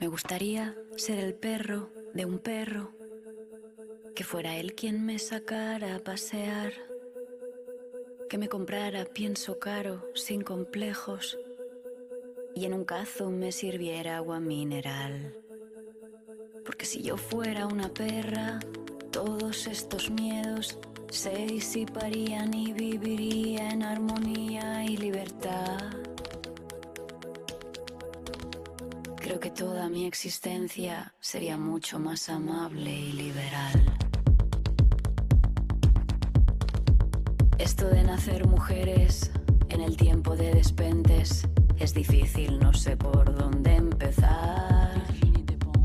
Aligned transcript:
Me 0.00 0.08
gustaría 0.08 0.74
ser 0.96 1.18
el 1.18 1.34
perro 1.34 1.90
de 2.14 2.24
un 2.24 2.38
perro, 2.38 2.92
que 4.14 4.24
fuera 4.24 4.56
él 4.56 4.74
quien 4.74 5.04
me 5.04 5.18
sacara 5.18 5.94
a 5.94 5.98
pasear, 5.98 6.72
que 8.30 8.38
me 8.38 8.48
comprara 8.48 9.04
pienso 9.04 9.58
caro, 9.58 10.06
sin 10.14 10.40
complejos, 10.40 11.38
y 12.54 12.64
en 12.64 12.72
un 12.72 12.86
cazo 12.86 13.30
me 13.30 13.52
sirviera 13.52 14.16
agua 14.16 14.40
mineral. 14.40 15.36
Porque 16.64 16.86
si 16.86 17.02
yo 17.02 17.18
fuera 17.18 17.66
una 17.66 17.90
perra, 17.90 18.58
todos 19.10 19.66
estos 19.66 20.08
miedos 20.08 20.78
se 21.10 21.44
disiparían 21.44 22.54
y 22.54 22.72
viviría 22.72 23.68
en 23.68 23.82
armonía 23.82 24.82
y 24.82 24.96
libertad. 24.96 26.09
Que 29.40 29.50
toda 29.50 29.88
mi 29.88 30.04
existencia 30.04 31.14
sería 31.18 31.56
mucho 31.56 31.98
más 31.98 32.28
amable 32.28 32.90
y 32.90 33.12
liberal. 33.12 33.96
Esto 37.56 37.88
de 37.88 38.02
nacer 38.04 38.46
mujeres 38.46 39.30
en 39.70 39.80
el 39.80 39.96
tiempo 39.96 40.36
de 40.36 40.52
despentes 40.52 41.48
es 41.78 41.94
difícil, 41.94 42.58
no 42.58 42.74
sé 42.74 42.98
por 42.98 43.34
dónde 43.34 43.76
empezar. 43.76 45.02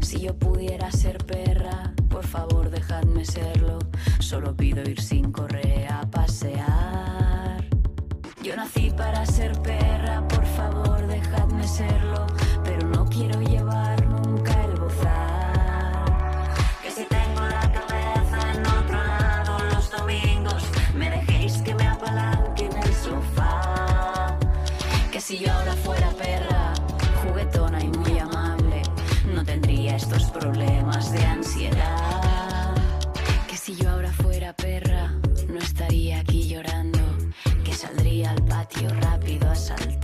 Si 0.02 0.20
yo 0.20 0.38
pudiera 0.38 0.92
ser 0.92 1.18
perra, 1.26 1.94
por 2.10 2.28
favor 2.28 2.70
dejadme 2.70 3.24
serlo. 3.24 3.80
Solo 4.20 4.54
pido 4.54 4.82
ir 4.84 5.02
sin 5.02 5.32
correa 5.32 6.02
a 6.02 6.12
pasear. 6.12 7.64
Yo 8.44 8.56
nací 8.58 8.92
para 8.92 9.26
ser 9.26 9.60
perra, 9.62 10.28
por 10.28 10.46
favor 10.46 11.08
dejadme 11.08 11.66
serlo. 11.66 12.28
Quiero 13.16 13.40
llevar 13.44 14.06
nunca 14.08 14.52
el 14.66 14.78
bozal. 14.78 16.54
Que 16.84 16.92
si 16.92 17.06
tengo 17.06 17.42
la 17.48 17.72
cabeza 17.72 18.52
en 18.54 18.66
otro 18.68 19.02
lado 19.06 19.58
los 19.74 19.90
domingos, 19.90 20.64
me 20.94 21.10
dejéis 21.10 21.62
que 21.62 21.74
me 21.76 21.88
apalanque 21.88 22.66
en 22.66 22.76
el 22.76 22.94
sofá. 22.94 24.38
Que 25.14 25.22
si 25.22 25.38
yo 25.38 25.50
ahora 25.50 25.72
fuera 25.78 26.10
perra, 26.10 26.74
juguetona 27.24 27.82
y 27.82 27.88
muy 27.88 28.20
amable, 28.20 28.82
no 29.34 29.46
tendría 29.46 29.96
estos 29.96 30.26
problemas 30.26 31.10
de 31.14 31.26
ansiedad. 31.26 32.76
Que 33.48 33.56
si 33.56 33.78
yo 33.78 33.92
ahora 33.92 34.12
fuera 34.12 34.52
perra, 34.52 35.14
no 35.48 35.60
estaría 35.60 36.20
aquí 36.20 36.50
llorando, 36.50 37.00
que 37.64 37.74
saldría 37.74 38.32
al 38.32 38.44
patio 38.44 38.90
rápido 38.90 39.50
a 39.50 39.56
saltar. 39.56 39.95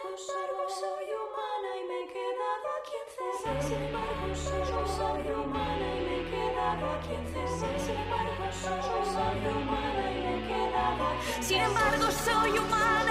Soy 0.00 1.08
humana 1.12 1.76
y 1.76 1.84
me 1.88 1.96
he 2.00 2.06
quedado 2.08 2.66
aquí 2.80 2.96
encerrada. 3.04 3.62
Sin 3.62 3.82
embargo, 3.84 4.34
soy 4.34 5.24
humana 5.32 5.86
y 5.94 6.00
me 6.00 6.14
he 6.16 6.30
quedado 6.30 6.84
aquí 6.90 7.12
encerrada. 7.14 7.78
Sin 7.78 7.96
embargo, 7.96 8.44
soy 8.50 9.40
humana 9.46 10.02
y 10.10 10.20
me 10.20 10.32
he 10.36 10.48
quedado. 10.48 11.04
Sin 11.40 11.60
embargo, 11.60 12.10
soy 12.10 12.58
humana 12.58 13.09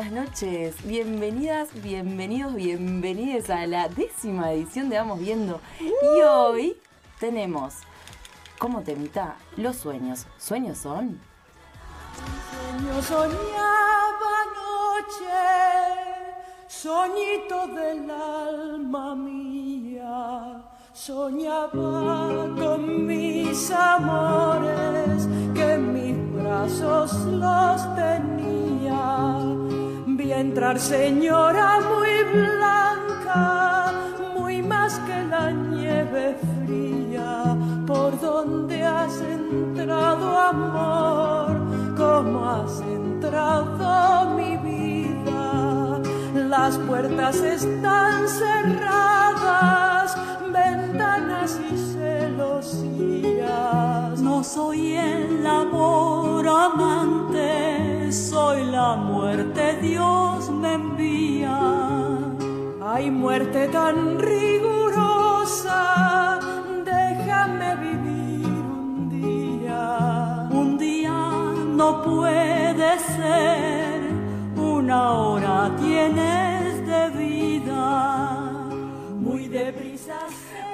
Buenas 0.00 0.28
noches, 0.30 0.76
bienvenidas, 0.86 1.68
bienvenidos, 1.82 2.54
bienvenidas 2.54 3.50
a 3.50 3.66
la 3.66 3.86
décima 3.90 4.50
edición 4.50 4.88
de 4.88 4.96
Vamos 4.96 5.20
Viendo. 5.20 5.60
Y 5.78 6.22
hoy 6.22 6.78
tenemos 7.18 7.74
como 8.58 8.80
temita 8.80 9.36
los 9.58 9.76
sueños. 9.76 10.26
¿Sueños 10.38 10.78
son? 10.78 11.20
Yo 12.82 13.02
soñaba 13.02 14.30
anoche, 14.46 15.36
soñito 16.66 17.66
del 17.66 18.10
alma 18.10 19.14
mía, 19.14 20.62
soñaba 20.94 22.48
con 22.58 23.06
mis 23.06 23.70
amores, 23.70 25.28
que 25.54 25.74
en 25.74 25.92
mis 25.92 26.42
brazos 26.42 27.12
los 27.26 27.96
tenía. 27.96 28.40
Entrar 30.32 30.78
señora 30.78 31.80
muy 31.80 32.22
blanca, 32.32 33.92
muy 34.34 34.62
más 34.62 34.98
que 35.00 35.24
la 35.24 35.50
nieve 35.50 36.36
fría, 36.64 37.56
por 37.86 38.18
donde 38.20 38.82
has 38.82 39.20
entrado 39.20 40.38
amor, 40.38 41.56
como 41.96 42.48
has 42.48 42.80
entrado 42.80 44.30
mi 44.36 44.56
vida. 44.56 46.00
Las 46.34 46.78
puertas 46.78 47.36
están 47.36 48.28
cerradas, 48.28 50.16
ventanas 50.52 51.58
y 51.70 51.76
celosías. 51.92 53.40
No 54.20 54.42
soy 54.42 54.94
el 54.94 55.46
amor 55.46 56.48
amante, 56.48 57.89
soy 58.12 58.64
la 58.64 58.96
muerte, 58.96 59.78
Dios 59.80 60.50
me 60.50 60.74
envía. 60.74 61.58
Hay 62.82 63.10
muerte 63.10 63.68
tan 63.68 64.18
rigurosa, 64.18 65.78
déjame 66.84 67.76
vivir 67.76 68.46
un 68.46 69.08
día. 69.10 70.48
Un 70.50 70.76
día 70.78 71.18
no 71.66 72.02
puede 72.02 72.98
ser, 73.16 74.00
una 74.56 75.10
hora 75.12 75.70
tienes 75.80 76.86
de 76.86 77.10
vida. 77.10 78.40
Muy 79.20 79.46
deprisa. 79.48 79.89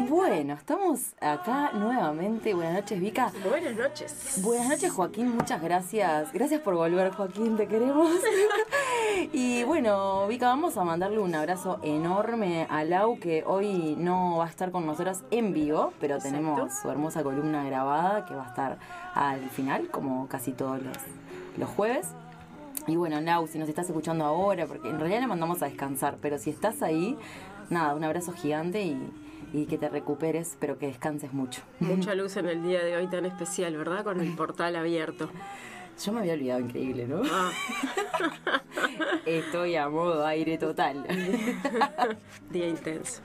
Bueno, 0.01 0.53
estamos 0.53 1.15
acá 1.21 1.71
nuevamente. 1.73 2.53
Buenas 2.53 2.75
noches, 2.75 3.01
Vika. 3.01 3.33
Buenas 3.49 3.75
noches. 3.75 4.41
Buenas 4.43 4.69
noches, 4.69 4.93
Joaquín. 4.93 5.35
Muchas 5.35 5.63
gracias. 5.63 6.33
Gracias 6.35 6.61
por 6.61 6.75
volver, 6.75 7.11
Joaquín. 7.13 7.57
Te 7.57 7.67
queremos. 7.67 8.11
y 9.33 9.65
bueno, 9.65 10.29
Vika, 10.29 10.49
vamos 10.49 10.77
a 10.77 10.85
mandarle 10.85 11.19
un 11.19 11.35
abrazo 11.35 11.81
enorme 11.83 12.67
a 12.69 12.85
Lau, 12.85 13.19
que 13.19 13.43
hoy 13.47 13.97
no 13.99 14.37
va 14.37 14.45
a 14.45 14.49
estar 14.51 14.71
con 14.71 14.85
nosotros 14.85 15.23
en 15.31 15.55
vivo, 15.55 15.95
pero 15.99 16.17
Exacto. 16.17 16.37
tenemos 16.37 16.75
su 16.75 16.91
hermosa 16.91 17.23
columna 17.23 17.65
grabada 17.65 18.27
que 18.27 18.35
va 18.35 18.45
a 18.45 18.49
estar 18.49 18.79
al 19.15 19.49
final, 19.49 19.89
como 19.89 20.29
casi 20.29 20.53
todos 20.53 20.83
los, 20.83 20.97
los 21.57 21.71
jueves. 21.71 22.09
Y 22.87 22.97
bueno, 22.97 23.19
Lau, 23.23 23.47
si 23.47 23.59
nos 23.59 23.69
estás 23.69 23.87
escuchando 23.87 24.27
ahora, 24.27 24.67
porque 24.67 24.91
en 24.91 24.99
realidad 24.99 25.21
le 25.21 25.27
mandamos 25.27 25.63
a 25.63 25.67
descansar, 25.67 26.19
pero 26.21 26.37
si 26.39 26.51
estás 26.51 26.83
ahí, 26.83 27.17
nada, 27.71 27.95
un 27.95 28.05
abrazo 28.05 28.33
gigante 28.33 28.83
y, 28.83 29.26
y 29.53 29.67
que 29.67 29.79
te 29.79 29.89
recuperes, 29.89 30.57
pero 30.61 30.79
que 30.79 30.87
descanses 30.87 31.33
mucho. 31.33 31.63
Mucha 31.81 32.15
luz 32.17 32.37
en 32.37 32.47
el 32.47 32.63
día 32.63 32.83
de 32.85 32.97
hoy 32.97 33.07
tan 33.09 33.25
especial, 33.27 33.77
¿verdad? 33.77 34.05
Con 34.05 34.21
el 34.21 34.35
portal 34.35 34.77
abierto. 34.77 35.31
Yo 36.05 36.13
me 36.13 36.21
había 36.21 36.35
olvidado, 36.35 36.61
increíble, 36.61 37.07
¿no? 37.09 37.23
Ah, 37.33 37.51
Estoy 39.25 39.77
a 39.77 39.89
modo 39.89 40.27
aire 40.27 40.59
total. 40.59 41.07
Día 42.51 42.69
intenso. 42.69 43.23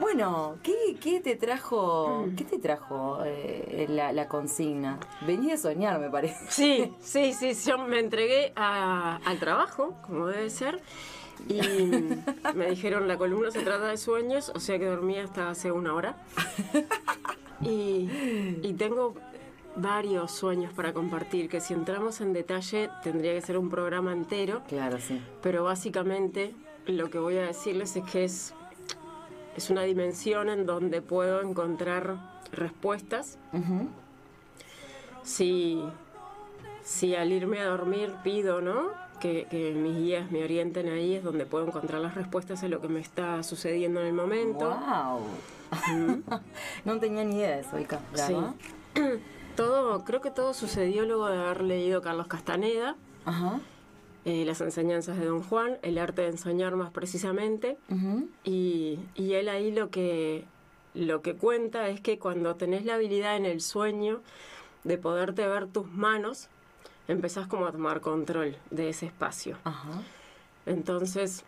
Bueno, 0.00 0.58
¿qué, 0.62 0.96
qué 1.00 1.20
te 1.20 1.36
trajo, 1.36 2.28
qué 2.36 2.44
te 2.44 2.58
trajo 2.58 3.20
eh, 3.24 3.86
la, 3.88 4.12
la 4.12 4.28
consigna? 4.28 4.98
Vení 5.26 5.50
de 5.50 5.58
soñar, 5.58 5.98
me 5.98 6.08
parece. 6.10 6.36
Sí, 6.48 6.92
sí, 7.00 7.32
sí, 7.32 7.52
yo 7.68 7.78
me 7.78 7.98
entregué 7.98 8.52
a- 8.56 9.16
al 9.24 9.38
trabajo, 9.38 9.96
como 10.06 10.28
debe 10.28 10.50
ser, 10.50 10.80
y 11.48 11.60
me 12.54 12.70
dijeron 12.70 13.06
la 13.08 13.16
columna 13.16 13.50
se 13.50 13.60
trata 13.62 13.88
de 13.88 13.96
sueños, 13.96 14.50
o 14.54 14.60
sea 14.60 14.78
que 14.78 14.86
dormí 14.86 15.18
hasta 15.18 15.50
hace 15.50 15.70
una 15.72 15.94
hora. 15.94 16.16
Y, 17.62 18.08
y 18.62 18.74
tengo 18.78 19.14
varios 19.76 20.30
sueños 20.32 20.72
para 20.72 20.92
compartir, 20.92 21.48
que 21.48 21.60
si 21.60 21.74
entramos 21.74 22.20
en 22.20 22.32
detalle 22.32 22.90
tendría 23.02 23.32
que 23.34 23.40
ser 23.42 23.58
un 23.58 23.68
programa 23.70 24.12
entero, 24.12 24.62
Claro, 24.68 24.98
sí. 24.98 25.20
pero 25.42 25.64
básicamente 25.64 26.54
lo 26.86 27.10
que 27.10 27.18
voy 27.18 27.36
a 27.38 27.42
decirles 27.42 27.94
es 27.96 28.04
que 28.04 28.24
es, 28.24 28.54
es 29.56 29.70
una 29.70 29.82
dimensión 29.82 30.48
en 30.48 30.64
donde 30.66 31.02
puedo 31.02 31.42
encontrar 31.42 32.16
respuestas 32.52 33.38
Ujú. 33.52 33.88
si, 35.22 35.82
si 36.82 37.14
al 37.14 37.32
irme 37.32 37.60
a 37.60 37.66
dormir 37.66 38.14
pido, 38.22 38.60
¿no? 38.60 38.90
Que, 39.20 39.46
que 39.50 39.72
mis 39.72 39.96
guías 39.96 40.30
me 40.30 40.44
orienten 40.44 40.88
ahí, 40.88 41.14
es 41.14 41.24
donde 41.24 41.46
puedo 41.46 41.66
encontrar 41.66 42.00
las 42.00 42.14
respuestas 42.14 42.62
a 42.62 42.68
lo 42.68 42.80
que 42.80 42.88
me 42.88 43.00
está 43.00 43.42
sucediendo 43.42 44.00
en 44.00 44.06
el 44.08 44.12
momento. 44.12 44.68
Wow. 44.68 45.20
no 46.84 46.98
tenía 47.00 47.24
ni 47.24 47.36
idea 47.36 47.56
de 47.56 47.60
eso, 47.62 47.78
Ica, 47.78 48.00
Sí. 48.14 48.34
Todo, 49.56 50.04
creo 50.04 50.20
que 50.20 50.30
todo 50.30 50.52
sucedió 50.52 51.06
luego 51.06 51.28
de 51.28 51.38
haber 51.38 51.62
leído 51.62 52.02
Carlos 52.02 52.26
Castaneda, 52.26 52.94
Ajá. 53.24 53.58
eh, 54.26 54.44
las 54.44 54.60
enseñanzas 54.60 55.18
de 55.18 55.24
Don 55.24 55.42
Juan, 55.42 55.78
el 55.80 55.96
arte 55.96 56.20
de 56.22 56.28
enseñar 56.28 56.76
más 56.76 56.90
precisamente, 56.90 57.78
y, 58.44 58.98
y 59.14 59.32
él 59.32 59.48
ahí 59.48 59.72
lo 59.72 59.88
que, 59.88 60.44
lo 60.92 61.22
que 61.22 61.36
cuenta 61.36 61.88
es 61.88 62.02
que 62.02 62.18
cuando 62.18 62.54
tenés 62.56 62.84
la 62.84 62.96
habilidad 62.96 63.34
en 63.36 63.46
el 63.46 63.62
sueño 63.62 64.20
de 64.84 64.98
poderte 64.98 65.46
ver 65.48 65.68
tus 65.68 65.90
manos, 65.90 66.50
empezás 67.08 67.46
como 67.46 67.66
a 67.66 67.72
tomar 67.72 68.00
control 68.00 68.56
de 68.70 68.88
ese 68.88 69.06
espacio. 69.06 69.56
Ajá. 69.64 70.02
Entonces, 70.66 71.44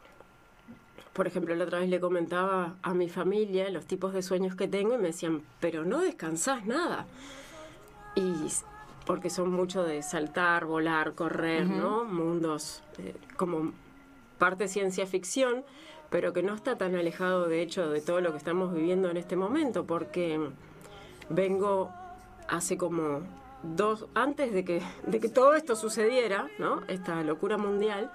por 1.12 1.26
ejemplo, 1.26 1.54
la 1.56 1.64
otra 1.64 1.80
vez 1.80 1.88
le 1.88 1.98
comentaba 1.98 2.76
a 2.82 2.94
mi 2.94 3.08
familia 3.08 3.68
los 3.70 3.86
tipos 3.86 4.12
de 4.12 4.22
sueños 4.22 4.54
que 4.54 4.68
tengo 4.68 4.94
y 4.94 4.98
me 4.98 5.08
decían, 5.08 5.42
pero 5.60 5.84
no 5.84 6.00
descansás 6.00 6.64
nada. 6.64 7.06
Y 8.14 8.32
porque 9.04 9.30
son 9.30 9.50
mucho 9.50 9.82
de 9.82 10.02
saltar, 10.02 10.64
volar, 10.66 11.14
correr, 11.14 11.66
¿no? 11.66 12.04
Mundos 12.04 12.82
eh, 12.98 13.14
como 13.36 13.72
parte 14.38 14.68
ciencia 14.68 15.06
ficción, 15.06 15.64
pero 16.10 16.32
que 16.32 16.42
no 16.42 16.54
está 16.54 16.76
tan 16.76 16.94
alejado 16.94 17.48
de 17.48 17.62
hecho 17.62 17.90
de 17.90 18.00
todo 18.00 18.20
lo 18.20 18.32
que 18.32 18.38
estamos 18.38 18.72
viviendo 18.72 19.10
en 19.10 19.16
este 19.16 19.34
momento, 19.34 19.86
porque 19.86 20.38
vengo 21.28 21.90
hace 22.48 22.76
como 22.76 23.22
dos, 23.62 24.06
antes 24.14 24.52
de 24.52 24.64
que, 24.64 24.82
de 25.06 25.20
que 25.20 25.28
todo 25.28 25.54
esto 25.54 25.76
sucediera, 25.76 26.48
¿no? 26.58 26.82
Esta 26.88 27.22
locura 27.22 27.56
mundial, 27.58 28.10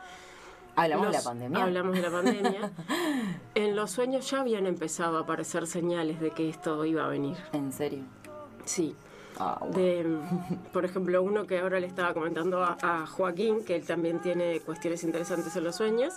Hablamos 0.76 1.06
de 1.08 1.14
la 1.14 1.22
pandemia. 1.22 1.64
Hablamos 1.64 1.94
de 1.96 2.02
la 2.02 2.10
pandemia. 2.10 2.72
en 3.56 3.76
los 3.76 3.92
sueños 3.92 4.32
ya 4.32 4.42
habían 4.42 4.66
empezado 4.66 5.20
a 5.20 5.22
aparecer 5.22 5.68
señales 5.68 6.20
de 6.20 6.32
que 6.32 6.50
esto 6.50 6.84
iba 6.86 7.06
a 7.06 7.10
venir. 7.10 7.38
En 7.52 7.72
serio. 7.72 8.00
Sí. 8.66 8.96
Wow. 9.38 9.72
De, 9.72 10.04
por 10.74 10.84
ejemplo, 10.84 11.22
uno 11.22 11.46
que 11.46 11.60
ahora 11.60 11.80
le 11.80 11.86
estaba 11.86 12.16
comentando 12.16 12.64
a, 12.64 12.78
a 12.82 13.06
Joaquín, 13.06 13.64
que 13.64 13.76
él 13.76 13.86
también 13.86 14.20
tiene 14.20 14.62
cuestiones 14.62 15.04
interesantes 15.04 15.56
en 15.56 15.64
los 15.64 15.76
sueños. 15.76 16.16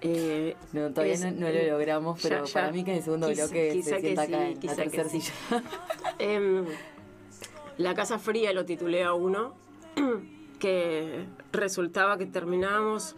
Eh, 0.00 0.54
No, 0.72 0.90
todavía 0.90 1.14
es- 1.14 1.24
no, 1.24 1.30
no 1.32 1.48
lo 1.50 1.62
logramos, 1.72 2.20
pero 2.22 2.44
ya, 2.44 2.44
ya. 2.44 2.52
para 2.52 2.70
mí 2.70 2.84
que 2.84 2.92
en 2.92 2.96
el 2.98 3.02
segundo 3.02 3.28
Quizá- 3.28 3.42
bloque 3.46 3.70
quizá 3.72 3.90
se 3.90 3.96
que 3.96 4.00
sienta 4.02 4.26
sí, 4.26 4.32
acá 4.34 4.46
en 4.46 4.54
la 4.54 4.60
que 4.60 4.68
tercera 4.68 5.08
sí. 5.08 5.20
silla. 5.22 5.62
Em, 6.20 6.64
la 7.78 7.94
Casa 7.94 8.18
Fría 8.18 8.52
lo 8.52 8.64
titulé 8.64 9.04
a 9.04 9.12
uno, 9.12 9.54
que 10.58 11.26
resultaba 11.52 12.16
que 12.18 12.26
terminábamos 12.26 13.16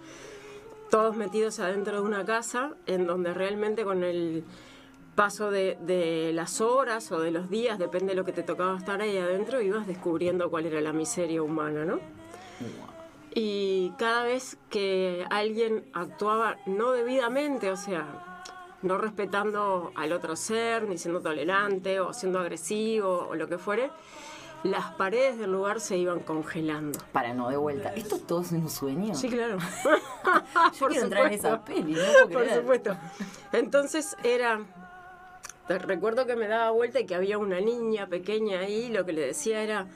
todos 0.90 1.16
metidos 1.16 1.60
adentro 1.60 1.96
de 1.96 2.00
una 2.00 2.24
casa 2.24 2.72
en 2.86 3.06
donde 3.06 3.34
realmente 3.34 3.84
con 3.84 4.04
el 4.04 4.44
paso 5.14 5.50
de, 5.50 5.76
de 5.80 6.32
las 6.32 6.60
horas 6.60 7.10
o 7.12 7.20
de 7.20 7.30
los 7.30 7.50
días, 7.50 7.78
depende 7.78 8.12
de 8.12 8.14
lo 8.14 8.24
que 8.24 8.32
te 8.32 8.42
tocaba 8.42 8.78
estar 8.78 9.00
ahí 9.00 9.18
adentro, 9.18 9.60
ibas 9.60 9.86
descubriendo 9.86 10.48
cuál 10.48 10.66
era 10.66 10.80
la 10.80 10.92
miseria 10.92 11.42
humana, 11.42 11.84
¿no? 11.84 11.98
Y 13.34 13.92
cada 13.98 14.24
vez 14.24 14.58
que 14.70 15.24
alguien 15.30 15.84
actuaba 15.92 16.56
no 16.66 16.92
debidamente, 16.92 17.70
o 17.70 17.76
sea, 17.76 18.44
no 18.82 18.98
respetando 18.98 19.92
al 19.94 20.12
otro 20.12 20.36
ser, 20.36 20.84
ni 20.84 20.98
siendo 20.98 21.20
tolerante 21.20 22.00
o 22.00 22.12
siendo 22.12 22.38
agresivo 22.38 23.28
o 23.28 23.34
lo 23.34 23.48
que 23.48 23.58
fuere, 23.58 23.90
las 24.64 24.92
paredes 24.94 25.38
del 25.38 25.52
lugar 25.52 25.80
se 25.80 25.96
iban 25.96 26.20
congelando. 26.20 26.98
Para 27.12 27.32
no, 27.34 27.48
de 27.48 27.56
vuelta. 27.56 27.94
¿Esto 27.94 28.16
es 28.16 28.26
todo 28.26 28.44
en 28.50 28.62
un 28.62 28.70
sueño? 28.70 29.14
Sí, 29.14 29.28
claro. 29.28 29.58
Yo 30.78 30.88
quiero 30.88 31.04
entrar 31.04 31.26
en 31.26 31.32
esa 31.32 31.64
peli, 31.64 31.94
no 31.94 32.28
Por 32.28 32.48
supuesto. 32.48 32.96
Entonces 33.52 34.16
era. 34.24 34.60
te 35.68 35.78
recuerdo 35.78 36.26
que 36.26 36.36
me 36.36 36.48
daba 36.48 36.70
vuelta 36.70 37.00
y 37.00 37.06
que 37.06 37.14
había 37.14 37.38
una 37.38 37.60
niña 37.60 38.06
pequeña 38.08 38.60
ahí. 38.60 38.86
y 38.86 38.92
Lo 38.92 39.04
que 39.06 39.12
le 39.12 39.22
decía 39.26 39.62
era: 39.62 39.86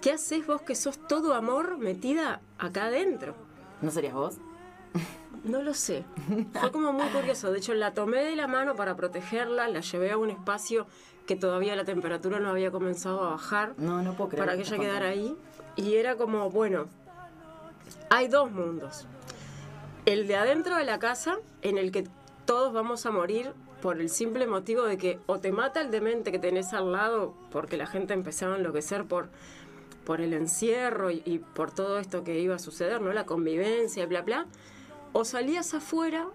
¿Qué 0.00 0.12
haces 0.12 0.46
vos 0.46 0.62
que 0.62 0.74
sos 0.74 0.98
todo 1.08 1.34
amor 1.34 1.78
metida 1.78 2.40
acá 2.58 2.86
adentro? 2.86 3.34
¿No 3.80 3.90
serías 3.90 4.14
vos? 4.14 4.36
No 5.44 5.60
lo 5.62 5.74
sé. 5.74 6.04
Fue 6.58 6.72
como 6.72 6.92
muy 6.92 7.06
curioso. 7.08 7.52
De 7.52 7.58
hecho, 7.58 7.74
la 7.74 7.92
tomé 7.92 8.24
de 8.24 8.34
la 8.36 8.46
mano 8.46 8.74
para 8.76 8.96
protegerla, 8.96 9.68
la 9.68 9.80
llevé 9.80 10.10
a 10.10 10.16
un 10.16 10.30
espacio 10.30 10.86
que 11.26 11.36
todavía 11.36 11.74
la 11.76 11.84
temperatura 11.84 12.38
no 12.40 12.50
había 12.50 12.70
comenzado 12.70 13.22
a 13.24 13.30
bajar 13.30 13.74
No, 13.78 14.02
no 14.02 14.14
puedo 14.14 14.30
creer. 14.30 14.44
para 14.44 14.56
que 14.56 14.62
ella 14.62 14.78
quedara 14.78 15.08
ahí. 15.08 15.36
Y 15.76 15.94
era 15.94 16.16
como, 16.16 16.50
bueno, 16.50 16.86
hay 18.10 18.28
dos 18.28 18.50
mundos. 18.50 19.06
El 20.06 20.26
de 20.28 20.36
adentro 20.36 20.76
de 20.76 20.84
la 20.84 20.98
casa, 20.98 21.38
en 21.62 21.78
el 21.78 21.90
que 21.90 22.06
todos 22.44 22.72
vamos 22.72 23.06
a 23.06 23.10
morir 23.10 23.52
por 23.80 24.00
el 24.00 24.08
simple 24.10 24.46
motivo 24.46 24.82
de 24.84 24.96
que 24.98 25.18
o 25.26 25.38
te 25.40 25.50
mata 25.52 25.80
el 25.80 25.90
demente 25.90 26.30
que 26.30 26.38
tenés 26.38 26.72
al 26.74 26.92
lado, 26.92 27.34
porque 27.50 27.76
la 27.76 27.86
gente 27.86 28.12
empezaba 28.14 28.54
a 28.54 28.58
enloquecer 28.58 29.04
por, 29.04 29.28
por 30.04 30.20
el 30.20 30.32
encierro 30.34 31.10
y, 31.10 31.22
y 31.24 31.38
por 31.38 31.70
todo 31.70 31.98
esto 31.98 32.22
que 32.24 32.38
iba 32.38 32.54
a 32.54 32.58
suceder, 32.58 33.00
¿no? 33.00 33.12
La 33.12 33.24
convivencia, 33.24 34.06
bla, 34.06 34.22
bla. 34.22 34.46
O 35.12 35.24
salías 35.24 35.74
afuera 35.74 36.26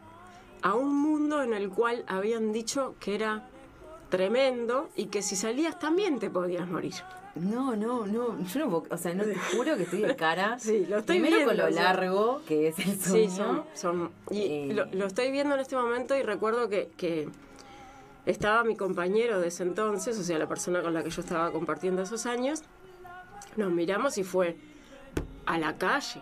a 0.62 0.74
un 0.74 0.96
mundo 0.96 1.42
en 1.44 1.54
el 1.54 1.70
cual 1.70 2.04
habían 2.08 2.52
dicho 2.52 2.96
que 3.00 3.16
era 3.16 3.48
tremendo 4.10 4.90
y 4.96 5.06
que 5.08 5.22
si 5.22 5.36
salías 5.36 5.80
también 5.80 6.20
te 6.20 6.30
podías 6.30 6.68
morir. 6.68 6.94
No, 7.36 7.76
no, 7.76 8.06
no, 8.08 8.42
yo 8.44 8.66
no 8.66 8.84
o 8.90 8.98
sea, 8.98 9.14
no 9.14 9.24
te 9.24 9.36
juro 9.56 9.78
que 9.78 9.84
estoy 9.84 10.02
de 10.02 10.16
cara. 10.16 10.58
Sí, 10.60 10.86
lo 10.90 10.98
estoy 11.00 11.20
Primero 11.20 11.46
con 11.46 11.56
viendo, 11.56 11.64
lo 11.64 11.70
o 11.70 11.74
sea. 11.74 11.84
largo 11.84 12.42
que 12.48 12.68
es 12.70 12.80
el 12.80 13.00
sueño. 13.00 13.30
Sí, 13.30 13.36
son. 13.36 13.64
son- 13.76 14.12
y 14.32 14.42
Eh. 14.42 14.74
lo, 14.74 14.86
lo 14.86 15.06
estoy 15.06 15.32
viendo 15.32 15.54
en 15.56 15.62
este 15.62 15.76
momento 15.76 16.18
y 16.18 16.24
recuerdo 16.24 16.68
que, 16.70 16.90
que 16.98 17.30
estaba 18.26 18.64
mi 18.64 18.76
compañero 18.76 19.40
de 19.40 19.48
ese 19.48 19.64
entonces, 19.64 20.18
o 20.20 20.24
sea, 20.24 20.38
la 20.40 20.48
persona 20.48 20.82
con 20.82 20.94
la 20.94 21.04
que 21.04 21.10
yo 21.12 21.22
estaba 21.22 21.52
compartiendo 21.52 22.02
esos 22.02 22.26
años. 22.26 22.64
Nos 23.56 23.72
miramos 23.72 24.18
y 24.18 24.24
fue 24.24 24.58
a 25.46 25.58
la 25.58 25.78
calle. 25.78 26.22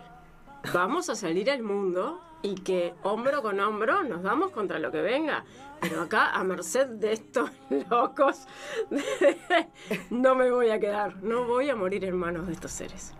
Vamos 0.73 1.09
a 1.09 1.15
salir 1.15 1.49
al 1.51 1.63
mundo 1.63 2.19
y 2.47 2.55
que 2.55 2.93
hombro 3.03 3.41
con 3.41 3.59
hombro 3.59 4.03
nos 4.03 4.23
damos 4.23 4.51
contra 4.51 4.79
lo 4.79 4.89
que 4.89 5.01
venga. 5.01 5.43
Pero 5.81 6.01
acá, 6.01 6.31
a 6.31 6.43
merced 6.43 6.87
de 6.87 7.11
estos 7.13 7.49
locos, 7.89 8.47
no 10.09 10.35
me 10.35 10.49
voy 10.49 10.69
a 10.69 10.79
quedar. 10.79 11.21
No 11.23 11.43
voy 11.45 11.69
a 11.69 11.75
morir 11.75 12.05
en 12.05 12.15
manos 12.15 12.47
de 12.47 12.53
estos 12.53 12.71
seres. 12.71 13.13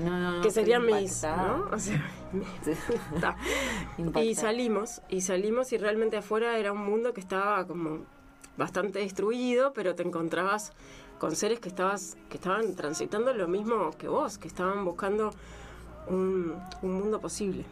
No, 0.00 0.18
no, 0.18 0.42
que 0.42 0.50
serían 0.50 0.86
mis. 0.86 1.24
Y 4.14 4.34
salimos, 4.34 5.00
y 5.08 5.20
salimos 5.22 5.72
y 5.72 5.78
realmente 5.78 6.16
afuera 6.18 6.58
era 6.58 6.72
un 6.72 6.84
mundo 6.84 7.12
que 7.12 7.20
estaba 7.20 7.66
como 7.66 8.04
bastante 8.56 8.98
destruido, 9.00 9.72
pero 9.72 9.94
te 9.94 10.02
encontrabas 10.02 10.72
con 11.18 11.34
seres 11.34 11.60
que 11.60 11.68
estabas, 11.68 12.16
que 12.28 12.36
estaban 12.36 12.74
transitando 12.74 13.32
lo 13.32 13.48
mismo 13.48 13.90
que 13.98 14.08
vos, 14.08 14.38
que 14.38 14.48
estaban 14.48 14.84
buscando 14.84 15.30
un, 16.08 16.54
un 16.82 16.92
mundo 16.92 17.20
posible. 17.20 17.64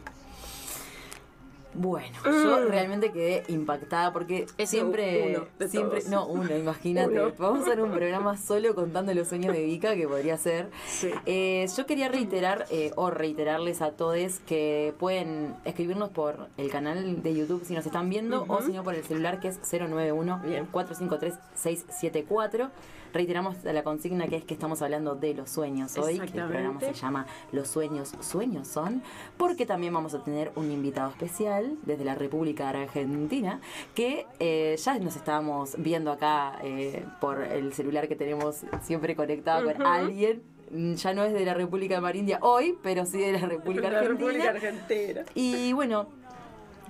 Bueno, 1.74 2.16
yo 2.24 2.60
Mm. 2.60 2.68
realmente 2.68 3.10
quedé 3.12 3.42
impactada 3.48 4.12
porque 4.12 4.46
Ese 4.58 4.66
siempre, 4.66 5.36
uno 5.36 5.46
de 5.58 5.68
siempre, 5.68 5.98
todos. 6.00 6.10
no 6.10 6.26
uno, 6.26 6.56
imagínate, 6.56 7.08
Uno. 7.20 7.32
vamos 7.36 7.60
a 7.60 7.62
hacer 7.66 7.80
un 7.82 7.90
programa 7.90 8.36
solo 8.36 8.74
contando 8.74 9.12
los 9.12 9.26
sueños 9.28 9.52
de 9.54 9.64
Vika 9.64 9.94
que 9.96 10.06
podría 10.06 10.36
ser. 10.38 10.70
Sí. 10.86 11.10
Eh, 11.26 11.66
yo 11.76 11.86
quería 11.86 12.08
reiterar 12.08 12.66
eh, 12.70 12.92
o 12.96 13.10
reiterarles 13.10 13.82
a 13.82 13.90
todos 13.90 14.38
que 14.46 14.94
pueden 14.98 15.54
escribirnos 15.64 16.10
por 16.10 16.48
el 16.56 16.70
canal 16.70 17.22
de 17.22 17.34
YouTube 17.34 17.64
si 17.64 17.74
nos 17.74 17.84
están 17.86 18.08
viendo 18.08 18.44
o 18.48 18.62
si 18.62 18.72
no 18.72 18.84
por 18.84 18.94
el 18.94 19.02
celular 19.02 19.40
que 19.40 19.48
es 19.48 19.58
091 19.72 20.40
Bien. 20.44 20.66
453 20.70 21.34
674. 21.54 22.70
Reiteramos 23.14 23.62
la 23.62 23.84
consigna 23.84 24.26
que 24.26 24.34
es 24.34 24.44
que 24.44 24.54
estamos 24.54 24.82
hablando 24.82 25.14
de 25.14 25.34
los 25.34 25.48
sueños 25.48 25.96
hoy, 25.98 26.18
que 26.18 26.36
el 26.36 26.48
programa 26.48 26.80
se 26.80 26.94
llama 26.94 27.26
Los 27.52 27.68
sueños, 27.68 28.12
sueños 28.18 28.66
son, 28.66 29.04
porque 29.36 29.66
también 29.66 29.94
vamos 29.94 30.14
a 30.14 30.24
tener 30.24 30.50
un 30.56 30.72
invitado 30.72 31.10
especial 31.10 31.78
desde 31.84 32.04
la 32.04 32.16
República 32.16 32.70
Argentina, 32.70 33.60
que 33.94 34.26
eh, 34.40 34.76
ya 34.82 34.98
nos 34.98 35.14
estábamos 35.14 35.76
viendo 35.78 36.10
acá 36.10 36.58
eh, 36.64 37.06
por 37.20 37.40
el 37.40 37.72
celular 37.72 38.08
que 38.08 38.16
tenemos 38.16 38.62
siempre 38.82 39.14
conectado 39.14 39.72
con 39.72 39.86
alguien. 39.86 40.42
Ya 40.96 41.14
no 41.14 41.22
es 41.22 41.32
de 41.32 41.44
la 41.44 41.54
República 41.54 41.94
de 41.94 42.00
Marindia 42.00 42.40
hoy, 42.42 42.76
pero 42.82 43.06
sí 43.06 43.18
de 43.18 43.30
la 43.30 43.46
República 43.46 43.90
La 43.92 44.00
Argentina. 44.00 44.26
República 44.26 44.50
Argentina. 44.50 45.24
Y 45.36 45.72
bueno, 45.72 46.08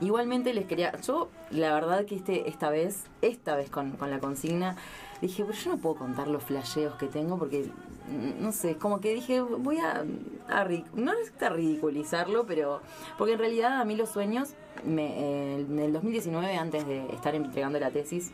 igualmente 0.00 0.54
les 0.54 0.64
quería. 0.64 0.98
Yo, 1.02 1.28
la 1.50 1.74
verdad 1.74 2.06
que 2.06 2.14
este, 2.14 2.48
esta 2.48 2.70
vez, 2.70 3.04
esta 3.20 3.56
vez 3.56 3.68
con, 3.68 3.92
con 3.92 4.10
la 4.10 4.20
consigna, 4.20 4.76
dije, 5.26 5.44
pero 5.44 5.56
yo 5.58 5.70
no 5.72 5.76
puedo 5.78 5.94
contar 5.96 6.28
los 6.28 6.42
flasheos 6.42 6.94
que 6.96 7.06
tengo 7.06 7.38
porque, 7.38 7.64
mm, 8.08 8.42
no 8.42 8.52
sé, 8.52 8.76
como 8.76 9.00
que 9.00 9.14
dije, 9.14 9.40
voy 9.40 9.78
a. 9.78 10.04
a 10.48 10.68
no 10.94 11.12
a 11.40 11.48
ridiculizarlo, 11.50 12.44
pero. 12.46 12.80
Porque 13.18 13.34
en 13.34 13.38
realidad 13.38 13.80
a 13.80 13.84
mí 13.84 13.96
los 13.96 14.08
sueños, 14.10 14.54
me, 14.84 15.06
eh, 15.18 15.60
en 15.60 15.78
el 15.78 15.92
2019, 15.92 16.56
antes 16.56 16.86
de 16.86 17.06
estar 17.12 17.34
entregando 17.34 17.78
la 17.78 17.90
tesis, 17.90 18.30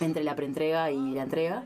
entre 0.00 0.22
la 0.24 0.34
preentrega 0.36 0.90
y 0.90 1.12
la 1.14 1.22
entrega, 1.24 1.64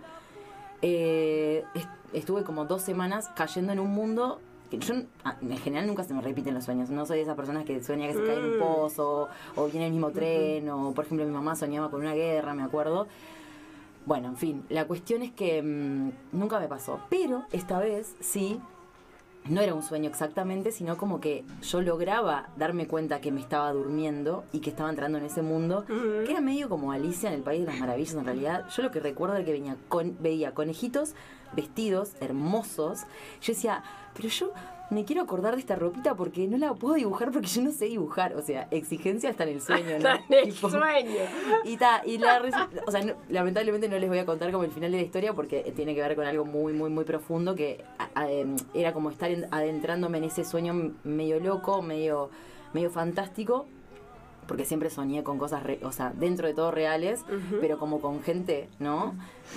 eh, 0.82 1.64
est- 1.74 1.88
estuve 2.12 2.42
como 2.44 2.64
dos 2.64 2.82
semanas 2.82 3.28
cayendo 3.36 3.72
en 3.72 3.80
un 3.80 3.90
mundo 3.90 4.40
que 4.70 4.78
yo 4.78 4.94
ah, 5.24 5.36
en 5.42 5.58
general 5.58 5.86
nunca 5.88 6.04
se 6.04 6.14
me 6.14 6.20
repiten 6.22 6.54
los 6.54 6.64
sueños. 6.64 6.90
No 6.90 7.04
soy 7.04 7.16
de 7.16 7.22
esas 7.24 7.34
personas 7.36 7.64
que 7.64 7.82
sueña 7.82 8.06
que 8.06 8.14
se 8.14 8.24
cae 8.24 8.36
en 8.38 8.44
un 8.44 8.56
Mm. 8.56 8.60
pozo 8.60 9.28
o 9.56 9.66
viene 9.66 9.86
el 9.86 9.92
mismo 9.92 10.10
tren 10.10 10.68
o 10.70 10.92
por 10.92 11.04
ejemplo 11.04 11.26
mi 11.26 11.32
mamá 11.32 11.56
soñaba 11.56 11.90
con 11.90 12.00
una 12.00 12.14
guerra, 12.14 12.54
me 12.54 12.62
acuerdo. 12.62 13.08
Bueno, 14.06 14.28
en 14.28 14.36
fin, 14.36 14.64
la 14.68 14.86
cuestión 14.86 15.22
es 15.22 15.32
que 15.32 15.62
mm, 15.62 16.10
nunca 16.32 16.58
me 16.58 16.68
pasó, 16.68 17.00
pero 17.10 17.44
esta 17.52 17.78
vez 17.78 18.16
sí 18.20 18.60
no 19.48 19.60
era 19.60 19.74
un 19.74 19.82
sueño 19.82 20.08
exactamente, 20.08 20.70
sino 20.72 20.96
como 20.96 21.20
que 21.20 21.44
yo 21.62 21.80
lograba 21.80 22.50
darme 22.56 22.86
cuenta 22.86 23.20
que 23.20 23.32
me 23.32 23.40
estaba 23.40 23.72
durmiendo 23.72 24.44
y 24.52 24.60
que 24.60 24.70
estaba 24.70 24.90
entrando 24.90 25.18
en 25.18 25.24
ese 25.24 25.42
mundo, 25.42 25.84
que 25.86 26.30
era 26.30 26.40
medio 26.40 26.68
como 26.68 26.92
Alicia 26.92 27.28
en 27.28 27.36
el 27.36 27.42
País 27.42 27.60
de 27.60 27.66
las 27.66 27.80
Maravillas 27.80 28.14
en 28.14 28.24
realidad. 28.24 28.66
Yo 28.68 28.82
lo 28.82 28.90
que 28.90 29.00
recuerdo 29.00 29.36
era 29.36 29.44
que 29.44 29.52
venía 29.52 29.76
con, 29.88 30.16
veía 30.20 30.54
conejitos 30.54 31.14
vestidos 31.54 32.12
hermosos. 32.20 33.00
Yo 33.40 33.54
decía, 33.54 33.82
pero 34.14 34.28
yo 34.28 34.52
me 34.90 35.04
quiero 35.04 35.22
acordar 35.22 35.54
de 35.54 35.60
esta 35.60 35.76
ropita 35.76 36.14
porque 36.16 36.46
no 36.48 36.58
la 36.58 36.74
puedo 36.74 36.94
dibujar 36.94 37.30
porque 37.30 37.46
yo 37.46 37.62
no 37.62 37.70
sé 37.70 37.84
dibujar. 37.86 38.34
O 38.36 38.42
sea, 38.42 38.66
exigencia 38.70 39.30
está 39.30 39.44
en 39.44 39.50
el 39.50 39.60
sueño, 39.60 39.98
¿no? 40.00 40.08
Está 40.14 40.16
en 40.28 40.48
el 40.48 40.52
Tipo, 40.54 40.68
sueño. 40.70 41.14
y 41.64 41.76
ta, 41.76 42.02
y 42.04 42.18
la 42.18 42.42
o 42.86 42.90
sea, 42.90 43.02
no- 43.04 43.14
lamentablemente 43.28 43.88
no 43.88 43.98
les 43.98 44.08
voy 44.08 44.18
a 44.18 44.26
contar 44.26 44.50
como 44.50 44.64
el 44.64 44.72
final 44.72 44.90
de 44.90 44.98
la 44.98 45.04
historia 45.04 45.32
porque 45.32 45.72
tiene 45.76 45.94
que 45.94 46.00
ver 46.02 46.16
con 46.16 46.26
algo 46.26 46.44
muy, 46.44 46.72
muy, 46.72 46.90
muy 46.90 47.04
profundo 47.04 47.54
que 47.54 47.84
a- 47.98 48.08
a- 48.22 48.30
em, 48.30 48.56
era 48.74 48.92
como 48.92 49.10
estar 49.10 49.30
en- 49.30 49.46
adentrándome 49.52 50.18
en 50.18 50.24
ese 50.24 50.44
sueño 50.44 50.92
medio 51.04 51.38
loco, 51.40 51.82
medio, 51.82 52.30
medio 52.72 52.90
fantástico, 52.90 53.66
porque 54.48 54.64
siempre 54.64 54.90
soñé 54.90 55.22
con 55.22 55.38
cosas, 55.38 55.62
re- 55.62 55.78
o 55.84 55.92
sea, 55.92 56.12
dentro 56.12 56.48
de 56.48 56.54
todo 56.54 56.72
reales, 56.72 57.24
pero 57.60 57.78
como 57.78 58.00
con 58.00 58.20
gente, 58.22 58.68
¿no? 58.80 59.14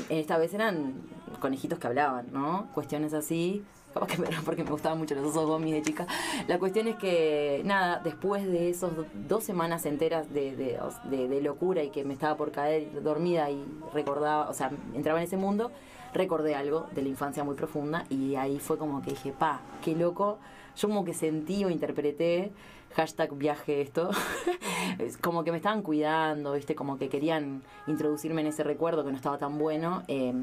Esta 0.09 0.37
vez 0.37 0.53
eran 0.53 0.93
conejitos 1.39 1.79
que 1.79 1.87
hablaban, 1.87 2.27
¿no? 2.31 2.67
Cuestiones 2.75 3.15
así. 3.15 3.63
Capaz 3.93 4.07
que 4.07 4.21
era 4.21 4.41
porque 4.43 4.63
me 4.63 4.71
gustaban 4.71 4.97
mucho 4.97 5.13
los 5.15 5.25
osos 5.25 5.45
gomis 5.45 5.73
de 5.73 5.81
chica. 5.83 6.07
La 6.47 6.57
cuestión 6.57 6.87
es 6.87 6.95
que, 6.95 7.61
nada, 7.63 8.01
después 8.03 8.45
de 8.45 8.69
esos 8.69 8.95
do- 8.95 9.05
dos 9.13 9.43
semanas 9.43 9.85
enteras 9.85 10.33
de, 10.33 10.55
de, 10.55 11.41
locura 11.41 11.83
y 11.83 11.89
que 11.89 12.03
me 12.03 12.13
estaba 12.13 12.35
por 12.35 12.51
caer 12.51 13.03
dormida 13.03 13.49
y 13.51 13.63
recordaba, 13.93 14.49
o 14.49 14.53
sea, 14.53 14.71
entraba 14.95 15.19
en 15.19 15.25
ese 15.25 15.37
mundo, 15.37 15.71
recordé 16.13 16.55
algo 16.55 16.87
de 16.95 17.03
la 17.03 17.09
infancia 17.09 17.43
muy 17.43 17.55
profunda 17.55 18.05
y 18.09 18.35
ahí 18.35 18.59
fue 18.59 18.77
como 18.77 19.01
que 19.03 19.11
dije, 19.11 19.31
pa, 19.31 19.61
qué 19.83 19.95
loco. 19.95 20.39
Yo 20.75 20.87
como 20.87 21.05
que 21.05 21.13
sentí 21.13 21.63
o 21.65 21.69
interpreté, 21.69 22.51
hashtag 22.95 23.33
viaje 23.35 23.81
esto, 23.81 24.09
es 24.99 25.17
como 25.17 25.43
que 25.43 25.51
me 25.51 25.57
estaban 25.57 25.83
cuidando, 25.83 26.53
viste, 26.53 26.73
como 26.73 26.97
que 26.97 27.09
querían 27.09 27.61
introducirme 27.85 28.41
en 28.41 28.47
ese 28.47 28.63
recuerdo 28.63 29.03
que 29.05 29.11
no 29.11 29.17
estaba 29.17 29.37
tan 29.37 29.59
bueno, 29.59 30.01
eh, 30.07 30.33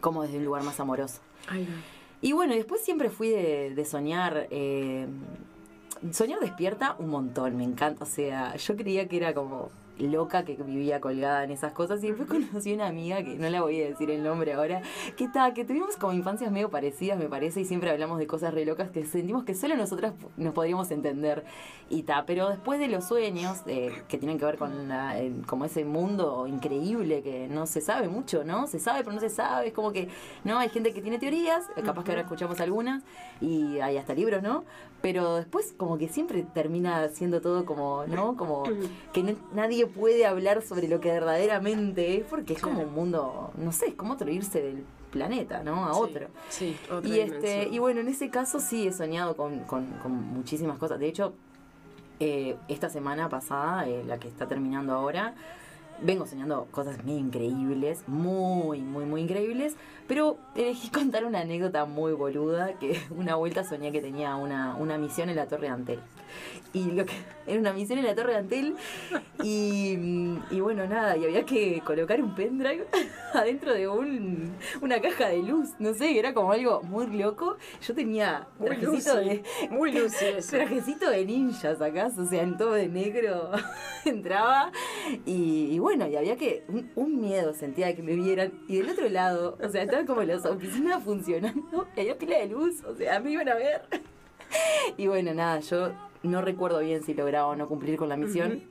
como 0.00 0.22
desde 0.22 0.38
un 0.38 0.44
lugar 0.44 0.64
más 0.64 0.80
amoroso. 0.80 1.20
Ay, 1.48 1.68
no. 1.70 2.01
Y 2.22 2.32
bueno, 2.32 2.54
después 2.54 2.80
siempre 2.82 3.10
fui 3.10 3.28
de, 3.28 3.74
de 3.74 3.84
soñar. 3.84 4.46
eh, 4.50 5.06
soñar 6.12 6.40
despierta 6.40 6.96
un 6.98 7.08
montón, 7.10 7.56
me 7.56 7.64
encanta. 7.64 8.04
O 8.04 8.06
sea, 8.06 8.56
yo 8.56 8.76
creía 8.76 9.08
que 9.08 9.16
era 9.18 9.34
como 9.34 9.70
loca 9.98 10.44
que 10.44 10.54
vivía 10.56 11.00
colgada 11.00 11.44
en 11.44 11.50
esas 11.50 11.72
cosas. 11.72 12.02
Y 12.02 12.08
después 12.08 12.28
conocí 12.28 12.72
una 12.74 12.86
amiga 12.88 13.22
que 13.22 13.36
no 13.36 13.48
la 13.50 13.60
voy 13.62 13.80
a 13.82 13.86
decir 13.88 14.10
el 14.10 14.22
nombre 14.22 14.52
ahora 14.54 14.82
que 15.16 15.24
está 15.24 15.52
que 15.54 15.64
tuvimos 15.64 15.96
como 15.96 16.12
infancias 16.12 16.50
medio 16.50 16.70
parecidas 16.70 17.18
me 17.18 17.28
parece 17.28 17.60
y 17.60 17.64
siempre 17.64 17.90
hablamos 17.90 18.18
de 18.18 18.26
cosas 18.26 18.52
re 18.54 18.64
locas 18.64 18.90
que 18.90 19.04
sentimos 19.04 19.44
que 19.44 19.54
solo 19.54 19.76
nosotras 19.76 20.14
nos 20.36 20.54
podríamos 20.54 20.90
entender. 20.90 21.44
Y 21.90 22.04
ta 22.04 22.24
pero 22.26 22.48
después 22.48 22.80
de 22.80 22.88
los 22.88 23.04
sueños 23.04 23.62
eh, 23.66 23.92
que 24.08 24.18
tienen 24.18 24.38
que 24.38 24.44
ver 24.44 24.56
con 24.56 24.88
la- 24.88 25.16
como 25.46 25.64
ese 25.64 25.84
mundo 25.84 26.46
increíble 26.46 27.22
que 27.22 27.48
no 27.48 27.66
se 27.66 27.80
sabe 27.80 28.08
mucho 28.08 28.44
no 28.44 28.66
se 28.66 28.78
sabe 28.78 29.00
pero 29.00 29.12
no 29.12 29.20
se 29.20 29.28
sabe 29.28 29.68
es 29.68 29.72
como 29.72 29.92
que 29.92 30.08
no 30.44 30.58
hay 30.58 30.68
gente 30.70 30.92
que 30.94 31.02
tiene 31.02 31.18
teorías 31.18 31.64
capaz 31.84 32.04
que 32.04 32.10
ahora 32.12 32.22
escuchamos 32.22 32.60
algunas 32.60 33.02
y 33.40 33.78
hay 33.80 33.96
hasta 33.98 34.14
libros 34.14 34.42
no 34.42 34.64
pero 35.02 35.34
después 35.36 35.74
como 35.76 35.98
que 35.98 36.08
siempre 36.08 36.42
termina 36.54 37.08
siendo 37.08 37.40
todo 37.40 37.64
como 37.66 38.04
no 38.06 38.36
como 38.36 38.62
que 39.12 39.22
no- 39.22 39.34
nadie 39.52 39.86
puede 39.86 40.24
hablar 40.24 40.62
sobre 40.62 40.88
lo 40.88 41.00
que 41.00 41.10
verdaderamente 41.10 42.16
es 42.18 42.24
porque 42.24 42.54
es 42.54 42.62
como 42.62 42.82
un 42.82 42.94
mundo 42.94 43.50
no 43.56 43.72
sé 43.72 43.88
es 43.88 43.94
como 43.94 44.14
otro 44.14 44.30
irse 44.30 44.62
del 44.62 44.84
planeta 45.10 45.62
no 45.62 45.84
a 45.86 45.92
Sí, 45.94 46.00
otro. 46.00 46.26
Sí, 46.48 46.76
otra 46.90 47.10
y 47.10 47.20
este 47.20 47.68
y 47.68 47.78
bueno 47.78 48.00
en 48.00 48.08
ese 48.08 48.30
caso 48.30 48.60
sí 48.60 48.86
he 48.86 48.92
soñado 48.92 49.36
con, 49.36 49.60
con- 49.64 49.90
con 50.02 50.12
muchísimas 50.12 50.78
cosas. 50.78 50.98
De 50.98 51.08
hecho 51.08 51.34
eh, 52.20 52.56
esta 52.68 52.88
semana 52.88 53.28
pasada 53.28 53.88
eh, 53.88 54.04
la 54.06 54.18
que 54.18 54.28
está 54.28 54.46
terminando 54.46 54.92
ahora 54.94 55.34
vengo 56.02 56.26
soñando 56.26 56.66
cosas 56.70 57.02
muy 57.04 57.14
increíbles 57.16 58.02
muy 58.06 58.80
muy 58.80 59.04
muy 59.04 59.22
increíbles 59.22 59.76
pero 60.12 60.36
elegí 60.54 60.88
contar 60.92 61.24
una 61.24 61.40
anécdota 61.40 61.84
muy 61.84 62.12
boluda 62.12 62.74
que 62.78 63.00
una 63.10 63.36
vuelta 63.36 63.64
soñé 63.64 63.92
que 63.92 64.00
tenía 64.00 64.36
una, 64.36 64.76
una 64.76 64.98
misión 64.98 65.28
en 65.30 65.36
la 65.36 65.46
Torre 65.46 65.68
de 65.68 65.72
Antel. 65.72 66.00
Y 66.72 66.90
lo 66.92 67.04
que 67.04 67.12
era 67.46 67.60
una 67.60 67.72
misión 67.72 67.98
en 67.98 68.06
la 68.06 68.14
Torre 68.14 68.32
de 68.32 68.38
Antel 68.38 68.74
y, 69.42 69.96
y 70.50 70.60
bueno 70.60 70.86
nada 70.86 71.16
y 71.16 71.24
había 71.24 71.44
que 71.44 71.82
colocar 71.84 72.22
un 72.22 72.34
pendrive 72.34 72.86
adentro 73.34 73.74
de 73.74 73.88
un, 73.88 74.54
una 74.80 75.00
caja 75.00 75.28
de 75.28 75.42
luz 75.42 75.70
no 75.78 75.92
sé 75.92 76.18
era 76.18 76.32
como 76.34 76.52
algo 76.52 76.82
muy 76.82 77.06
loco. 77.06 77.56
Yo 77.86 77.94
tenía 77.94 78.48
Muy 78.58 78.68
trajecito 78.68 79.16
Lucy, 79.16 79.28
de 79.28 79.42
muy 79.70 79.92
Lucy 79.92 80.24
eso. 80.24 80.56
trajecito 80.56 81.10
de 81.10 81.24
ninja 81.24 81.74
sacás, 81.76 82.18
o 82.18 82.26
sea, 82.26 82.42
en 82.42 82.56
todo 82.56 82.72
de 82.72 82.88
negro 82.88 83.50
entraba 84.04 84.72
y, 85.26 85.68
y 85.72 85.78
bueno, 85.78 85.91
y 85.94 86.16
había 86.16 86.36
que, 86.36 86.64
un, 86.68 86.90
un 86.94 87.20
miedo 87.20 87.52
sentía 87.52 87.86
de 87.86 87.94
que 87.94 88.02
me 88.02 88.14
vieran 88.14 88.52
y 88.68 88.78
del 88.78 88.88
otro 88.88 89.08
lado, 89.08 89.58
o 89.62 89.68
sea, 89.68 89.82
estaban 89.82 90.06
como 90.06 90.22
las 90.22 90.44
oficinas 90.46 91.02
funcionando 91.04 91.86
y 91.96 92.00
había 92.00 92.18
pila 92.18 92.38
de 92.38 92.48
luz, 92.48 92.82
o 92.84 92.94
sea, 92.96 93.20
me 93.20 93.30
iban 93.32 93.48
a 93.48 93.54
ver. 93.54 93.82
Y 94.98 95.06
bueno, 95.06 95.32
nada, 95.32 95.60
yo 95.60 95.92
no 96.22 96.42
recuerdo 96.42 96.80
bien 96.80 97.02
si 97.02 97.14
lograba 97.14 97.46
o 97.46 97.56
no 97.56 97.68
cumplir 97.68 97.96
con 97.96 98.10
la 98.10 98.16
misión. 98.16 98.62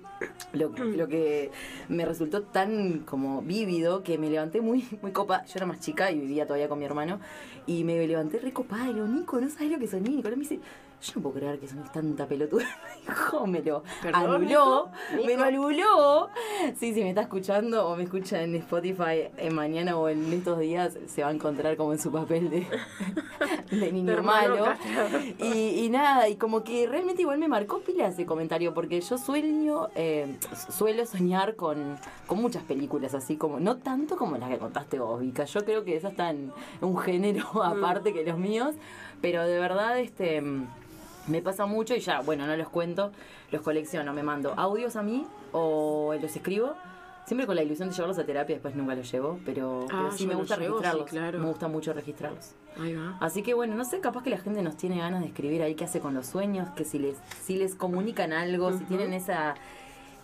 Lo, 0.53 0.69
lo 0.69 1.07
que 1.07 1.49
me 1.89 2.05
resultó 2.05 2.43
tan 2.43 2.99
como 2.99 3.41
vívido 3.41 4.03
que 4.03 4.19
me 4.19 4.29
levanté 4.29 4.61
muy, 4.61 4.87
muy 5.01 5.11
copa. 5.11 5.43
Yo 5.45 5.53
era 5.55 5.65
más 5.65 5.79
chica 5.79 6.11
y 6.11 6.19
vivía 6.19 6.45
todavía 6.45 6.69
con 6.69 6.77
mi 6.77 6.85
hermano. 6.85 7.19
Y 7.65 7.83
me 7.83 8.05
levanté 8.05 8.37
re 8.37 8.53
copada. 8.53 8.83
Y 8.83 8.87
le 8.89 8.93
digo, 8.93 9.07
Nico, 9.07 9.41
no 9.41 9.49
sabes 9.49 9.71
lo 9.71 9.79
que 9.79 9.87
soñé. 9.87 10.11
Nicolás 10.11 10.37
me 10.37 10.43
dice, 10.43 10.59
yo 11.01 11.13
no 11.15 11.21
puedo 11.21 11.35
creer 11.35 11.59
que 11.59 11.67
soñé 11.67 11.83
tanta 11.93 12.27
pelotuda. 12.27 12.65
Me 13.07 13.13
dijo, 13.13 13.47
me 13.47 13.61
lo 13.61 13.83
Perdón, 14.01 14.35
anuló. 14.35 14.89
Me 15.25 15.35
lo 15.35 15.43
anuló. 15.43 16.29
Sí, 16.79 16.93
si 16.93 17.01
me 17.01 17.09
está 17.09 17.21
escuchando 17.21 17.87
o 17.87 17.95
me 17.95 18.03
escucha 18.03 18.43
en 18.43 18.55
Spotify 18.55 19.29
en 19.37 19.55
mañana 19.55 19.97
o 19.97 20.07
en 20.07 20.31
estos 20.31 20.59
días, 20.59 20.97
se 21.07 21.23
va 21.23 21.29
a 21.29 21.31
encontrar 21.31 21.75
como 21.77 21.93
en 21.93 21.99
su 21.99 22.11
papel 22.11 22.49
de, 22.49 22.67
de 23.71 23.91
niño 23.91 24.11
hermano 24.13 24.55
malo. 24.55 24.73
Y, 25.39 25.85
y 25.85 25.89
nada, 25.89 26.29
y 26.29 26.35
como 26.35 26.63
que 26.63 26.87
realmente 26.87 27.23
igual 27.23 27.39
me 27.39 27.47
marcó 27.47 27.79
pila 27.79 28.07
ese 28.07 28.25
comentario, 28.25 28.73
porque 28.73 29.01
yo 29.01 29.17
sueño, 29.17 29.89
eh, 29.95 30.37
suelo 30.69 31.05
soñar 31.05 31.55
con, 31.55 31.97
con 32.27 32.39
muchas 32.39 32.63
películas, 32.63 33.15
así 33.15 33.35
como, 33.35 33.59
no 33.59 33.77
tanto 33.77 34.15
como 34.15 34.37
las 34.37 34.49
que 34.49 34.59
contaste 34.59 34.99
vos, 34.99 35.19
Vika. 35.19 35.45
Yo 35.45 35.65
creo 35.65 35.83
que 35.83 35.95
esas 35.95 36.11
están 36.11 36.53
un 36.81 36.97
género 36.97 37.45
aparte 37.63 38.13
que 38.13 38.23
los 38.23 38.37
míos, 38.37 38.75
pero 39.21 39.43
de 39.43 39.59
verdad, 39.59 39.99
este. 39.99 40.43
Me 41.31 41.41
pasa 41.41 41.65
mucho 41.65 41.95
y 41.95 41.99
ya, 41.99 42.19
bueno, 42.21 42.45
no 42.45 42.55
los 42.57 42.69
cuento, 42.69 43.11
los 43.51 43.61
colecciono, 43.61 44.13
me 44.13 44.21
mando 44.23 44.53
audios 44.57 44.95
a 44.95 45.01
mí 45.03 45.25
o 45.53 46.13
los 46.21 46.35
escribo. 46.35 46.73
Siempre 47.25 47.45
con 47.45 47.55
la 47.55 47.61
ilusión 47.63 47.87
de 47.89 47.93
llevarlos 47.95 48.17
a 48.17 48.25
terapia, 48.25 48.55
después 48.55 48.75
nunca 48.75 48.95
los 48.95 49.09
llevo, 49.09 49.39
pero, 49.45 49.85
Ah, 49.91 50.05
pero 50.05 50.11
sí 50.11 50.25
me 50.27 50.33
gusta 50.35 50.57
llevo, 50.57 50.79
sí, 50.79 50.83
registrarlos. 50.83 51.09
claro. 51.09 51.39
Me 51.39 51.45
gusta 51.45 51.67
mucho 51.67 51.93
registrarlos. 51.93 52.55
Ahí 52.79 52.95
va. 52.95 53.17
Así 53.21 53.43
que 53.43 53.53
bueno, 53.53 53.75
no 53.75 53.85
sé, 53.85 53.99
capaz 54.01 54.23
que 54.23 54.31
la 54.31 54.39
gente 54.39 54.61
nos 54.63 54.75
tiene 54.75 54.97
ganas 54.97 55.21
de 55.21 55.27
escribir 55.27 55.61
ahí 55.61 55.75
qué 55.75 55.85
hace 55.85 55.99
con 55.99 56.13
los 56.15 56.25
sueños, 56.25 56.67
que 56.75 56.83
si 56.83 56.97
les, 56.99 57.17
si 57.43 57.57
les 57.57 57.75
comunican 57.75 58.33
algo, 58.33 58.71
si 58.77 58.83
tienen 58.85 59.13
esa 59.13 59.55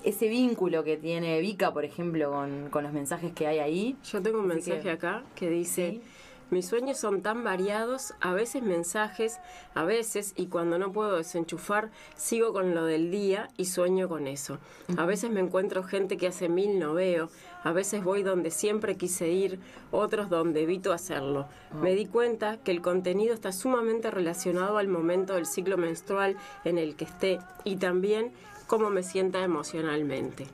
ese 0.04 0.28
vínculo 0.30 0.84
que 0.84 0.96
tiene 0.96 1.40
Vika, 1.42 1.74
por 1.74 1.84
ejemplo, 1.84 2.32
con, 2.32 2.70
con 2.70 2.84
los 2.84 2.94
mensajes 2.94 3.34
que 3.34 3.46
hay 3.48 3.60
ahí. 3.60 3.98
Yo 4.12 4.22
tengo 4.22 4.40
un 4.40 4.52
Así 4.52 4.62
que- 4.62 4.70
mensaje 4.72 4.92
acá 4.92 5.24
que 5.36 5.50
dice, 5.50 5.92
Sí. 5.92 6.02
Mis 6.50 6.68
sueños 6.68 6.98
son 6.98 7.22
tan 7.22 7.44
variados, 7.44 8.14
a 8.22 8.34
veces 8.34 8.64
mensajes, 8.64 9.40
a 9.74 9.84
veces, 9.84 10.34
y 10.36 10.48
cuando 10.48 10.78
no 10.78 10.92
puedo 10.92 11.18
desenchufar, 11.18 11.92
sigo 12.16 12.54
con 12.54 12.74
lo 12.74 12.86
del 12.86 13.12
día 13.12 13.50
y 13.58 13.66
sueño 13.66 14.08
con 14.08 14.28
eso. 14.28 14.58
A 14.98 15.06
veces 15.06 15.30
me 15.32 15.40
encuentro 15.40 15.84
gente 15.84 16.18
que 16.18 16.28
hace 16.28 16.50
mil 16.50 16.80
no 16.80 16.94
veo, 16.94 17.30
a 17.64 17.72
veces 17.72 18.04
voy 18.04 18.24
donde 18.24 18.52
siempre 18.52 18.96
quise 18.98 19.30
ir, 19.30 19.60
otros 19.92 20.30
donde 20.30 20.64
evito 20.64 20.94
hacerlo. 20.94 21.48
Me 21.82 21.96
di 21.96 22.06
cuenta 22.06 22.58
que 22.58 22.72
el 22.72 22.82
contenido 22.82 23.34
está 23.34 23.52
sumamente 23.52 24.12
relacionado 24.12 24.78
al 24.78 24.88
momento 24.88 25.34
del 25.34 25.46
ciclo 25.46 25.78
menstrual 25.78 26.38
en 26.64 26.78
el 26.78 26.96
que 26.96 27.06
esté 27.06 27.40
y 27.64 27.76
también 27.76 28.32
cómo 28.68 28.90
me 28.90 29.04
sienta 29.04 29.44
emocionalmente. 29.44 30.48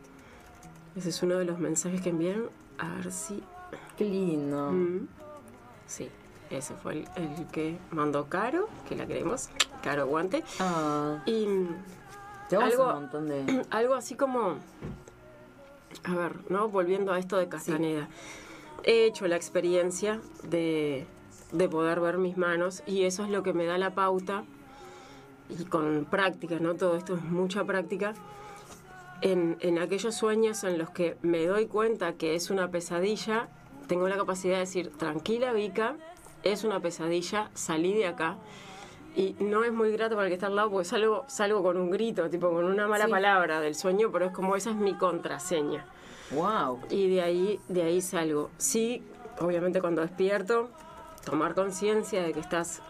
Ese 0.96 1.10
es 1.10 1.24
uno 1.24 1.38
de 1.38 1.46
los 1.46 1.60
mensajes 1.60 2.02
que 2.02 2.10
enviaron. 2.10 2.50
A 2.78 2.96
ver 2.96 3.12
si 3.12 3.44
Qué 3.98 4.06
lindo. 4.06 4.72
Mm. 4.72 5.08
Sí, 5.88 6.10
ese 6.50 6.74
fue 6.76 6.94
el, 6.94 7.08
el 7.16 7.48
que 7.48 7.78
mandó 7.92 8.26
Caro, 8.26 8.68
que 8.88 8.96
la 8.96 9.06
queremos, 9.06 9.50
Caro 9.82 10.08
Guante. 10.08 10.44
Ah, 10.60 11.22
Y 11.26 11.46
Algo- 12.52 12.88
un 12.88 12.94
montón 13.02 13.28
de... 13.30 13.66
algo 13.72 13.96
así 13.96 14.16
como, 14.16 14.56
a 16.04 16.16
ver, 16.16 16.36
¿no? 16.50 16.70
Volviendo 16.70 17.12
a 17.14 17.20
esto 17.20 17.38
de 17.38 17.48
Castaneda. 17.48 18.08
He 18.84 19.06
hecho 19.06 19.28
la 19.28 19.36
experiencia 19.38 20.20
de, 20.44 21.06
de 21.52 21.70
poder 21.70 22.00
ver 22.00 22.18
mis 22.18 22.38
manos 22.38 22.84
y 22.86 23.04
eso 23.04 23.24
es 23.24 23.30
lo 23.30 23.42
que 23.44 23.54
me 23.54 23.66
da 23.66 23.78
la 23.78 23.96
pauta 23.96 24.44
y 25.50 25.64
con 25.66 26.06
práctica, 26.10 26.58
¿no? 26.60 26.76
Todo 26.76 26.96
esto 26.98 27.16
es 27.16 27.24
mucha 27.24 27.64
práctica. 27.64 28.14
En, 29.22 29.56
en 29.62 29.80
aquellos 29.80 30.16
sueños 30.16 30.64
en 30.66 30.78
los 30.78 30.90
que 30.90 31.16
me 31.22 31.46
doy 31.46 31.68
cuenta 31.68 32.14
que 32.14 32.36
es 32.36 32.50
una 32.50 32.70
pesadilla, 32.72 33.48
tengo 33.88 34.08
la 34.08 34.18
capacidad 34.18 34.56
de 34.56 34.60
decir, 34.62 34.92
tranquila 34.98 35.54
Vika, 35.54 35.96
es 36.44 36.64
una 36.64 36.80
pesadilla, 36.80 37.50
salí 37.54 37.94
de 37.94 38.08
acá. 38.08 38.38
Y 39.16 39.36
no 39.40 39.64
es 39.64 39.72
muy 39.72 39.92
grato 39.92 40.16
para 40.16 40.26
el 40.28 40.30
que 40.32 40.36
está 40.36 40.48
al 40.48 40.56
lado 40.56 40.72
porque 40.72 40.86
salgo, 40.86 41.24
salgo 41.28 41.62
con 41.62 41.78
un 41.78 41.92
grito, 41.92 42.30
tipo 42.30 42.50
con 42.50 42.66
una 42.66 42.88
mala 42.88 43.06
Sí. 43.06 43.12
palabra 43.12 43.60
del 43.60 43.76
sueño, 43.76 44.10
pero 44.12 44.26
es 44.26 44.32
como 44.32 44.56
esa 44.56 44.72
es 44.72 44.76
mi 44.76 44.96
contraseña. 44.96 45.86
¡Wow! 46.32 46.80
Y 46.90 47.10
de 47.14 47.22
ahí, 47.22 47.60
de 47.68 47.84
ahí 47.84 48.02
salgo. 48.02 48.50
Sí, 48.58 49.04
obviamente 49.40 49.82
cuando 49.82 50.02
despierto, 50.02 50.70
tomar 51.26 51.54
conciencia 51.54 52.24
de 52.24 52.34
que 52.34 52.40
estás 52.40 52.82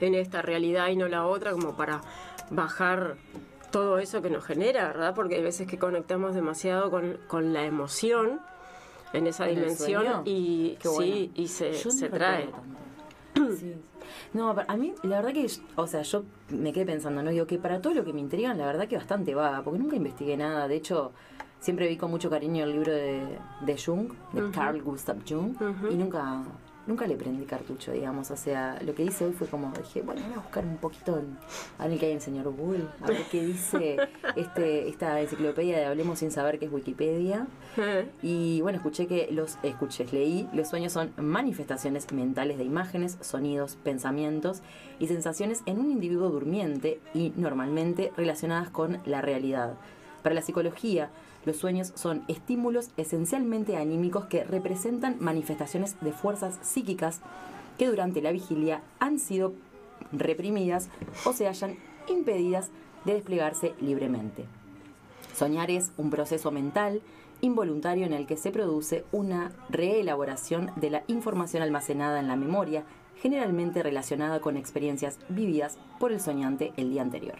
en 0.00 0.14
esta 0.14 0.40
realidad 0.42 0.88
y 0.88 0.96
no 0.96 1.06
la 1.06 1.26
otra, 1.26 1.52
como 1.52 1.76
para 1.76 2.00
bajar 2.50 3.16
todo 3.70 3.98
eso 3.98 4.22
que 4.22 4.30
nos 4.30 4.44
genera, 4.44 4.86
¿verdad? 4.88 5.14
Porque 5.14 5.34
hay 5.34 5.42
veces 5.42 5.66
que 5.66 5.78
conectamos 5.78 6.34
demasiado 6.34 6.90
con, 6.90 7.18
con 7.28 7.52
la 7.52 7.64
emoción 7.64 8.40
en 9.12 9.26
esa 9.26 9.44
¿En 9.44 9.50
el 9.50 9.62
dimensión 9.62 10.22
y 10.24 10.76
Qué 10.80 10.88
sí, 10.88 10.94
bueno. 10.94 11.32
y 11.34 11.48
se, 11.48 11.70
no 11.84 11.90
se 11.90 12.08
trae. 12.08 12.48
Sí. 13.58 13.74
No, 14.32 14.54
a 14.66 14.76
mí, 14.76 14.94
la 15.02 15.16
verdad 15.20 15.32
que, 15.32 15.46
o 15.76 15.86
sea, 15.86 16.02
yo 16.02 16.24
me 16.50 16.72
quedé 16.72 16.86
pensando, 16.86 17.22
¿no? 17.22 17.30
Digo 17.30 17.46
que 17.46 17.58
para 17.58 17.80
todo 17.80 17.94
lo 17.94 18.04
que 18.04 18.12
me 18.12 18.20
intrigan, 18.20 18.58
la 18.58 18.66
verdad 18.66 18.88
que 18.88 18.96
bastante 18.96 19.34
vaga, 19.34 19.62
porque 19.62 19.78
nunca 19.78 19.96
investigué 19.96 20.36
nada. 20.36 20.68
De 20.68 20.76
hecho, 20.76 21.12
siempre 21.60 21.88
vi 21.88 21.96
con 21.96 22.10
mucho 22.10 22.30
cariño 22.30 22.64
el 22.64 22.72
libro 22.72 22.92
de, 22.92 23.22
de 23.60 23.76
Jung, 23.78 24.12
de. 24.32 24.50
Carl 24.50 24.82
Gustav 24.82 25.18
Jung, 25.28 25.54
y 25.90 25.94
nunca 25.96 26.44
nunca 26.86 27.06
le 27.06 27.16
prendí 27.16 27.44
cartucho, 27.44 27.92
digamos. 27.92 28.30
O 28.30 28.36
sea, 28.36 28.78
lo 28.84 28.94
que 28.94 29.04
hice 29.04 29.24
hoy 29.24 29.32
fue 29.32 29.46
como, 29.46 29.72
dije, 29.72 30.02
bueno, 30.02 30.22
voy 30.24 30.34
a 30.34 30.38
buscar 30.38 30.64
un 30.64 30.76
poquito 30.78 31.18
en, 31.18 31.36
a 31.78 31.86
ver 31.88 31.98
qué 31.98 32.06
hay 32.06 32.12
en 32.12 32.20
señor 32.20 32.50
Google, 32.50 32.84
a 33.02 33.06
ver 33.06 33.22
qué 33.30 33.44
dice 33.44 33.98
este 34.36 34.88
esta 34.88 35.20
enciclopedia 35.20 35.78
de 35.78 35.84
Hablemos 35.86 36.18
sin 36.18 36.30
saber 36.30 36.58
que 36.58 36.66
es 36.66 36.72
Wikipedia. 36.72 37.46
Y 38.22 38.60
bueno, 38.60 38.78
escuché 38.78 39.06
que 39.06 39.28
los 39.30 39.58
escuché, 39.62 40.06
leí, 40.10 40.48
los 40.52 40.68
sueños 40.68 40.92
son 40.92 41.12
manifestaciones 41.16 42.10
mentales 42.12 42.58
de 42.58 42.64
imágenes, 42.64 43.18
sonidos, 43.20 43.76
pensamientos 43.82 44.62
y 44.98 45.06
sensaciones 45.06 45.62
en 45.66 45.78
un 45.78 45.90
individuo 45.90 46.30
durmiente 46.30 47.00
y 47.14 47.32
normalmente 47.36 48.12
relacionadas 48.16 48.70
con 48.70 49.00
la 49.04 49.20
realidad. 49.20 49.74
Para 50.22 50.34
la 50.34 50.42
psicología, 50.42 51.10
los 51.46 51.56
sueños 51.56 51.92
son 51.94 52.24
estímulos 52.28 52.90
esencialmente 52.96 53.76
anímicos 53.76 54.26
que 54.26 54.44
representan 54.44 55.16
manifestaciones 55.20 55.96
de 56.00 56.12
fuerzas 56.12 56.58
psíquicas 56.60 57.20
que 57.78 57.86
durante 57.86 58.20
la 58.20 58.32
vigilia 58.32 58.82
han 58.98 59.18
sido 59.18 59.54
reprimidas 60.12 60.88
o 61.24 61.32
se 61.32 61.46
hallan 61.46 61.76
impedidas 62.08 62.70
de 63.04 63.14
desplegarse 63.14 63.74
libremente. 63.80 64.44
Soñar 65.34 65.70
es 65.70 65.92
un 65.96 66.10
proceso 66.10 66.50
mental 66.50 67.00
involuntario 67.40 68.06
en 68.06 68.12
el 68.12 68.26
que 68.26 68.36
se 68.36 68.50
produce 68.50 69.04
una 69.12 69.52
reelaboración 69.68 70.72
de 70.76 70.90
la 70.90 71.04
información 71.06 71.62
almacenada 71.62 72.18
en 72.18 72.28
la 72.28 72.36
memoria, 72.36 72.84
generalmente 73.20 73.82
relacionada 73.82 74.40
con 74.40 74.56
experiencias 74.56 75.18
vividas 75.28 75.78
por 76.00 76.12
el 76.12 76.20
soñante 76.20 76.72
el 76.76 76.90
día 76.90 77.02
anterior. 77.02 77.36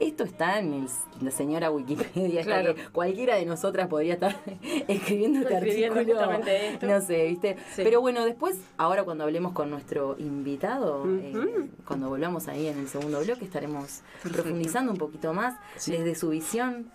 Esto 0.00 0.24
está 0.24 0.58
en 0.58 0.72
el- 0.72 0.88
la 1.24 1.30
señora 1.30 1.70
Wikipedia, 1.70 2.42
Claro. 2.42 2.74
que 2.74 2.88
cualquiera 2.88 3.36
de 3.36 3.44
nosotras 3.44 3.86
podría 3.88 4.14
estar 4.14 4.34
escribiendo 4.88 5.40
este 5.40 5.54
Escribiendo 5.54 5.98
artículo. 6.00 6.18
justamente 6.20 6.68
esto. 6.72 6.86
No 6.86 7.00
sé, 7.02 7.26
¿viste? 7.28 7.56
Sí. 7.76 7.82
Pero 7.84 8.00
bueno, 8.00 8.24
después, 8.24 8.58
ahora 8.78 9.04
cuando 9.04 9.24
hablemos 9.24 9.52
con 9.52 9.68
nuestro 9.70 10.16
invitado, 10.18 11.04
eh, 11.06 11.68
cuando 11.86 12.08
volvamos 12.08 12.48
ahí 12.48 12.66
en 12.66 12.78
el 12.78 12.88
segundo 12.88 13.20
bloque, 13.20 13.44
estaremos 13.44 14.00
Perfecto. 14.22 14.42
profundizando 14.42 14.90
un 14.92 14.98
poquito 14.98 15.34
más 15.34 15.54
Sí. 15.76 15.92
desde 15.92 16.14
su 16.14 16.30
visión. 16.30 16.90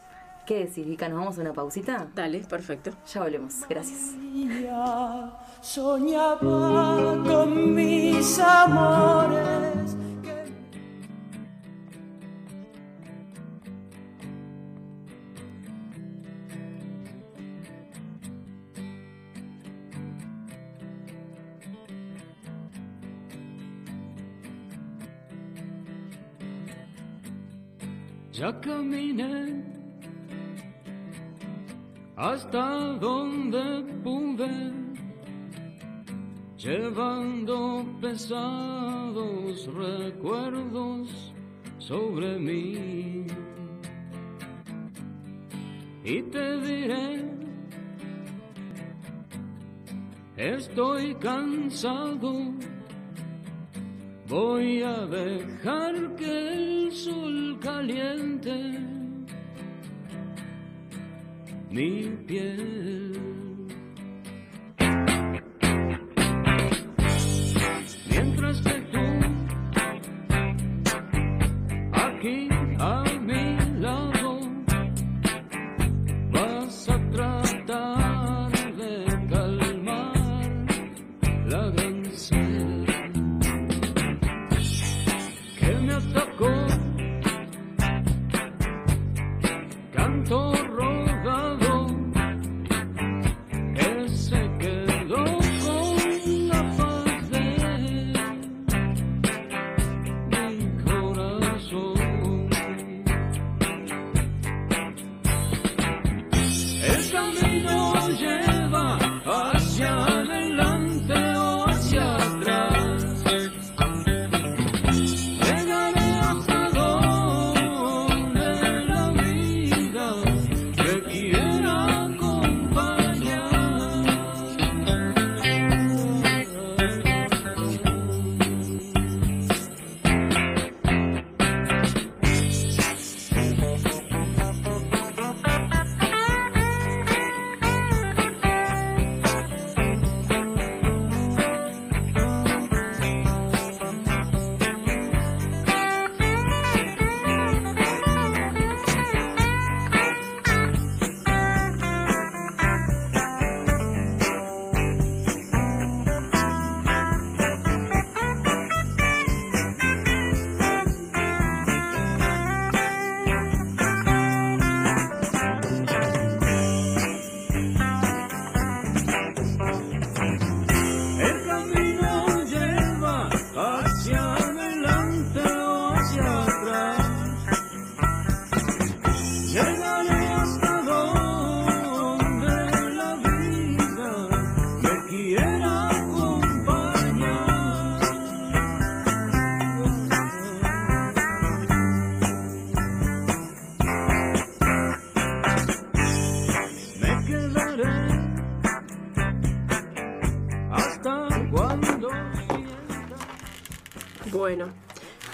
¿Qué 0.48 0.66
decís, 0.66 0.86
Vika? 0.86 1.10
¿Nos 1.10 1.18
vamos 1.20 1.38
a 1.38 1.42
una 1.42 1.54
pausita? 1.54 2.08
Dale, 2.14 2.40
perfecto. 2.48 2.92
Ya 3.12 3.22
volvemos. 3.24 3.54
Gracias. 3.68 4.14
día 4.34 5.32
soñaba 5.62 6.38
con 6.40 7.74
mis 7.74 8.38
amores. 8.40 9.96
Ya 28.38 28.52
caminé 28.60 29.64
hasta 32.18 32.98
donde 33.00 33.82
pude, 34.04 34.74
llevando 36.58 37.86
pesados 38.02 39.70
recuerdos 39.74 41.34
sobre 41.78 42.38
mí. 42.38 43.26
Y 46.04 46.22
te 46.24 46.58
diré, 46.60 47.24
estoy 50.36 51.16
cansado. 51.16 52.54
Voy 54.28 54.82
a 54.82 55.06
dejar 55.06 56.16
que 56.16 56.54
el 56.54 56.92
sol 56.92 57.60
caliente 57.62 58.80
mi 61.70 62.10
piel. 62.26 63.35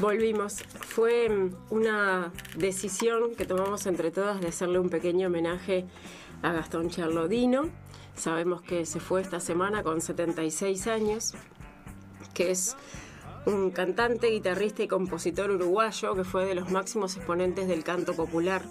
Volvimos. 0.02 0.64
Fue 0.82 1.30
mm, 1.30 1.56
una 1.70 2.34
decisión 2.58 3.36
que 3.36 3.46
tomamos 3.46 3.86
entre 3.86 4.12
todas 4.12 4.42
de 4.42 4.48
hacerle 4.48 4.80
un 4.80 4.90
pequeño 4.90 5.28
homenaje 5.28 5.86
a 6.42 6.52
Gastón 6.52 6.90
Charlodino. 6.90 7.70
Sabemos 8.16 8.62
que 8.62 8.86
se 8.86 9.00
fue 9.00 9.22
esta 9.22 9.40
semana 9.40 9.84
con 9.84 10.02
76 10.02 10.88
años, 10.88 11.34
que 12.34 12.52
es 12.52 12.76
un 13.46 13.72
cantante, 13.72 14.28
guitarrista 14.28 14.84
y 14.84 14.88
compositor 14.88 15.52
uruguayo 15.52 16.16
que 16.16 16.24
fue 16.24 16.46
de 16.46 16.56
los 16.56 16.70
máximos 16.72 17.16
exponentes 17.16 17.68
del 17.68 17.84
canto 17.84 18.14
popular, 18.14 18.64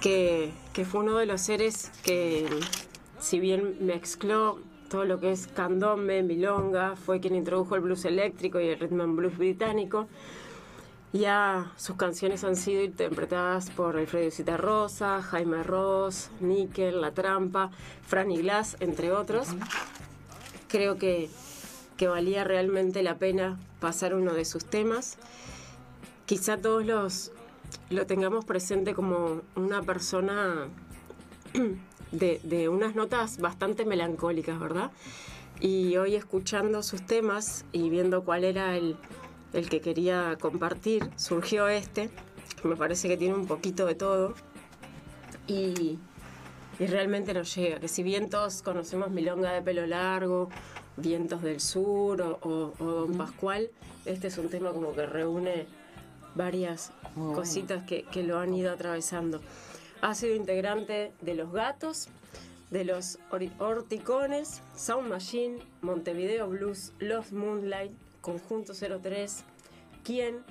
que, 0.00 0.52
que 0.72 0.84
fue 0.84 1.00
uno 1.00 1.16
de 1.16 1.26
los 1.26 1.40
seres 1.40 1.90
que, 2.02 2.46
si 3.18 3.40
bien 3.40 3.78
mezcló 3.80 4.60
todo 4.88 5.04
lo 5.04 5.20
que 5.20 5.32
es 5.32 5.46
candombe, 5.46 6.22
milonga, 6.22 6.96
fue 6.96 7.20
quien 7.20 7.34
introdujo 7.34 7.74
el 7.74 7.80
blues 7.82 8.04
eléctrico 8.04 8.60
y 8.60 8.68
el 8.68 8.78
rhythm 8.78 9.00
and 9.00 9.16
blues 9.16 9.36
británico. 9.36 10.06
Ya 11.12 11.72
sus 11.76 11.96
canciones 11.96 12.44
han 12.44 12.56
sido 12.56 12.82
interpretadas 12.82 13.70
por 13.70 13.96
Alfredo 13.96 14.30
Citarrosa, 14.30 15.22
Jaime 15.22 15.62
Ross, 15.62 16.30
Nickel, 16.40 17.00
La 17.00 17.12
Trampa, 17.12 17.70
Franny 18.06 18.38
Glass, 18.38 18.76
entre 18.80 19.12
otros. 19.12 19.48
Creo 20.68 20.98
que, 20.98 21.30
que 21.96 22.08
valía 22.08 22.44
realmente 22.44 23.02
la 23.02 23.16
pena 23.16 23.58
pasar 23.80 24.14
uno 24.14 24.34
de 24.34 24.44
sus 24.44 24.64
temas. 24.64 25.16
Quizá 26.26 26.58
todos 26.58 26.84
los 26.84 27.32
lo 27.90 28.06
tengamos 28.06 28.44
presente 28.44 28.94
como 28.94 29.42
una 29.54 29.82
persona 29.82 30.68
de, 32.12 32.40
de 32.44 32.68
unas 32.68 32.94
notas 32.94 33.38
bastante 33.38 33.84
melancólicas, 33.84 34.58
¿verdad? 34.58 34.90
Y 35.60 35.96
hoy 35.96 36.14
escuchando 36.14 36.82
sus 36.82 37.02
temas 37.04 37.64
y 37.72 37.88
viendo 37.90 38.24
cuál 38.24 38.44
era 38.44 38.76
el, 38.76 38.96
el 39.52 39.68
que 39.68 39.80
quería 39.80 40.36
compartir, 40.40 41.08
surgió 41.16 41.68
este, 41.68 42.10
que 42.60 42.68
me 42.68 42.76
parece 42.76 43.08
que 43.08 43.16
tiene 43.16 43.34
un 43.34 43.46
poquito 43.46 43.86
de 43.86 43.94
todo. 43.94 44.34
Y, 45.46 45.98
y 46.78 46.86
realmente 46.86 47.32
nos 47.32 47.54
llega, 47.54 47.78
que 47.80 47.88
si 47.88 48.02
bien 48.02 48.28
todos 48.28 48.62
conocemos 48.62 49.10
Milonga 49.10 49.52
de 49.52 49.62
pelo 49.62 49.86
largo, 49.86 50.48
Vientos 50.98 51.42
del 51.42 51.60
Sur 51.60 52.22
o, 52.22 52.38
o- 52.42 52.72
o 52.78 52.84
Don 52.84 53.16
Pascual, 53.18 53.70
este 54.06 54.28
es 54.28 54.38
un 54.38 54.48
tema 54.48 54.72
como 54.72 54.94
que 54.94 55.04
reúne 55.06 55.66
varias 56.34 56.90
Muy 57.14 57.26
bueno. 57.26 57.38
cositas 57.40 57.84
que, 57.84 58.04
que 58.04 58.22
lo 58.22 58.38
han 58.38 58.54
ido 58.54 58.72
atravesando. 58.72 59.40
Ha 60.02 60.14
sido 60.14 60.34
integrante 60.34 61.12
de 61.20 61.34
Los 61.34 61.52
Gatos, 61.52 62.08
de 62.70 62.84
los 62.84 63.18
Horticones, 63.58 64.60
Sound 64.74 65.08
Machine, 65.08 65.58
Montevideo 65.80 66.48
Blues, 66.48 66.92
Los 66.98 67.32
Moonlight, 67.32 67.92
Conjunto 68.20 68.72
03, 68.74 69.44
Quién, 70.04 70.44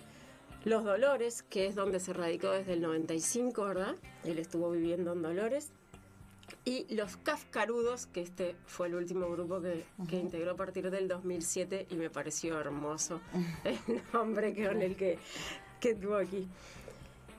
Los 0.63 0.83
Dolores, 0.83 1.43
que 1.43 1.67
es 1.67 1.75
donde 1.75 1.99
se 1.99 2.13
radicó 2.13 2.51
desde 2.51 2.73
el 2.73 2.81
95, 2.81 3.65
¿verdad? 3.65 3.95
Él 4.23 4.39
estuvo 4.39 4.71
viviendo 4.71 5.13
en 5.13 5.21
Dolores. 5.21 5.69
Y 6.63 6.93
Los 6.93 7.17
Cascarudos, 7.17 8.07
que 8.07 8.21
este 8.21 8.55
fue 8.65 8.87
el 8.87 8.95
último 8.95 9.29
grupo 9.29 9.61
que, 9.61 9.85
que 10.07 10.17
integró 10.17 10.51
a 10.51 10.55
partir 10.55 10.89
del 10.89 11.07
2007 11.07 11.87
y 11.89 11.95
me 11.95 12.09
pareció 12.09 12.59
hermoso 12.59 13.19
el 13.63 14.01
nombre 14.13 14.53
con 14.53 14.81
el 14.81 14.95
que, 14.95 15.19
que 15.79 15.95
tuvo 15.95 16.15
aquí. 16.15 16.47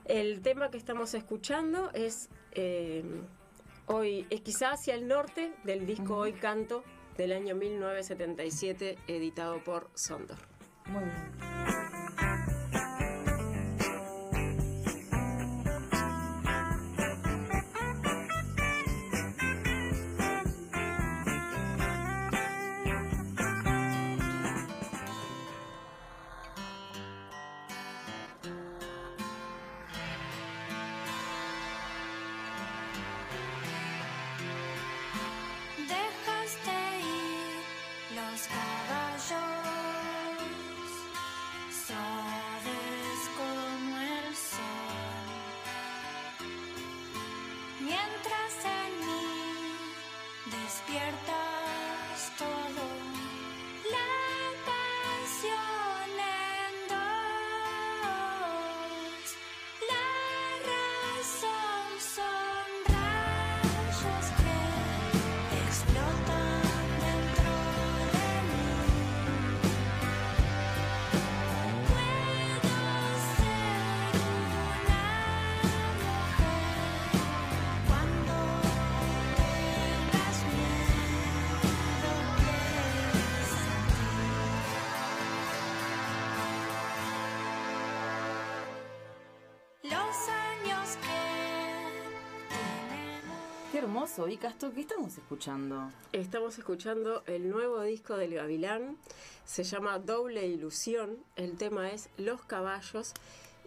El 0.08 0.40
tema 0.40 0.70
que 0.70 0.78
estamos 0.78 1.14
escuchando 1.14 1.90
es 1.92 2.28
eh, 2.52 3.02
hoy, 3.86 4.26
es 4.30 4.40
quizá 4.40 4.70
hacia 4.70 4.94
el 4.94 5.08
norte 5.08 5.52
del 5.64 5.84
disco 5.84 6.16
Hoy 6.16 6.32
Canto 6.32 6.84
del 7.16 7.32
año 7.32 7.56
1977, 7.56 8.98
editado 9.08 9.62
por 9.64 9.90
Sondor. 9.94 10.38
Muy 10.86 11.04
bien. 11.04 12.55
Qué 93.76 93.82
hermoso. 93.82 94.26
Y 94.26 94.38
Castro, 94.38 94.72
¿qué 94.72 94.80
estamos 94.80 95.18
escuchando? 95.18 95.92
Estamos 96.10 96.56
escuchando 96.56 97.22
el 97.26 97.50
nuevo 97.50 97.82
disco 97.82 98.16
del 98.16 98.32
Gavilán, 98.32 98.96
se 99.44 99.64
llama 99.64 99.98
Doble 99.98 100.46
Ilusión, 100.46 101.18
el 101.36 101.58
tema 101.58 101.90
es 101.90 102.08
Los 102.16 102.40
Caballos 102.40 103.12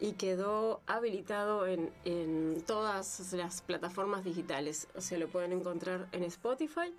y 0.01 0.13
quedó 0.13 0.81
habilitado 0.87 1.67
en, 1.67 1.91
en 2.05 2.63
todas 2.65 3.31
las 3.33 3.61
plataformas 3.61 4.23
digitales, 4.23 4.87
o 4.95 5.01
sea, 5.01 5.19
lo 5.19 5.27
pueden 5.27 5.51
encontrar 5.51 6.07
en 6.11 6.23
Spotify 6.23 6.91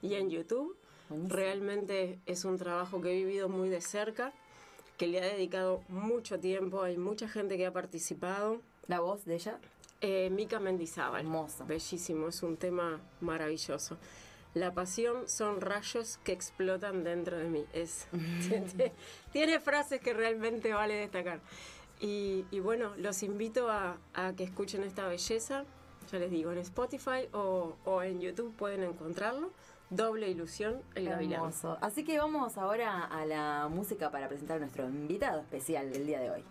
y 0.00 0.14
en 0.14 0.30
YouTube. 0.30 0.74
Buenísimo. 1.10 1.36
Realmente 1.36 2.18
es 2.24 2.46
un 2.46 2.56
trabajo 2.56 3.02
que 3.02 3.10
he 3.10 3.14
vivido 3.14 3.50
muy 3.50 3.68
de 3.68 3.82
cerca, 3.82 4.32
que 4.96 5.06
le 5.06 5.20
ha 5.20 5.26
dedicado 5.26 5.82
mucho 5.90 6.40
tiempo, 6.40 6.80
hay 6.80 6.96
mucha 6.96 7.28
gente 7.28 7.58
que 7.58 7.66
ha 7.66 7.74
participado. 7.74 8.62
La 8.86 9.00
voz 9.00 9.24
de 9.24 9.34
ella. 9.34 9.58
Eh, 10.06 10.28
Mica 10.28 10.60
Mendizábal. 10.60 11.26
Bellísimo, 11.66 12.28
es 12.28 12.42
un 12.42 12.58
tema 12.58 13.00
maravilloso. 13.22 13.96
La 14.52 14.74
pasión 14.74 15.26
son 15.30 15.62
rayos 15.62 16.18
que 16.22 16.32
explotan 16.32 17.04
dentro 17.04 17.38
de 17.38 17.48
mí. 17.48 17.64
Es, 17.72 18.06
tiene 19.32 19.60
frases 19.60 20.02
que 20.02 20.12
realmente 20.12 20.74
vale 20.74 20.94
destacar. 20.96 21.40
Y, 22.00 22.44
y 22.50 22.60
bueno, 22.60 22.92
los 22.98 23.22
invito 23.22 23.70
a, 23.70 23.96
a 24.12 24.34
que 24.34 24.44
escuchen 24.44 24.82
esta 24.82 25.08
belleza. 25.08 25.64
Ya 26.12 26.18
les 26.18 26.30
digo, 26.30 26.52
en 26.52 26.58
Spotify 26.58 27.30
o, 27.32 27.78
o 27.86 28.02
en 28.02 28.20
YouTube 28.20 28.54
pueden 28.54 28.82
encontrarlo. 28.82 29.52
Doble 29.88 30.28
ilusión, 30.28 30.82
el 30.96 31.08
gavilán. 31.08 31.40
Hermoso. 31.40 31.78
Así 31.80 32.04
que 32.04 32.18
vamos 32.18 32.58
ahora 32.58 33.04
a 33.04 33.24
la 33.24 33.68
música 33.70 34.10
para 34.10 34.28
presentar 34.28 34.58
a 34.58 34.60
nuestro 34.60 34.86
invitado 34.86 35.40
especial 35.40 35.90
del 35.90 36.06
día 36.06 36.20
de 36.20 36.30
hoy. 36.30 36.44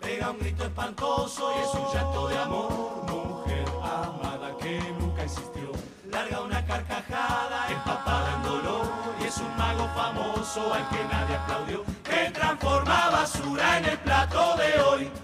Pega 0.00 0.30
un 0.30 0.38
grito 0.38 0.64
espantoso 0.64 1.50
y 1.56 1.62
es 1.62 1.74
un 1.74 1.94
llanto 1.94 2.28
de 2.28 2.38
amor, 2.38 2.70
mujer 3.10 3.64
amada 3.82 4.54
que 4.60 4.78
nunca 5.00 5.22
existió. 5.24 5.72
Larga 6.10 6.42
una 6.42 6.64
carcajada 6.66 7.68
empapada 7.70 8.34
en 8.36 8.42
dolor 8.42 8.86
y 9.20 9.24
es 9.24 9.38
un 9.38 9.56
mago 9.56 9.88
famoso 9.94 10.74
al 10.74 10.88
que 10.90 11.04
nadie 11.04 11.36
aplaudió, 11.36 11.84
que 12.04 12.30
transforma 12.32 13.10
basura 13.10 13.78
en 13.78 13.84
el 13.86 13.98
plato 13.98 14.56
de 14.56 14.80
hoy. 14.82 15.23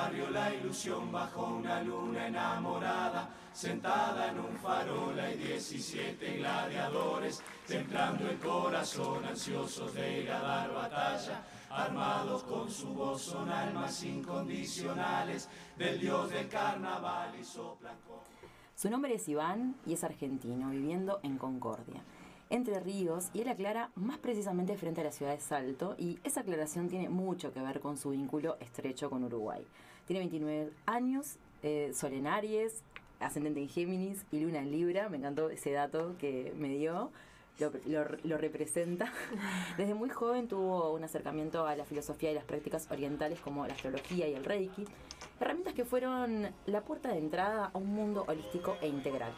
Barrio 0.00 0.30
la 0.30 0.54
ilusión 0.54 1.12
bajo 1.12 1.46
una 1.46 1.82
luna 1.82 2.28
enamorada, 2.28 3.28
sentada 3.52 4.30
en 4.30 4.40
un 4.40 4.56
farol 4.56 5.18
hay 5.20 5.36
17 5.36 6.38
gladiadores, 6.38 7.42
templando 7.66 8.30
el 8.30 8.38
corazón, 8.38 9.24
ansiosos 9.26 9.92
de 9.92 10.22
ir 10.22 10.30
a 10.30 10.40
dar 10.40 10.72
batalla, 10.72 11.42
armados 11.68 12.44
con 12.44 12.70
su 12.70 12.88
voz 12.94 13.20
son 13.20 13.50
almas 13.50 14.02
incondicionales 14.02 15.50
del 15.76 16.00
dios 16.00 16.30
del 16.30 16.48
carnaval 16.48 17.34
y 17.38 17.44
soplan 17.44 17.96
con... 18.06 18.20
Su 18.74 18.88
nombre 18.88 19.14
es 19.14 19.28
Iván 19.28 19.76
y 19.84 19.92
es 19.92 20.02
argentino, 20.02 20.70
viviendo 20.70 21.20
en 21.22 21.36
Concordia, 21.36 22.02
Entre 22.48 22.80
Ríos, 22.80 23.28
y 23.34 23.42
él 23.42 23.48
aclara 23.48 23.90
más 23.94 24.18
precisamente 24.18 24.78
frente 24.78 25.02
a 25.02 25.04
la 25.04 25.12
ciudad 25.12 25.32
de 25.32 25.40
Salto, 25.40 25.94
y 25.98 26.18
esa 26.24 26.40
aclaración 26.40 26.88
tiene 26.88 27.10
mucho 27.10 27.52
que 27.52 27.60
ver 27.60 27.80
con 27.80 27.98
su 27.98 28.10
vínculo 28.10 28.56
estrecho 28.60 29.10
con 29.10 29.24
Uruguay. 29.24 29.66
Tiene 30.10 30.22
29 30.28 30.72
años, 30.86 31.36
eh, 31.62 31.92
Sol 31.94 32.26
Aries, 32.26 32.82
ascendente 33.20 33.60
en 33.60 33.68
Géminis 33.68 34.24
y 34.32 34.40
Luna 34.40 34.58
en 34.58 34.72
Libra, 34.72 35.08
me 35.08 35.18
encantó 35.18 35.50
ese 35.50 35.70
dato 35.70 36.16
que 36.18 36.52
me 36.58 36.66
dio. 36.70 37.12
Lo- 37.60 38.02
lo 38.24 38.36
representa. 38.36 39.12
Desde 39.78 39.94
muy 39.94 40.10
joven 40.10 40.48
tuvo 40.48 40.92
un 40.94 41.04
acercamiento 41.04 41.64
a 41.64 41.76
la 41.76 41.84
filosofía 41.84 42.32
y 42.32 42.34
las 42.34 42.42
prácticas 42.42 42.90
orientales 42.90 43.38
como 43.38 43.64
la 43.68 43.74
astrología 43.74 44.26
y 44.26 44.34
el 44.34 44.44
reiki, 44.44 44.84
herramientas 45.38 45.74
que 45.74 45.84
fueron 45.84 46.48
la 46.66 46.80
puerta 46.80 47.10
de 47.12 47.18
entrada 47.18 47.70
a 47.72 47.78
un 47.78 47.94
mundo 47.94 48.24
holístico 48.26 48.76
e 48.80 48.88
integral. 48.88 49.32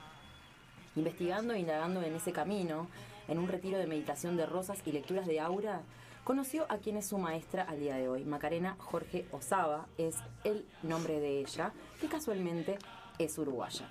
Investigando 0.97 1.53
e 1.53 1.59
indagando 1.59 2.01
en 2.01 2.15
ese 2.15 2.33
camino, 2.33 2.89
en 3.29 3.37
un 3.39 3.47
retiro 3.49 3.77
de 3.77 3.87
meditación 3.87 4.39
de 4.39 4.47
rosas 4.47 4.79
y 4.87 4.93
lecturas 4.93 5.27
de 5.27 5.39
aura, 5.39 5.83
conoció 6.25 6.67
a 6.69 6.79
quien 6.79 6.97
es 6.97 7.07
su 7.07 7.19
maestra 7.19 7.65
al 7.65 7.81
día 7.81 7.97
de 7.97 8.09
hoy. 8.09 8.25
Macarena 8.25 8.77
Jorge 8.79 9.27
Osaba 9.33 9.87
es 9.99 10.17
el 10.45 10.67
nombre 10.83 11.21
de 11.21 11.41
ella, 11.41 11.73
que 12.01 12.09
casualmente 12.09 12.79
es 13.19 13.37
uruguaya. 13.39 13.89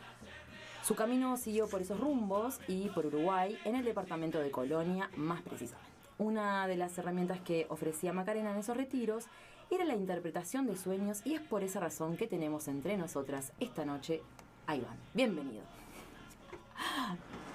Su 0.84 0.96
camino 0.96 1.38
siguió 1.38 1.68
por 1.68 1.82
esos 1.82 2.00
rumbos 2.00 2.60
y 2.68 2.90
por 2.90 3.06
Uruguay, 3.06 3.58
en 3.66 3.76
el 3.76 3.86
departamento 3.86 4.40
de 4.40 4.50
Colonia 4.50 5.10
más 5.16 5.42
precisamente. 5.42 5.92
Una 6.18 6.68
de 6.68 6.76
las 6.76 6.98
herramientas 6.98 7.40
que 7.42 7.68
ofrecía 7.70 8.14
Macarena 8.14 8.52
en 8.52 8.58
esos 8.58 8.76
retiros 8.76 9.26
era 9.70 9.86
la 9.86 9.96
interpretación 9.96 10.68
de 10.68 10.76
sueños 10.76 11.22
y 11.26 11.36
es 11.36 11.42
por 11.42 11.64
esa 11.64 11.80
razón 11.80 12.18
que 12.18 12.28
tenemos 12.28 12.68
entre 12.68 12.98
nosotras 12.98 13.54
esta 13.60 13.86
noche 13.86 14.22
a 14.68 14.76
Iván. 14.76 14.98
Bienvenido. 15.14 15.64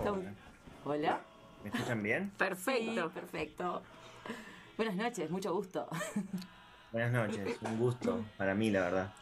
Hola. 0.04 0.32
Hola. 0.84 1.20
¿Me 1.64 1.70
escuchan 1.70 2.02
bien? 2.02 2.30
Perfecto. 2.38 3.08
Sí, 3.08 3.14
perfecto. 3.14 3.82
Buenas 4.76 4.96
noches, 4.96 5.30
mucho 5.30 5.54
gusto. 5.54 5.88
Buenas 6.92 7.10
noches, 7.10 7.58
un 7.62 7.78
gusto 7.78 8.24
para 8.36 8.54
mí, 8.54 8.70
la 8.70 8.80
verdad. 8.82 9.14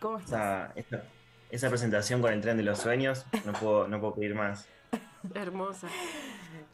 ¿Cómo 0.00 0.18
estás? 0.18 0.70
Esa, 0.74 0.96
esa, 0.96 1.04
esa 1.50 1.68
presentación 1.68 2.22
con 2.22 2.32
el 2.32 2.40
tren 2.40 2.56
de 2.56 2.62
los 2.62 2.78
sueños, 2.78 3.26
no 3.44 3.52
puedo, 3.52 3.88
no 3.88 4.00
puedo 4.00 4.14
pedir 4.14 4.34
más. 4.34 4.68
Hermosa. 5.34 5.88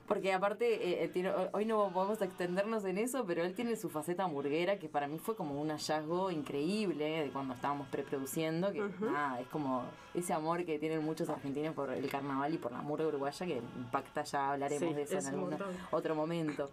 Porque 0.09 0.33
aparte, 0.33 0.65
eh, 0.75 1.05
eh, 1.05 1.09
tiene- 1.09 1.31
hoy 1.53 1.67
no 1.67 1.91
podemos 1.93 2.21
extendernos 2.23 2.83
en 2.87 2.97
eso, 2.97 3.27
pero 3.27 3.45
él 3.45 3.53
tiene 3.55 3.77
su 3.77 3.91
faceta 3.91 4.25
hamburguera, 4.25 4.79
que 4.79 4.89
para 4.89 5.07
mí 5.07 5.19
fue 5.19 5.37
como 5.37 5.61
un 5.61 5.69
hallazgo 5.69 6.31
increíble 6.31 7.25
de 7.25 7.31
cuando 7.31 7.53
estábamos 7.53 7.87
preproduciendo, 7.89 8.73
que 8.73 8.81
nada, 9.01 9.39
es 9.41 9.47
como 9.49 9.83
ese 10.15 10.33
amor 10.33 10.65
que 10.65 10.79
tienen 10.79 11.05
muchos 11.05 11.29
argentinos 11.29 11.75
por 11.75 11.91
el 11.91 12.09
carnaval 12.11 12.55
y 12.55 12.57
por 12.59 12.73
la 12.73 12.81
murga 12.81 13.07
uruguaya, 13.07 13.45
que 13.47 13.59
impacta, 13.77 14.23
ya 14.25 14.53
hablaremos 14.53 14.89
Sí, 14.89 14.95
de 14.95 15.03
eso 15.03 15.19
es 15.19 15.27
en 15.27 15.35
algún 15.35 15.51
otro 15.91 16.15
momento. 16.15 16.71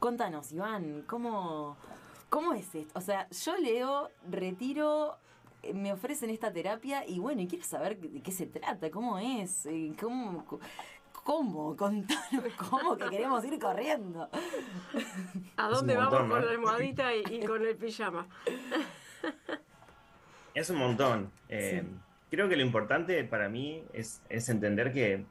Contanos, 0.00 0.52
Iván, 0.52 1.04
¿cómo, 1.06 1.76
¿cómo 2.28 2.52
es 2.52 2.74
esto? 2.74 2.98
O 2.98 3.00
sea, 3.00 3.28
yo 3.30 3.56
leo, 3.56 4.10
retiro, 4.30 5.16
eh, 5.62 5.72
me 5.72 5.92
ofrecen 5.92 6.28
esta 6.30 6.52
terapia 6.52 7.06
y 7.06 7.18
bueno, 7.18 7.40
y 7.40 7.46
quiero 7.46 7.64
saber 7.64 7.98
de 7.98 8.20
qué 8.20 8.30
se 8.30 8.46
trata, 8.46 8.90
cómo 8.90 9.18
es, 9.18 9.64
eh, 9.66 9.94
cómo, 9.98 10.44
cómo, 11.26 11.76
contanos 11.76 12.44
cómo 12.70 12.96
que 12.96 13.10
queremos 13.10 13.44
ir 13.44 13.58
corriendo. 13.58 14.30
¿A 15.56 15.68
dónde 15.68 15.96
vamos 15.96 16.30
con 16.30 16.44
la 16.46 16.52
almohadita 16.52 17.14
y, 17.14 17.24
y 17.28 17.44
con 17.44 17.66
el 17.66 17.76
pijama? 17.76 18.28
Es 20.54 20.70
un 20.70 20.78
montón. 20.78 21.30
Eh, 21.48 21.84
Creo 22.30 22.48
que 22.48 22.56
lo 22.56 22.62
importante 22.62 23.22
para 23.24 23.48
mí 23.48 23.84
es, 23.92 24.20
es 24.28 24.48
entender 24.48 24.92
que 24.92 25.24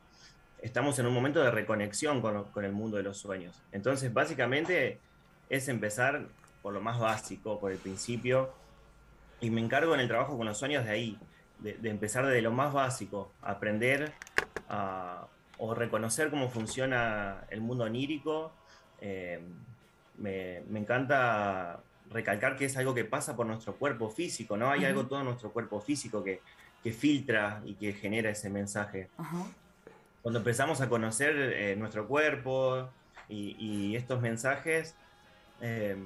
estamos 0.61 0.99
en 0.99 1.05
un 1.05 1.13
momento 1.13 1.41
de 1.41 1.51
reconexión 1.51 2.21
con, 2.21 2.43
con 2.45 2.65
el 2.65 2.71
mundo 2.71 2.97
de 2.97 3.03
los 3.03 3.17
sueños. 3.17 3.61
Entonces, 3.71 4.13
básicamente 4.13 4.99
es 5.49 5.67
empezar 5.67 6.25
por 6.61 6.73
lo 6.73 6.81
más 6.81 6.99
básico, 6.99 7.59
por 7.59 7.71
el 7.71 7.77
principio, 7.77 8.49
y 9.39 9.49
me 9.49 9.61
encargo 9.61 9.93
en 9.93 9.99
el 9.99 10.07
trabajo 10.07 10.37
con 10.37 10.45
los 10.45 10.57
sueños 10.57 10.85
de 10.85 10.91
ahí, 10.91 11.19
de, 11.59 11.73
de 11.73 11.89
empezar 11.89 12.25
desde 12.25 12.41
lo 12.41 12.51
más 12.51 12.73
básico, 12.73 13.31
aprender 13.41 14.13
a, 14.69 15.27
o 15.57 15.73
reconocer 15.73 16.29
cómo 16.29 16.49
funciona 16.49 17.45
el 17.49 17.61
mundo 17.61 17.85
onírico. 17.85 18.51
Eh, 19.01 19.39
me, 20.17 20.61
me 20.69 20.79
encanta 20.79 21.79
recalcar 22.09 22.55
que 22.55 22.65
es 22.65 22.77
algo 22.77 22.93
que 22.93 23.05
pasa 23.05 23.35
por 23.35 23.45
nuestro 23.45 23.75
cuerpo 23.75 24.09
físico, 24.09 24.57
¿no? 24.57 24.69
Hay 24.69 24.85
algo 24.85 25.05
todo 25.05 25.19
en 25.19 25.25
nuestro 25.25 25.51
cuerpo 25.51 25.81
físico 25.81 26.23
que, 26.23 26.41
que 26.83 26.91
filtra 26.91 27.61
y 27.65 27.73
que 27.75 27.93
genera 27.93 28.29
ese 28.29 28.49
mensaje. 28.49 29.09
Cuando 30.21 30.39
empezamos 30.39 30.81
a 30.81 30.89
conocer 30.89 31.35
eh, 31.35 31.75
nuestro 31.75 32.07
cuerpo 32.07 32.89
y, 33.27 33.55
y 33.59 33.95
estos 33.95 34.21
mensajes, 34.21 34.95
eh, 35.61 35.97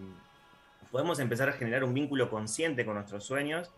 podemos 0.91 1.19
empezar 1.19 1.49
a 1.49 1.53
generar 1.53 1.83
un 1.83 1.93
vínculo 1.93 2.29
consciente 2.29 2.85
con 2.85 2.95
nuestros 2.95 3.23
sueños. 3.23 3.71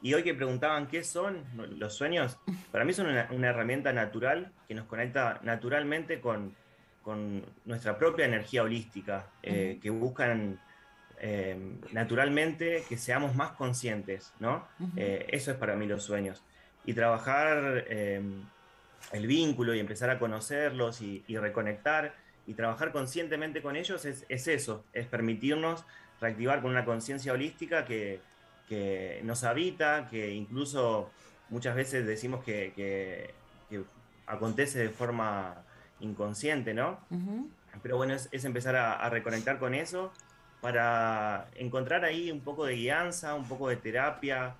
Y 0.00 0.14
hoy 0.14 0.22
que 0.22 0.34
preguntaban 0.34 0.86
qué 0.86 1.02
son 1.02 1.44
los 1.76 1.94
sueños, 1.94 2.38
para 2.70 2.84
mí 2.84 2.92
son 2.92 3.08
una, 3.08 3.28
una 3.30 3.48
herramienta 3.48 3.92
natural 3.92 4.52
que 4.68 4.74
nos 4.74 4.86
conecta 4.86 5.40
naturalmente 5.42 6.20
con, 6.20 6.54
con 7.02 7.44
nuestra 7.64 7.98
propia 7.98 8.26
energía 8.26 8.62
holística, 8.62 9.26
eh, 9.42 9.78
que 9.82 9.90
buscan 9.90 10.60
eh, 11.20 11.56
naturalmente 11.90 12.84
que 12.88 12.96
seamos 12.96 13.34
más 13.34 13.52
conscientes, 13.52 14.32
¿no? 14.38 14.68
Eh, 14.96 15.26
eso 15.30 15.50
es 15.50 15.56
para 15.56 15.74
mí 15.74 15.86
los 15.86 16.04
sueños. 16.04 16.44
Y 16.86 16.92
trabajar 16.92 17.84
eh, 17.88 18.22
el 19.12 19.26
vínculo 19.26 19.74
y 19.74 19.80
empezar 19.80 20.10
a 20.10 20.18
conocerlos 20.18 21.00
y, 21.00 21.24
y 21.26 21.36
reconectar 21.36 22.14
y 22.46 22.54
trabajar 22.54 22.92
conscientemente 22.92 23.62
con 23.62 23.74
ellos 23.74 24.04
es, 24.04 24.24
es 24.28 24.46
eso, 24.46 24.84
es 24.92 25.06
permitirnos 25.06 25.84
reactivar 26.20 26.62
con 26.62 26.70
una 26.70 26.84
conciencia 26.84 27.32
holística 27.32 27.84
que, 27.84 28.20
que 28.68 29.20
nos 29.24 29.44
habita, 29.44 30.08
que 30.10 30.32
incluso 30.34 31.10
muchas 31.48 31.74
veces 31.74 32.06
decimos 32.06 32.44
que, 32.44 32.72
que- 32.76 33.34
que 33.70 33.82
acontece 34.26 34.78
de 34.78 34.88
forma 34.90 35.54
inconsciente, 36.00 36.74
¿no? 36.74 36.98
Pero 37.82 37.96
bueno, 37.96 38.14
es, 38.14 38.28
es 38.32 38.44
empezar 38.44 38.76
a, 38.76 38.94
a 38.94 39.08
reconectar 39.10 39.58
con 39.58 39.74
eso 39.74 40.12
para 40.60 41.46
encontrar 41.54 42.04
ahí 42.04 42.30
un 42.30 42.40
poco 42.40 42.64
de 42.66 42.74
guianza, 42.74 43.34
un 43.34 43.46
poco 43.48 43.68
de 43.68 43.76
terapia, 43.76 44.54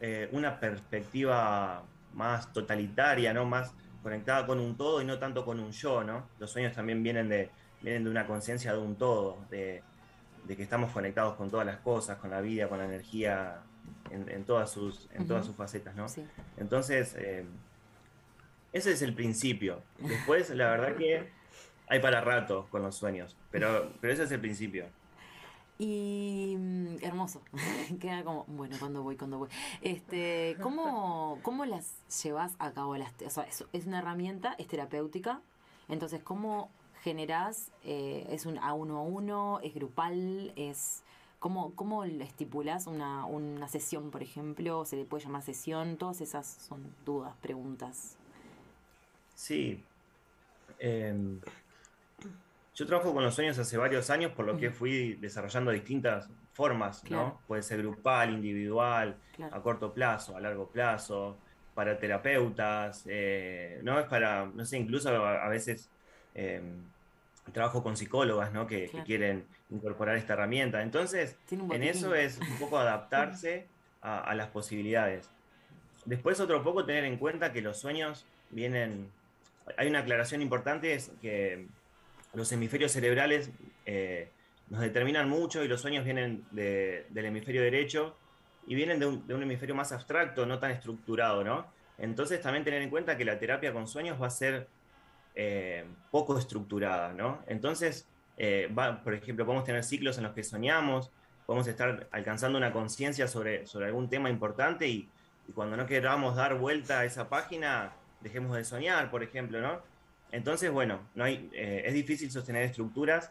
eh, 0.00 0.28
una 0.32 0.58
perspectiva 0.60 1.82
más 2.14 2.52
totalitaria, 2.52 3.32
¿no? 3.32 3.44
Más 3.44 3.72
conectada 4.02 4.46
con 4.46 4.60
un 4.60 4.76
todo 4.76 5.00
y 5.00 5.04
no 5.04 5.18
tanto 5.18 5.44
con 5.44 5.60
un 5.60 5.72
yo, 5.72 6.04
¿no? 6.04 6.26
Los 6.38 6.50
sueños 6.50 6.74
también 6.74 7.02
vienen 7.02 7.28
de, 7.28 7.48
vienen 7.80 8.04
de 8.04 8.10
una 8.10 8.26
conciencia 8.26 8.72
de 8.72 8.78
un 8.78 8.96
todo, 8.96 9.38
de, 9.50 9.82
de 10.44 10.56
que 10.56 10.62
estamos 10.62 10.92
conectados 10.92 11.34
con 11.36 11.50
todas 11.50 11.66
las 11.66 11.78
cosas, 11.78 12.18
con 12.18 12.30
la 12.30 12.40
vida, 12.40 12.68
con 12.68 12.78
la 12.78 12.84
energía, 12.84 13.62
en, 14.10 14.28
en 14.28 14.44
todas, 14.44 14.70
sus, 14.70 15.08
en 15.12 15.26
todas 15.26 15.46
sus 15.46 15.56
facetas, 15.56 15.94
¿no? 15.94 16.08
Sí. 16.08 16.24
Entonces, 16.56 17.14
eh, 17.18 17.44
ese 18.72 18.92
es 18.92 19.02
el 19.02 19.14
principio. 19.14 19.82
Después, 19.98 20.50
la 20.50 20.68
verdad 20.70 20.96
que 20.96 21.30
hay 21.88 22.00
para 22.00 22.20
rato 22.20 22.66
con 22.70 22.82
los 22.82 22.96
sueños, 22.96 23.36
pero, 23.50 23.92
pero 24.00 24.12
ese 24.12 24.24
es 24.24 24.32
el 24.32 24.40
principio. 24.40 24.86
Y 25.78 26.56
mm, 26.58 26.96
hermoso. 27.02 27.42
Queda 28.00 28.22
como, 28.22 28.44
bueno, 28.46 28.76
cuando 28.78 29.02
voy, 29.02 29.16
cuando 29.16 29.38
voy. 29.38 29.48
Este, 29.80 30.56
¿cómo, 30.60 31.38
cómo 31.42 31.64
las 31.64 31.94
llevas 32.22 32.54
a 32.58 32.72
cabo 32.72 32.96
las 32.96 33.12
o 33.24 33.30
sea, 33.30 33.44
es, 33.44 33.64
es 33.72 33.86
una 33.86 33.98
herramienta, 33.98 34.54
es 34.58 34.68
terapéutica. 34.68 35.40
Entonces, 35.88 36.22
¿cómo 36.22 36.70
generás? 37.04 37.70
eh, 37.84 38.26
¿Es 38.30 38.46
un 38.46 38.58
a 38.58 38.72
uno 38.72 38.98
a 38.98 39.02
uno? 39.02 39.60
¿Es 39.62 39.74
grupal? 39.74 40.52
¿Es 40.56 41.02
¿Cómo, 41.38 41.74
cómo 41.76 42.04
estipulás 42.04 42.86
una, 42.86 43.26
una 43.26 43.68
sesión, 43.68 44.10
por 44.10 44.22
ejemplo? 44.22 44.86
¿Se 44.86 44.96
le 44.96 45.04
puede 45.04 45.24
llamar 45.24 45.42
sesión? 45.42 45.98
Todas 45.98 46.22
esas 46.22 46.46
son 46.46 46.82
dudas, 47.04 47.34
preguntas. 47.42 48.16
Sí. 49.34 49.84
Em, 50.78 51.38
yo 52.74 52.86
trabajo 52.86 53.12
con 53.12 53.22
los 53.22 53.34
sueños 53.34 53.58
hace 53.58 53.76
varios 53.76 54.08
años, 54.08 54.32
por 54.32 54.46
lo 54.46 54.56
que 54.56 54.70
fui 54.70 55.14
desarrollando 55.16 55.70
distintas 55.70 56.30
formas, 56.54 57.02
Claro. 57.02 57.26
¿no? 57.26 57.40
Puede 57.46 57.62
ser 57.62 57.78
grupal, 57.82 58.32
individual, 58.32 59.14
Claro. 59.36 59.54
a 59.54 59.62
corto 59.62 59.92
plazo, 59.92 60.36
a 60.36 60.40
largo 60.40 60.66
plazo, 60.70 61.36
para 61.74 61.98
terapeutas, 61.98 63.04
eh, 63.06 63.80
¿no? 63.82 63.98
Es 64.00 64.06
para, 64.06 64.46
no 64.46 64.64
sé, 64.64 64.78
incluso 64.78 65.10
a, 65.10 65.44
a 65.44 65.48
veces 65.50 65.90
em, 66.34 66.93
trabajo 67.52 67.82
con 67.82 67.96
psicólogas, 67.96 68.52
¿no? 68.52 68.66
Que, 68.66 68.88
quieren 69.04 69.44
incorporar 69.70 70.16
esta 70.16 70.32
herramienta. 70.34 70.82
Entonces, 70.82 71.36
en 71.74 71.82
eso 71.82 72.14
es 72.14 72.38
un 72.38 72.58
poco 72.58 72.78
adaptarse 72.78 73.66
a, 74.02 74.20
a 74.20 74.34
las 74.34 74.48
posibilidades. 74.48 75.28
Después 76.04 76.40
otro 76.40 76.62
poco 76.62 76.84
tener 76.84 77.04
en 77.04 77.16
cuenta 77.16 77.52
que 77.52 77.60
los 77.62 77.78
sueños 77.78 78.26
vienen... 78.50 79.10
Hay 79.78 79.88
una 79.88 80.00
aclaración 80.00 80.42
importante, 80.42 80.92
es 80.94 81.10
que 81.22 81.66
los 82.34 82.50
hemisferios 82.52 82.92
cerebrales 82.92 83.50
eh, 83.86 84.28
nos 84.68 84.80
determinan 84.80 85.28
mucho 85.28 85.64
y 85.64 85.68
los 85.68 85.80
sueños 85.80 86.04
vienen 86.04 86.44
de- 86.50 87.06
del 87.10 87.26
hemisferio 87.26 87.62
derecho 87.62 88.14
y 88.66 88.74
vienen 88.74 88.98
de 88.98 89.06
un, 89.06 89.26
de 89.26 89.34
un 89.34 89.42
hemisferio 89.42 89.74
más 89.74 89.92
abstracto, 89.92 90.44
no 90.44 90.58
tan 90.58 90.70
estructurado, 90.70 91.44
¿no? 91.44 91.66
Entonces 91.96 92.40
también 92.42 92.64
tener 92.64 92.82
en 92.82 92.90
cuenta 92.90 93.16
que 93.16 93.24
la 93.24 93.38
terapia 93.38 93.72
con 93.72 93.86
sueños 93.86 94.20
va 94.20 94.26
a 94.26 94.30
ser 94.30 94.66
eh, 95.34 95.84
poco 96.10 96.38
estructurada, 96.38 97.12
¿no? 97.12 97.42
Entonces, 97.46 98.06
eh, 98.36 98.72
por 99.02 99.14
ejemplo, 99.14 99.44
podemos 99.44 99.64
tener 99.64 99.84
ciclos 99.84 100.18
en 100.18 100.24
los 100.24 100.32
que 100.32 100.42
soñamos, 100.42 101.10
podemos 101.46 101.66
estar 101.66 102.08
alcanzando 102.10 102.58
una 102.58 102.72
conciencia 102.72 103.28
sobre, 103.28 103.66
sobre 103.66 103.86
algún 103.86 104.08
tema 104.08 104.30
importante 104.30 104.88
y, 104.88 105.08
cuando 105.54 105.76
no 105.76 105.84
queramos 105.84 106.36
dar 106.36 106.56
vuelta 106.56 107.00
a 107.00 107.04
esa 107.04 107.28
página, 107.28 107.92
dejemos 108.22 108.56
de 108.56 108.64
soñar, 108.64 109.10
por 109.10 109.22
ejemplo, 109.22 109.60
¿no? 109.60 109.82
Entonces, 110.32 110.70
bueno, 110.70 111.00
no 111.14 111.24
hay, 111.24 111.50
eh, 111.52 111.82
es 111.84 111.92
difícil 111.92 112.30
sostener 112.30 112.62
estructuras, 112.62 113.30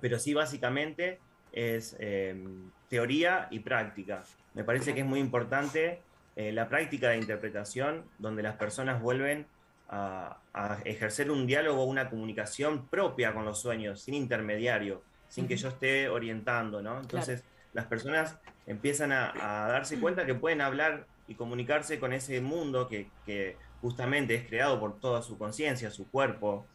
pero 0.00 0.18
sí 0.18 0.32
básicamente 0.32 1.18
es 1.52 1.94
eh, 1.98 2.42
teoría 2.88 3.48
y 3.50 3.58
práctica. 3.58 4.24
Me 4.54 4.64
parece 4.64 4.94
que 4.94 5.00
es 5.00 5.06
muy 5.06 5.20
importante 5.20 6.00
la 6.36 6.70
práctica 6.70 7.10
de 7.10 7.18
interpretación, 7.18 8.02
donde 8.18 8.42
las 8.42 8.56
personas 8.56 9.02
vuelven 9.02 9.46
a, 9.92 10.40
a 10.54 10.78
ejercer 10.84 11.30
un 11.30 11.46
diálogo, 11.46 11.84
una 11.84 12.08
comunicación 12.08 12.88
propia 12.88 13.34
con 13.34 13.44
los 13.44 13.60
sueños, 13.60 14.02
sin 14.02 14.14
intermediario, 14.14 15.02
sin 15.28 15.48
que 15.48 15.54
Ujú. 15.54 15.62
yo 15.64 15.68
esté 15.68 16.08
orientando, 16.08 16.80
¿no? 16.80 17.00
Entonces, 17.00 17.44
las 17.72 17.86
personas 17.86 18.38
empiezan 18.66 19.10
a, 19.12 19.32
a 19.34 19.68
darse 19.68 19.98
cuenta 19.98 20.24
que 20.26 20.34
pueden 20.34 20.60
hablar 20.60 21.06
y 21.26 21.34
comunicarse 21.34 21.98
con 21.98 22.12
ese 22.12 22.40
mundo 22.40 22.88
que, 22.88 23.10
que 23.26 23.56
justamente 23.80 24.34
es 24.36 24.46
creado 24.46 24.78
por 24.78 25.00
toda 25.00 25.22
su 25.22 25.36
conciencia, 25.36 25.90
su 25.90 26.08
cuerpo, 26.10 26.66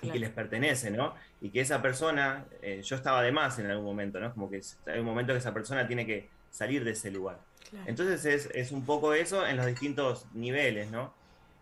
y 0.00 0.02
Claro. 0.02 0.12
que 0.12 0.20
les 0.20 0.30
pertenece, 0.30 0.92
¿no? 0.92 1.16
Y 1.40 1.50
que 1.50 1.60
esa 1.60 1.82
persona, 1.82 2.46
eh, 2.62 2.82
yo 2.84 2.94
estaba 2.94 3.20
de 3.20 3.32
más 3.32 3.58
en 3.58 3.66
algún 3.68 3.84
momento, 3.84 4.20
¿no? 4.20 4.32
Como 4.32 4.48
que 4.48 4.60
hay 4.86 5.00
un 5.00 5.04
momento 5.04 5.32
que 5.32 5.40
esa 5.40 5.52
persona 5.52 5.88
tiene 5.88 6.06
que 6.06 6.30
salir 6.50 6.84
de 6.84 6.92
ese 6.92 7.10
lugar. 7.10 7.40
Claro. 7.68 7.84
Entonces 7.88 8.24
es, 8.24 8.48
es 8.54 8.70
un 8.70 8.86
poco 8.86 9.12
eso 9.12 9.44
en 9.44 9.56
los 9.56 9.66
distintos 9.66 10.24
niveles, 10.34 10.88
¿no? 10.92 11.12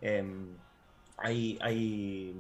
Em, 0.03 0.55
hay, 1.17 1.59
hay 1.61 2.35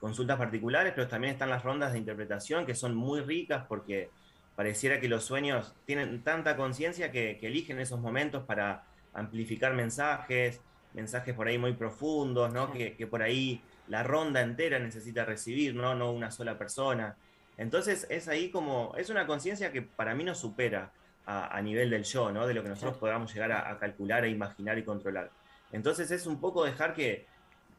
consultas 0.00 0.38
particulares, 0.38 0.92
pero 0.94 1.08
también 1.08 1.32
están 1.32 1.50
las 1.50 1.62
rondas 1.62 1.92
de 1.92 1.98
interpretación 1.98 2.66
que 2.66 2.74
son 2.74 2.94
muy 2.94 3.20
ricas 3.20 3.64
porque 3.68 4.10
pareciera 4.56 5.00
que 5.00 5.08
los 5.08 5.24
sueños 5.24 5.74
tienen 5.84 6.22
tanta 6.22 6.56
conciencia 6.56 7.10
que, 7.10 7.38
que 7.38 7.46
eligen 7.48 7.80
esos 7.80 8.00
momentos 8.00 8.44
para 8.44 8.84
amplificar 9.12 9.74
mensajes, 9.74 10.60
mensajes 10.92 11.34
por 11.34 11.48
ahí 11.48 11.58
muy 11.58 11.72
profundos, 11.72 12.52
¿no? 12.52 12.72
Que, 12.72 12.96
que 12.96 13.06
por 13.06 13.22
ahí 13.22 13.60
la 13.88 14.02
ronda 14.02 14.40
entera 14.40 14.78
necesita 14.78 15.24
recibir, 15.24 15.74
¿no? 15.74 15.94
No 15.94 16.12
una 16.12 16.30
sola 16.30 16.56
persona. 16.56 17.16
Entonces 17.56 18.06
es 18.10 18.28
ahí 18.28 18.50
como, 18.50 18.94
es 18.96 19.10
una 19.10 19.26
conciencia 19.26 19.72
que 19.72 19.82
para 19.82 20.14
mí 20.14 20.24
nos 20.24 20.38
supera 20.38 20.92
a, 21.26 21.56
a 21.56 21.62
nivel 21.62 21.90
del 21.90 22.04
yo, 22.04 22.30
¿no? 22.30 22.46
De 22.46 22.54
lo 22.54 22.62
que 22.62 22.68
nosotros 22.68 22.96
podamos 22.98 23.32
llegar 23.32 23.52
a, 23.52 23.70
a 23.70 23.78
calcular, 23.78 24.24
a 24.24 24.28
imaginar 24.28 24.78
y 24.78 24.84
controlar. 24.84 25.30
Entonces 25.72 26.10
es 26.10 26.26
un 26.26 26.40
poco 26.40 26.64
dejar 26.64 26.94
que, 26.94 27.26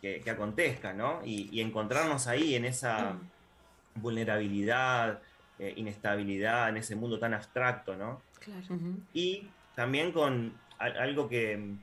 que, 0.06 0.22
que 0.22 0.30
acontezca, 0.30 0.94
¿no? 0.94 1.22
Y, 1.26 1.50
y 1.52 1.62
encontrarnos 1.62 2.28
ahí 2.28 2.54
en 2.54 2.66
esa 2.66 3.18
vulnerabilidad, 3.96 5.20
eh, 5.58 5.74
inestabilidad, 5.78 6.70
en 6.70 6.78
ese 6.78 6.96
mundo 6.96 7.18
tan 7.18 7.34
abstracto, 7.34 7.96
¿no? 7.96 8.22
Claro. 8.40 8.80
Y 9.14 9.48
también 9.76 10.12
con 10.12 10.54
al- 10.78 10.98
algo 10.98 11.28
que, 11.28 11.74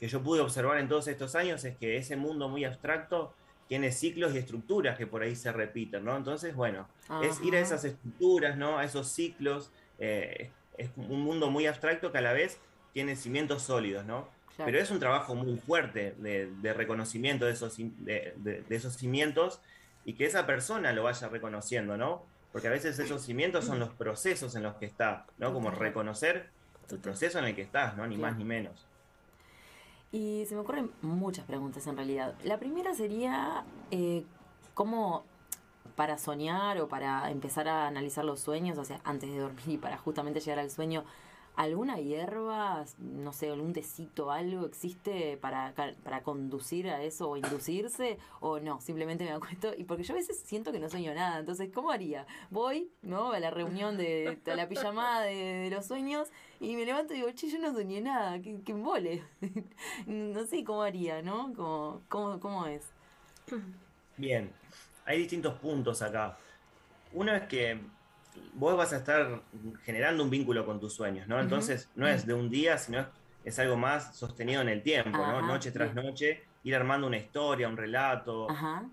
que 0.00 0.08
yo 0.08 0.20
pude 0.22 0.40
observar 0.40 0.78
en 0.78 0.88
todos 0.88 1.06
estos 1.06 1.36
años 1.36 1.64
es 1.64 1.76
que 1.76 1.96
ese 1.96 2.16
mundo 2.16 2.48
muy 2.48 2.64
abstracto 2.64 3.32
tiene 3.68 3.92
ciclos 3.92 4.34
y 4.34 4.38
estructuras 4.38 4.96
que 4.98 5.06
por 5.06 5.22
ahí 5.22 5.36
se 5.36 5.52
repiten, 5.52 6.04
¿no? 6.04 6.16
Entonces, 6.16 6.56
bueno, 6.56 6.88
es 7.22 7.40
ir 7.42 7.54
a 7.54 7.60
esas 7.60 7.84
estructuras, 7.84 8.56
¿no? 8.56 8.78
A 8.78 8.84
esos 8.84 9.06
ciclos. 9.08 9.70
eh, 10.00 10.50
es 10.78 10.90
un 10.96 11.22
mundo 11.22 11.50
muy 11.50 11.66
abstracto 11.66 12.10
que 12.12 12.18
a 12.18 12.22
la 12.22 12.32
vez 12.32 12.58
tiene 12.92 13.14
cimientos 13.16 13.62
sólidos, 13.62 14.04
¿no? 14.06 14.28
Claro. 14.58 14.70
Pero 14.72 14.82
es 14.82 14.90
un 14.90 14.98
trabajo 14.98 15.34
muy 15.34 15.56
fuerte 15.56 16.14
de, 16.18 16.50
de 16.60 16.72
reconocimiento 16.74 17.46
de 17.46 17.52
esos, 17.52 17.76
de, 17.78 18.34
de- 18.36 18.62
de 18.62 18.76
esos 18.76 18.94
cimientos 18.96 19.60
y 20.04 20.14
que 20.14 20.26
esa 20.26 20.44
persona 20.46 20.92
lo 20.92 21.04
vaya 21.04 21.28
reconociendo, 21.28 21.96
¿no? 21.96 22.24
Porque 22.52 22.68
a 22.68 22.70
veces 22.70 22.98
esos 22.98 23.22
cimientos 23.22 23.64
son 23.66 23.78
los 23.78 23.90
procesos 23.90 24.54
en 24.56 24.62
los 24.64 24.74
que 24.76 24.86
está, 24.86 25.26
¿no? 25.38 25.52
Como 25.52 25.70
reconocer 25.70 26.50
el 26.90 26.98
proceso 26.98 27.38
en 27.38 27.44
el 27.46 27.54
que 27.54 27.62
estás, 27.62 27.96
¿no? 27.96 28.06
Ni 28.06 28.16
Claro. 28.16 28.30
más 28.32 28.38
ni 28.38 28.44
menos. 28.44 28.86
Y 30.10 30.44
se 30.48 30.54
me 30.54 30.62
ocurren 30.62 30.90
muchas 31.02 31.44
preguntas 31.44 31.86
en 31.86 31.96
realidad. 31.96 32.34
La 32.42 32.58
primera 32.58 32.94
sería, 32.94 33.64
eh, 33.90 34.24
¿cómo 34.74 35.24
para 35.96 36.16
soñar 36.16 36.80
o 36.80 36.88
para 36.88 37.30
empezar 37.30 37.68
a 37.68 37.86
analizar 37.86 38.24
los 38.24 38.40
sueños, 38.40 38.78
o 38.78 38.84
sea, 38.84 39.00
antes 39.04 39.30
de 39.30 39.38
dormir 39.38 39.62
y 39.68 39.76
para 39.78 39.98
justamente 39.98 40.40
llegar 40.40 40.58
al 40.60 40.70
sueño, 40.70 41.04
¿alguna 41.58 41.96
hierba, 41.98 42.84
no 42.98 43.32
sé, 43.32 43.50
algún 43.50 43.72
tecito, 43.72 44.30
algo 44.30 44.64
existe 44.64 45.36
para, 45.38 45.74
para 46.04 46.22
conducir 46.22 46.88
a 46.88 47.02
eso 47.02 47.30
o 47.30 47.36
inducirse? 47.36 48.16
¿O 48.38 48.60
no? 48.60 48.80
Simplemente 48.80 49.24
me 49.24 49.32
acuesto. 49.32 49.72
Y 49.76 49.82
porque 49.82 50.04
yo 50.04 50.14
a 50.14 50.16
veces 50.16 50.38
siento 50.38 50.70
que 50.70 50.78
no 50.78 50.88
sueño 50.88 51.12
nada, 51.14 51.40
entonces, 51.40 51.70
¿cómo 51.74 51.90
haría? 51.90 52.26
Voy, 52.50 52.92
¿no? 53.02 53.32
A 53.32 53.40
la 53.40 53.50
reunión 53.50 53.96
de, 53.96 54.38
a 54.46 54.54
la 54.54 54.68
pijamada 54.68 55.22
de, 55.22 55.68
los 55.68 55.84
sueños 55.84 56.28
y 56.60 56.76
me 56.76 56.86
levanto 56.86 57.12
y 57.12 57.16
digo, 57.16 57.30
che, 57.32 57.50
yo 57.50 57.58
no 57.58 57.72
soñé 57.72 58.00
nada, 58.00 58.40
que, 58.40 58.62
que 58.62 58.72
embole. 58.72 59.24
no 60.06 60.46
sé 60.46 60.62
cómo 60.62 60.82
haría, 60.82 61.22
¿no? 61.22 61.52
Como, 61.54 62.02
¿cómo, 62.08 62.38
¿Cómo 62.38 62.66
es? 62.66 62.86
Bien, 64.16 64.52
hay 65.04 65.18
distintos 65.18 65.54
puntos 65.54 66.02
acá. 66.02 66.38
Uno 67.12 67.34
es 67.34 67.42
que 67.48 67.80
vos 68.54 68.76
vas 68.76 68.92
a 68.92 68.96
estar 68.96 69.42
generando 69.84 70.22
un 70.22 70.30
vínculo 70.30 70.64
con 70.64 70.80
tus 70.80 70.94
sueños, 70.94 71.26
¿no? 71.28 71.40
Entonces, 71.40 71.88
no 71.94 72.06
es 72.06 72.26
de 72.26 72.34
un 72.34 72.50
día, 72.50 72.78
sino 72.78 73.06
es, 73.44 73.58
algo 73.58 73.76
más 73.76 74.16
sostenido 74.16 74.60
en 74.62 74.68
el 74.68 74.82
tiempo, 74.82 75.18
¿no? 75.18 75.42
Noche 75.42 75.70
tras 75.70 75.94
bien. 75.94 76.06
noche, 76.06 76.44
ir 76.64 76.74
armando 76.74 77.06
una 77.06 77.16
historia, 77.16 77.68
un 77.68 77.76
relato, 77.76 78.46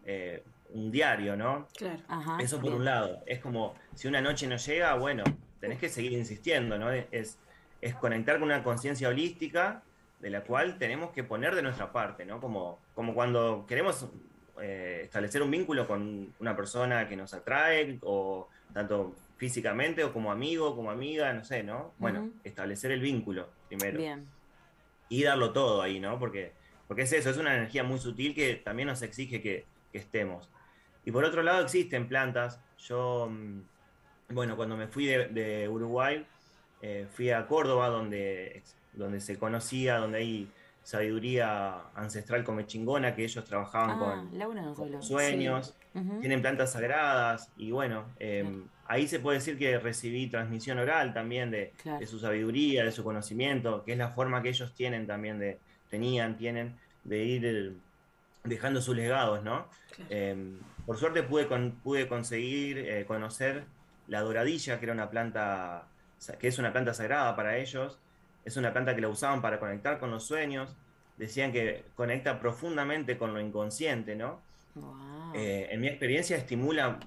eh, 0.06 0.44
un 0.74 0.92
diario, 0.92 1.36
¿no? 1.36 1.68
Claro. 1.76 2.02
ajá. 2.08 2.38
Eso 2.40 2.58
por 2.58 2.70
bien. 2.70 2.76
un 2.76 2.86
lado. 2.86 3.24
Es 3.26 3.40
como, 3.40 3.76
si 3.96 4.08
una 4.08 4.22
noche 4.22 4.48
no 4.48 4.58
llega, 4.58 4.96
bueno, 4.96 5.24
tenés 5.60 5.80
que 5.80 5.90
seguir 5.90 6.14
insistiendo, 6.14 6.78
¿no? 6.78 6.92
Es, 6.92 7.38
es 7.82 7.96
conectar 7.96 8.40
con 8.40 8.44
una 8.44 8.64
conciencia 8.64 9.10
holística 9.10 9.84
de 10.20 10.30
la 10.30 10.42
cual 10.42 10.78
tenemos 10.78 11.12
que 11.12 11.24
poner 11.24 11.56
de 11.56 11.62
nuestra 11.62 11.92
parte, 11.92 12.26
¿no? 12.26 12.40
Como, 12.40 12.80
como 12.96 13.14
cuando 13.14 13.66
queremos 13.68 14.08
eh, 14.62 15.02
establecer 15.04 15.42
un 15.42 15.52
vínculo 15.52 15.86
con 15.86 16.34
una 16.40 16.56
persona 16.56 17.08
que 17.08 17.16
nos 17.16 17.34
atrae, 17.34 18.00
o 18.02 18.48
tanto 18.74 19.14
físicamente, 19.38 20.04
o 20.04 20.14
como 20.14 20.32
amigo, 20.32 20.76
como 20.76 20.92
amiga, 20.92 21.34
no 21.34 21.44
sé, 21.44 21.64
¿no? 21.64 21.94
Bueno, 21.98 22.32
establecer 22.44 22.92
el 22.92 23.02
vínculo 23.02 23.50
primero 23.68 23.98
Bien, 23.98 24.28
y 25.10 25.24
darlo 25.24 25.52
todo 25.52 25.82
ahí, 25.82 26.00
¿no? 26.00 26.18
Porque, 26.20 26.54
porque 26.88 27.04
es 27.04 27.14
eso, 27.14 27.30
es 27.30 27.38
una 27.38 27.56
energía 27.56 27.84
muy 27.84 28.00
sutil 28.00 28.34
que 28.34 28.56
también 28.56 28.88
nos 28.88 29.02
exige 29.02 29.42
que, 29.42 29.66
que 29.92 29.98
estemos. 29.98 30.50
Y 31.04 31.12
por 31.12 31.24
otro 31.24 31.44
lado 31.44 31.62
existen 31.64 32.08
plantas. 32.08 32.60
Yo, 32.80 33.30
mm, 33.30 34.34
bueno, 34.34 34.56
cuando 34.56 34.76
me 34.78 34.88
fui 34.88 35.06
de, 35.06 35.28
de 35.28 35.70
Uruguay, 35.70 36.26
eh, 36.82 37.08
fui 37.12 37.30
a 37.30 37.46
Córdoba, 37.48 37.90
donde, 37.90 38.64
donde 38.94 39.20
se 39.20 39.38
conocía, 39.38 39.98
donde 39.98 40.18
hay 40.20 40.52
sabiduría 40.84 41.82
ancestral 41.96 42.44
como 42.44 42.62
chingona, 42.62 43.16
que 43.16 43.24
ellos 43.24 43.44
trabajaban 43.44 43.92
Ah, 43.92 43.98
con, 43.98 45.02
sueños, 45.02 45.76
tienen 46.22 46.42
plantas 46.42 46.74
sagradas, 46.74 47.52
y 47.58 47.72
bueno, 47.72 48.06
eh, 48.20 48.44
Claro. 48.44 48.75
Ahí 48.88 49.08
se 49.08 49.20
puede 49.20 49.38
decir 49.40 49.58
que 49.58 49.80
recibí 49.80 50.28
transmisión 50.28 50.78
oral 50.80 51.14
también 51.14 51.52
de, 51.52 51.74
Claro. 51.82 52.00
de 52.00 52.06
su 52.08 52.20
sabiduría, 52.20 52.84
de 52.86 52.92
su 52.92 53.04
conocimiento, 53.04 53.84
que 53.84 53.94
es 53.94 53.98
la 53.98 54.10
forma 54.10 54.42
que 54.42 54.50
ellos 54.50 54.74
tienen 54.74 55.08
también 55.08 55.40
de, 55.40 55.58
tenían, 55.90 56.38
tienen, 56.38 56.76
de 57.04 57.24
ir 57.24 57.46
eh, 57.46 57.72
dejando 58.44 58.82
sus 58.82 58.96
legados, 58.96 59.44
¿no? 59.44 59.68
Claro. 59.96 60.08
Eh, 60.10 60.54
por 60.86 60.98
suerte 60.98 61.24
pude, 61.24 61.48
con- 61.48 61.72
pude 61.84 62.08
conseguir 62.08 62.78
eh, 62.78 63.06
conocer 63.08 63.64
la 64.08 64.22
doradilla, 64.22 64.78
que 64.80 64.86
era 64.86 64.94
una 64.94 65.10
planta 65.10 65.84
que 66.40 66.48
es 66.48 66.58
una 66.60 66.72
planta 66.72 66.94
sagrada 66.94 67.36
para 67.36 67.58
ellos, 67.58 67.98
es 68.46 68.56
una 68.58 68.72
planta 68.72 68.96
que 68.96 69.02
la 69.02 69.10
usaban 69.10 69.42
para 69.42 69.60
conectar 69.60 70.00
con 70.00 70.12
los 70.12 70.24
sueños, 70.26 70.76
decían 71.18 71.52
que 71.52 71.84
conecta 71.96 72.40
profundamente 72.40 73.18
con 73.18 73.34
lo 73.34 73.40
inconsciente, 73.40 74.16
¿no? 74.16 74.40
Wow. 74.76 75.25
Eh, 75.36 75.68
en 75.72 75.82
mi 75.82 75.88
experiencia 75.88 76.38
estimula, 76.38 77.00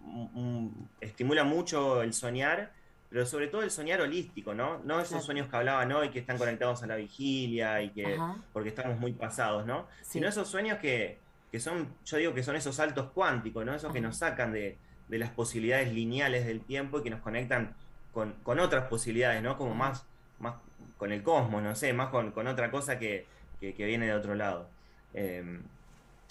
estimula 1.01 1.45
mucho 1.45 2.03
el 2.03 2.13
soñar, 2.13 2.73
pero 3.11 3.25
sobre 3.25 3.49
todo 3.49 3.63
el 3.63 3.71
soñar 3.71 4.01
holístico, 4.01 4.55
¿no? 4.55 4.79
No 4.85 4.97
esos 4.99 5.09
Claro. 5.11 5.25
sueños 5.25 5.49
que 5.49 5.57
hablaban 5.57 5.91
hoy 5.93 6.11
que 6.11 6.19
están 6.19 6.37
conectados 6.37 6.83
a 6.83 6.87
la 6.87 6.97
vigilia 6.97 7.81
y 7.83 7.91
que 7.91 8.15
Ajá. 8.17 8.37
porque 8.53 8.69
estamos 8.69 8.99
muy 8.99 9.13
pasados, 9.13 9.65
¿no? 9.67 9.87
Sí. 10.03 10.09
Sino 10.13 10.29
esos 10.29 10.47
sueños 10.49 10.79
que, 10.79 11.19
que 11.51 11.59
son, 11.59 11.89
yo 12.05 12.19
digo 12.19 12.35
que 12.35 12.43
son 12.43 12.57
esos 12.57 12.77
saltos 12.77 13.11
cuánticos, 13.13 13.65
¿no? 13.65 13.75
Esos 13.75 13.93
que 13.93 14.01
nos 14.03 14.19
sacan 14.19 14.53
de, 14.53 14.77
de 15.09 15.19
las 15.19 15.31
posibilidades 15.31 15.93
lineales 15.93 16.45
del 16.47 16.61
tiempo 16.61 16.99
y 16.99 17.03
que 17.03 17.11
nos 17.11 17.21
conectan 17.21 17.75
con, 18.13 18.35
con 18.43 18.59
otras 18.61 18.89
posibilidades, 18.89 19.43
¿no? 19.43 19.57
Como 19.57 19.71
Ajá. 19.71 19.79
más, 19.79 20.07
más 20.39 20.55
con 20.99 21.11
el 21.13 21.23
cosmos, 21.23 21.63
no 21.63 21.75
sé, 21.75 21.93
más 21.95 22.09
con, 22.09 22.33
con 22.33 22.47
otra 22.47 22.71
cosa 22.71 22.99
que, 22.99 23.25
que- 23.61 23.73
que 23.75 23.87
viene 23.87 24.05
de 24.07 24.13
otro 24.15 24.35
lado. 24.35 24.69
Eh, 25.15 25.61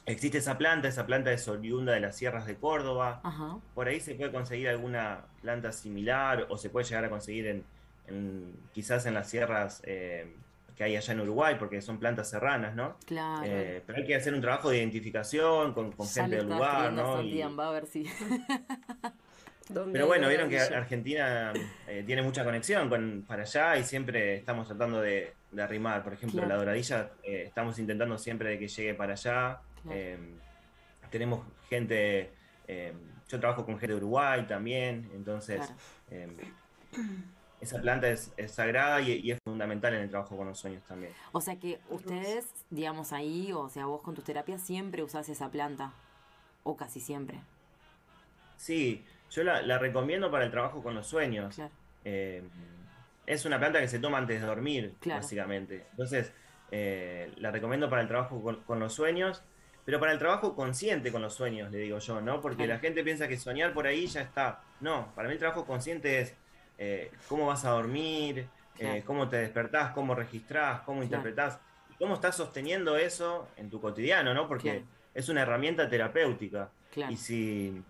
existe 0.08 0.39
esa 0.39 0.58
planta, 0.58 0.88
esa 0.88 1.05
planta 1.05 1.32
es 1.32 1.47
oriunda 1.47 1.93
de 1.93 1.99
las 1.99 2.16
sierras 2.18 2.45
de 2.47 2.55
Córdoba. 2.55 3.22
Ajá. 3.24 3.58
Por 3.76 3.88
ahí 3.88 3.99
se 3.99 4.16
puede 4.16 4.32
conseguir 4.32 4.70
alguna 4.70 5.26
planta 5.41 5.72
similar 5.72 6.47
o 6.49 6.58
se 6.58 6.70
puede 6.70 6.86
llegar 6.88 7.05
a 7.05 7.10
conseguir 7.10 7.45
en, 7.47 7.64
en- 8.08 8.55
quizás 8.74 9.05
en 9.05 9.14
las 9.14 9.30
sierras 9.30 9.82
eh, 9.86 10.34
que 10.76 10.84
hay 10.84 10.95
allá 10.95 11.14
en 11.14 11.22
Uruguay, 11.22 11.55
porque 11.60 11.82
son 11.82 11.97
plantas 11.99 12.30
serranas, 12.30 12.76
¿no? 12.76 12.97
Claro. 13.05 13.41
Eh, 13.45 13.82
pero 13.86 13.97
hay 13.99 14.05
que 14.05 14.16
hacer 14.16 14.34
un 14.34 14.41
trabajo 14.41 14.70
de 14.70 14.78
identificación 14.78 15.74
con, 15.74 15.91
gente 16.08 16.36
del 16.38 16.47
lugar, 16.49 16.93
¿no? 16.93 17.22
Y- 17.22 17.41
Amba, 17.41 17.68
a 17.70 17.72
ver 17.72 17.86
si. 17.88 18.05
¿Dónde 19.70 19.91
pero 19.91 20.08
bueno, 20.08 20.30
vieron 20.30 20.49
que? 20.49 20.60
Argentina 20.60 21.51
eh, 21.88 22.01
tiene 22.05 22.22
mucha 22.22 22.45
conexión 22.45 22.88
con, 22.88 23.26
para 23.28 23.41
allá 23.41 23.78
y 23.78 23.84
siempre 23.84 24.38
estamos 24.38 24.66
tratando 24.68 25.01
de, 25.01 25.34
de 25.51 25.62
arrimar. 25.62 26.03
Por 26.05 26.14
ejemplo, 26.14 26.39
Claro. 26.39 26.47
la 26.53 26.55
doradilla, 26.58 27.10
eh, 27.24 27.43
estamos 27.47 27.78
intentando 27.78 28.18
siempre 28.18 28.49
de 28.51 28.60
que 28.60 28.68
llegue 28.70 28.93
para 28.93 29.12
allá. 29.14 29.60
Claro. 29.84 29.97
Eh, 29.99 30.17
tenemos 31.11 31.45
gente, 31.69 32.32
eh, 32.67 32.93
yo 33.30 33.39
trabajo 33.39 33.65
con 33.65 33.75
gente 33.80 33.93
de 33.93 33.97
Uruguay 33.97 34.45
también, 34.47 35.09
entonces 35.13 35.57
Claro. 35.57 35.73
eh, 36.11 36.51
esa 37.61 37.82
planta 37.82 38.09
es, 38.09 38.32
es 38.38 38.51
sagrada 38.51 39.01
y, 39.01 39.13
y 39.13 39.32
es 39.32 39.39
fundamental 39.43 39.93
en 39.95 40.01
el 40.01 40.09
trabajo 40.09 40.38
con 40.38 40.47
los 40.47 40.59
sueños 40.59 40.84
también. 40.84 41.11
O 41.32 41.41
sea 41.41 41.57
que 41.57 41.80
ustedes, 41.89 42.45
digamos 42.69 43.13
ahí, 43.13 43.51
o 43.51 43.67
sea, 43.69 43.86
vos 43.86 44.01
con 44.01 44.13
tus 44.15 44.23
terapias 44.23 44.61
siempre 44.61 45.01
usás 45.03 45.28
esa 45.30 45.49
planta. 45.49 45.93
O 46.63 46.75
casi 46.75 46.99
siempre. 46.99 47.39
Sí, 48.57 49.05
yo 49.32 49.43
la, 49.43 49.61
la 49.61 49.78
recomiendo 49.80 50.30
para 50.30 50.45
el 50.45 50.51
trabajo 50.51 50.84
con 50.84 50.95
los 50.95 51.07
sueños. 51.07 51.55
Claro. 51.55 51.71
Eh, 52.03 52.43
es 53.25 53.45
una 53.45 53.57
planta 53.57 53.80
que 53.80 53.88
se 53.88 53.99
toma 53.99 54.17
antes 54.17 54.41
de 54.41 54.45
dormir, 54.47 54.93
Claro. 54.99 55.21
básicamente. 55.21 55.86
Entonces, 55.91 56.32
eh, 56.71 57.32
la 57.38 57.51
recomiendo 57.51 57.89
para 57.89 58.01
el 58.01 58.07
trabajo 58.07 58.41
con, 58.41 58.57
con 58.63 58.80
los 58.80 58.93
sueños, 58.93 59.43
pero 59.88 60.02
para 60.02 60.12
el 60.12 60.20
trabajo 60.20 60.54
consciente 60.54 61.14
con 61.14 61.22
los 61.22 61.34
sueños, 61.34 61.72
le 61.72 61.78
digo 61.78 61.98
yo, 62.00 62.20
¿no? 62.20 62.42
Porque 62.42 62.68
la 62.68 62.78
gente 62.78 63.06
piensa 63.06 63.26
que 63.30 63.38
soñar 63.38 63.74
por 63.74 63.88
ahí 63.88 64.06
ya 64.08 64.20
está. 64.20 64.62
No, 64.82 65.14
para 65.16 65.30
mí 65.30 65.36
el 65.36 65.40
trabajo 65.40 65.66
consciente 65.66 66.20
es 66.20 66.34
eh, 66.78 67.10
cómo 67.30 67.46
vas 67.48 67.64
a 67.64 67.70
dormir, 67.70 68.50
eh, 68.80 69.02
cómo 69.06 69.30
te 69.30 69.38
despertás, 69.38 69.94
cómo 69.94 70.14
registrás, 70.14 70.82
cómo 70.82 71.04
interpretás, 71.04 71.58
cómo 71.98 72.16
estás 72.16 72.36
sosteniendo 72.36 72.98
eso 72.98 73.48
en 73.56 73.70
tu 73.70 73.80
cotidiano, 73.80 74.34
¿no? 74.34 74.46
Porque 74.50 74.72
Claro. 74.72 74.86
es 75.14 75.30
una 75.30 75.44
herramienta 75.44 75.90
terapéutica. 75.90 76.70
Claro. 76.92 77.14
Y 77.14 77.16
si. 77.16 77.82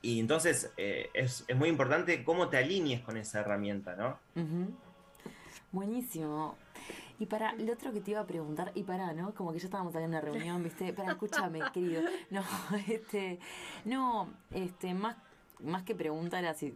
Y 0.00 0.20
entonces 0.20 0.72
eh, 0.78 1.10
es, 1.12 1.44
es 1.46 1.54
muy 1.54 1.68
importante 1.68 2.24
cómo 2.24 2.48
te 2.48 2.56
alinees 2.56 3.02
con 3.02 3.18
esa 3.18 3.40
herramienta, 3.40 3.94
¿no? 3.94 4.18
Ujú. 4.42 4.74
Buenísimo. 5.70 6.56
Y 7.20 7.26
para 7.26 7.52
lo 7.54 7.74
otro 7.74 7.92
que 7.92 8.00
te 8.00 8.12
iba 8.12 8.20
a 8.20 8.26
preguntar, 8.26 8.72
y 8.74 8.82
para, 8.82 9.12
¿no? 9.12 9.34
Como 9.34 9.52
que 9.52 9.58
ya 9.58 9.66
estábamos 9.66 9.94
en 9.94 10.04
una 10.04 10.22
reunión, 10.22 10.64
¿viste? 10.64 10.94
Para, 10.94 11.12
escúchame, 11.12 11.60
querido. 11.74 12.02
No, 12.30 12.42
este, 12.88 13.38
no, 13.84 14.26
este, 14.50 14.94
más, 14.94 15.16
más 15.62 15.82
que 15.82 15.94
preguntar 15.94 16.46
así, 16.46 16.74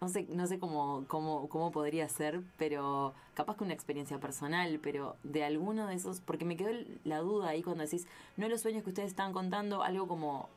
no 0.00 0.08
sé, 0.08 0.26
no 0.30 0.46
sé 0.46 0.58
cómo, 0.58 1.04
cómo, 1.08 1.48
cómo 1.50 1.70
podría 1.72 2.08
ser, 2.08 2.42
pero 2.56 3.12
capaz 3.34 3.56
que 3.58 3.64
una 3.64 3.74
experiencia 3.74 4.18
personal, 4.18 4.80
pero 4.82 5.16
de 5.22 5.44
alguno 5.44 5.86
de 5.86 5.94
esos, 5.94 6.20
porque 6.20 6.46
me 6.46 6.56
quedó 6.56 6.70
la 7.04 7.18
duda 7.18 7.50
ahí 7.50 7.62
cuando 7.62 7.84
decís, 7.84 8.06
no 8.38 8.48
los 8.48 8.62
sueños 8.62 8.82
que 8.82 8.90
ustedes 8.90 9.10
estaban 9.10 9.34
contando, 9.34 9.82
algo 9.82 10.08
como, 10.08 10.48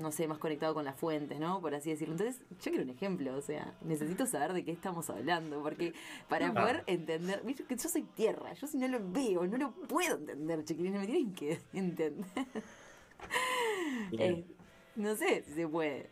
no 0.00 0.10
sé, 0.12 0.26
más 0.26 0.38
conectado 0.38 0.74
con 0.74 0.84
la 0.84 0.92
fuente, 0.92 1.38
¿no? 1.38 1.60
Por 1.60 1.74
así 1.74 1.90
decirlo. 1.90 2.14
Entonces, 2.14 2.42
yo 2.62 2.70
quiero 2.70 2.82
un 2.84 2.90
ejemplo, 2.90 3.36
o 3.36 3.40
sea, 3.42 3.74
necesito 3.82 4.26
saber 4.26 4.52
de 4.52 4.64
qué 4.64 4.72
estamos 4.72 5.08
hablando, 5.10 5.62
porque 5.62 5.92
para 6.28 6.48
Ah. 6.48 6.54
poder 6.54 6.82
entender, 6.86 7.42
viste 7.44 7.64
que 7.64 7.76
yo 7.76 7.88
soy 7.88 8.02
tierra, 8.02 8.52
yo 8.54 8.66
si 8.66 8.78
no 8.78 8.88
lo 8.88 9.00
veo, 9.12 9.46
no 9.46 9.56
lo 9.56 9.72
puedo 9.72 10.16
entender, 10.16 10.64
chiquilines, 10.64 11.00
me 11.00 11.06
tienen 11.06 11.34
que 11.34 11.60
entender. 11.72 12.12
Eh, 14.12 14.44
no 14.96 15.14
sé 15.14 15.42
si 15.46 15.52
se 15.54 15.68
puede. 15.68 16.08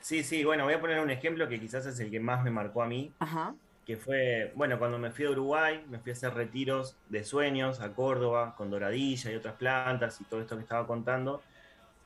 Sí, 0.00 0.24
sí, 0.24 0.44
bueno, 0.44 0.64
voy 0.64 0.74
a 0.74 0.80
poner 0.80 0.98
un 1.00 1.10
ejemplo 1.10 1.48
que 1.48 1.60
quizás 1.60 1.86
es 1.86 1.98
el 2.00 2.10
que 2.10 2.18
más 2.20 2.42
me 2.42 2.50
marcó 2.50 2.82
a 2.82 2.86
mí, 2.86 3.12
Ajá, 3.20 3.54
que 3.86 3.96
fue, 3.96 4.52
bueno, 4.56 4.78
cuando 4.78 4.98
me 4.98 5.10
fui 5.10 5.24
a 5.26 5.30
Uruguay, 5.30 5.84
me 5.88 5.98
fui 5.98 6.10
a 6.10 6.14
hacer 6.14 6.34
retiros 6.34 6.96
de 7.08 7.24
sueños 7.24 7.80
a 7.80 7.92
Córdoba, 7.94 8.54
con 8.56 8.70
doradilla 8.70 9.30
y 9.30 9.34
otras 9.36 9.54
plantas 9.54 10.20
y 10.20 10.24
todo 10.24 10.40
esto 10.40 10.56
que 10.56 10.62
estaba 10.62 10.86
contando. 10.86 11.42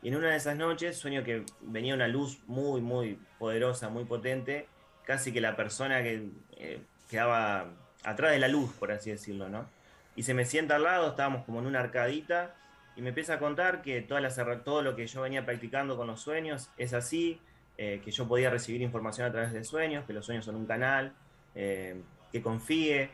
Y 0.07 0.11
en 0.11 0.15
una 0.15 0.31
de 0.31 0.37
esas 0.37 0.57
noches 0.57 0.97
sueño 0.97 1.25
que 1.25 1.43
venía 1.63 1.93
una 1.93 2.07
luz 2.07 2.39
muy, 2.47 2.81
muy 2.81 3.19
poderosa, 3.41 3.89
muy 3.89 4.05
potente, 4.05 4.69
casi 5.05 5.33
que 5.33 5.41
la 5.41 5.57
persona 5.57 6.01
que 6.01 6.29
eh, 6.59 6.81
quedaba 7.11 7.73
atrás 8.05 8.31
de 8.31 8.39
la 8.39 8.47
luz, 8.47 8.73
por 8.75 8.93
así 8.93 9.11
decirlo, 9.11 9.49
¿no? 9.49 9.69
Y 10.15 10.23
se 10.23 10.33
me 10.33 10.45
sienta 10.45 10.77
al 10.77 10.85
lado, 10.85 11.09
estábamos 11.09 11.45
como 11.45 11.59
en 11.59 11.67
una 11.67 11.81
arcadita, 11.81 12.55
y 12.95 13.03
me 13.03 13.09
empieza 13.09 13.35
a 13.35 13.39
contar 13.41 13.83
que 13.83 14.01
todo 14.01 14.81
lo 14.81 14.95
que 14.95 15.09
yo 15.09 15.23
venía 15.23 15.45
practicando 15.45 15.97
con 15.97 16.07
los 16.07 16.21
sueños 16.21 16.71
es 16.79 16.95
así, 16.95 17.41
eh, 17.77 18.01
que 18.05 18.13
yo 18.13 18.29
podía 18.29 18.49
recibir 18.49 18.83
información 18.83 19.27
a 19.27 19.33
través 19.33 19.53
de 19.53 19.65
sueños, 19.65 20.05
que 20.07 20.13
los 20.13 20.25
sueños 20.25 20.45
son 20.45 20.55
un 20.55 20.67
canal, 20.67 21.15
eh, 21.57 22.01
que 22.31 22.43
confíe, 22.43 23.11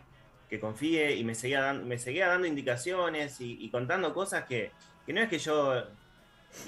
que 0.50 0.60
confíe, 0.60 1.16
y 1.16 1.24
me 1.24 1.34
seguía, 1.34 1.62
dan- 1.62 1.88
me 1.88 1.96
seguía 1.96 2.28
dando 2.28 2.46
indicaciones 2.46 3.40
y, 3.40 3.56
y 3.64 3.70
contando 3.70 4.12
cosas 4.12 4.44
que, 4.44 4.72
que 5.06 5.14
no 5.14 5.22
es 5.22 5.30
que 5.30 5.38
yo 5.38 5.84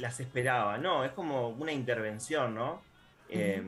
las 0.00 0.18
esperaba, 0.20 0.78
no, 0.78 1.04
es 1.04 1.12
como 1.12 1.48
una 1.50 1.72
intervención, 1.72 2.54
¿no? 2.54 2.82
Eh, 3.28 3.62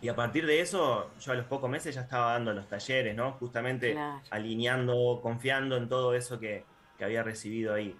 y 0.00 0.08
a 0.08 0.14
partir 0.14 0.46
de 0.46 0.60
eso, 0.60 1.10
yo 1.20 1.32
a 1.32 1.34
los 1.34 1.46
pocos 1.46 1.68
meses 1.68 1.94
ya 1.94 2.02
estaba 2.02 2.32
dando 2.32 2.52
los 2.52 2.68
talleres, 2.68 3.16
¿no? 3.16 3.32
Justamente 3.32 3.92
Claro. 3.92 4.20
alineando, 4.30 5.20
confiando 5.22 5.76
en 5.76 5.88
todo 5.88 6.14
eso 6.14 6.38
que, 6.38 6.64
que 6.96 7.04
había 7.04 7.22
recibido 7.22 7.74
ahí. 7.74 7.96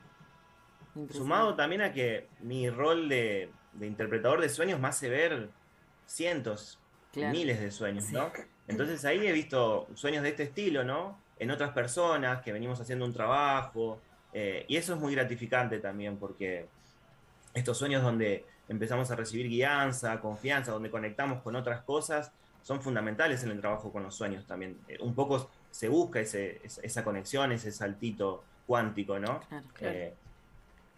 Sumado 1.11 1.55
también 1.55 1.83
a 1.83 1.93
que 1.93 2.29
mi 2.41 2.71
rol 2.71 3.09
de, 3.09 3.51
de 3.73 3.87
interpretador 3.87 4.41
de 4.41 4.49
sueños 4.49 4.81
me 4.81 4.89
hace 4.89 5.09
ver 5.09 5.51
cientos, 6.07 6.79
Claro. 7.13 7.33
miles 7.33 7.59
de 7.61 7.71
sueños, 7.71 8.05
Sí. 8.05 8.15
¿no? 8.15 8.31
Entonces 8.69 9.05
ahí 9.05 9.27
he 9.27 9.33
visto 9.33 9.87
sueños 9.95 10.23
de 10.23 10.29
este 10.31 10.43
estilo, 10.45 10.85
¿no? 10.85 11.19
En 11.39 11.51
otras 11.51 11.71
personas 11.71 12.43
que 12.43 12.53
venimos 12.53 12.81
haciendo 12.81 13.05
un 13.05 13.13
trabajo. 13.13 14.01
eh, 14.35 14.67
y 14.69 14.77
eso 14.77 14.93
es 14.95 15.01
muy 15.01 15.15
gratificante 15.15 15.79
también 15.79 16.19
porque 16.19 16.67
estos 17.55 17.79
sueños 17.79 18.03
donde 18.03 18.45
empezamos 18.69 19.11
a 19.11 19.17
recibir 19.17 19.49
guianza, 19.49 20.21
confianza, 20.21 20.73
donde 20.73 20.91
conectamos 20.91 21.43
con 21.43 21.57
otras 21.57 21.83
cosas, 21.83 22.31
son 22.63 22.83
fundamentales 22.83 23.43
en 23.45 23.51
el 23.51 23.61
trabajo 23.61 23.91
con 23.93 24.03
los 24.03 24.15
sueños 24.15 24.47
también. 24.47 24.79
Eh, 24.89 24.99
un 25.01 25.15
poco 25.15 25.51
se 25.71 25.89
busca 25.89 26.21
ese- 26.21 26.61
esa, 26.65 27.03
conexión, 27.05 27.51
ese 27.53 27.73
saltito 27.73 28.45
cuántico, 28.67 29.19
¿no? 29.19 29.41
Claro. 29.49 29.65
Eh, 29.81 30.15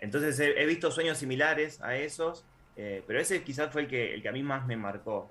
entonces 0.01 0.38
he, 0.40 0.61
he 0.61 0.66
visto 0.66 0.90
sueños 0.90 1.18
similares 1.18 1.80
a 1.82 1.94
esos, 1.96 2.44
eh, 2.76 3.05
pero 3.07 3.20
ese 3.20 3.42
quizás 3.44 3.70
fue 3.72 3.82
el 3.82 3.88
que, 3.88 4.14
el 4.14 4.22
que 4.22 4.28
a 4.28 4.32
mí 4.32 4.42
más 4.42 4.66
me 4.66 4.76
marcó. 4.76 5.30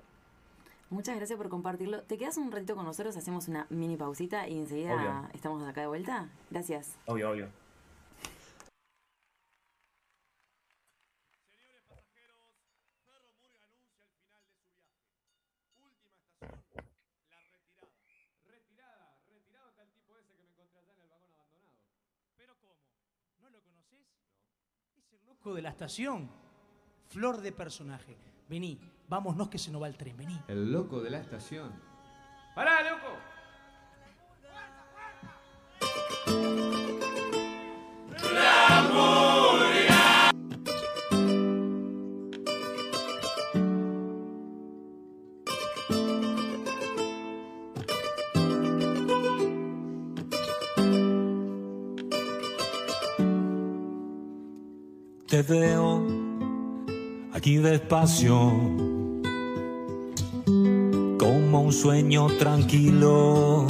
Muchas 0.88 1.16
gracias 1.16 1.36
por 1.36 1.48
compartirlo. 1.48 2.02
¿Te 2.02 2.16
quedas 2.18 2.36
un 2.36 2.50
ratito 2.50 2.74
con 2.74 2.84
nosotros? 2.84 3.16
Hacemos 3.16 3.46
una 3.48 3.66
mini 3.70 3.96
pausita 3.96 4.48
y 4.48 4.58
enseguida 4.58 4.94
Obvio. 4.94 5.28
estamos 5.34 5.68
acá 5.68 5.82
de 5.82 5.86
vuelta. 5.88 6.28
Gracias. 6.50 6.96
Obvio, 7.06 7.30
obvio. 7.30 7.48
Señores 11.46 11.82
pasajeros, 11.88 12.58
Ferromurga 13.06 13.62
anuncia 13.62 13.94
el 13.94 14.18
final 14.18 14.42
de 14.42 14.58
su 14.58 14.74
viaje. 14.74 15.14
Última 15.78 16.18
estación, 16.18 16.82
la 17.30 17.38
retirada. 17.38 17.86
Retirada, 18.50 19.06
retirado 19.30 19.68
está 19.70 19.82
el 19.82 19.90
tipo 19.92 20.18
ese 20.18 20.34
que 20.34 20.42
me 20.42 20.50
encontré 20.50 20.80
allá 20.80 20.92
en 20.92 21.00
el 21.00 21.08
vagón 21.08 21.30
abandonado. 21.32 21.86
¿Pero 22.36 22.58
cómo? 22.58 22.82
¿No 23.38 23.48
lo 23.50 23.62
conoces? 23.62 24.06
Es 24.98 25.12
el 25.12 25.24
loco 25.24 25.29
de 25.48 25.62
la 25.62 25.70
estación. 25.70 26.30
Flor 27.08 27.40
de 27.40 27.52
personaje. 27.52 28.16
Vení, 28.48 28.78
vámonos 29.08 29.48
que 29.48 29.58
se 29.58 29.70
nos 29.70 29.82
va 29.82 29.88
el 29.88 29.96
tren, 29.96 30.16
vení. 30.16 30.38
El 30.46 30.70
loco 30.70 31.00
de 31.00 31.10
la 31.10 31.18
estación. 31.18 31.72
¡Pará, 32.54 32.82
loco! 32.82 33.16
Te 55.42 55.54
veo 55.54 56.02
aquí 57.32 57.56
despacio, 57.56 58.36
como 61.18 61.60
un 61.62 61.72
sueño 61.72 62.26
tranquilo. 62.38 63.66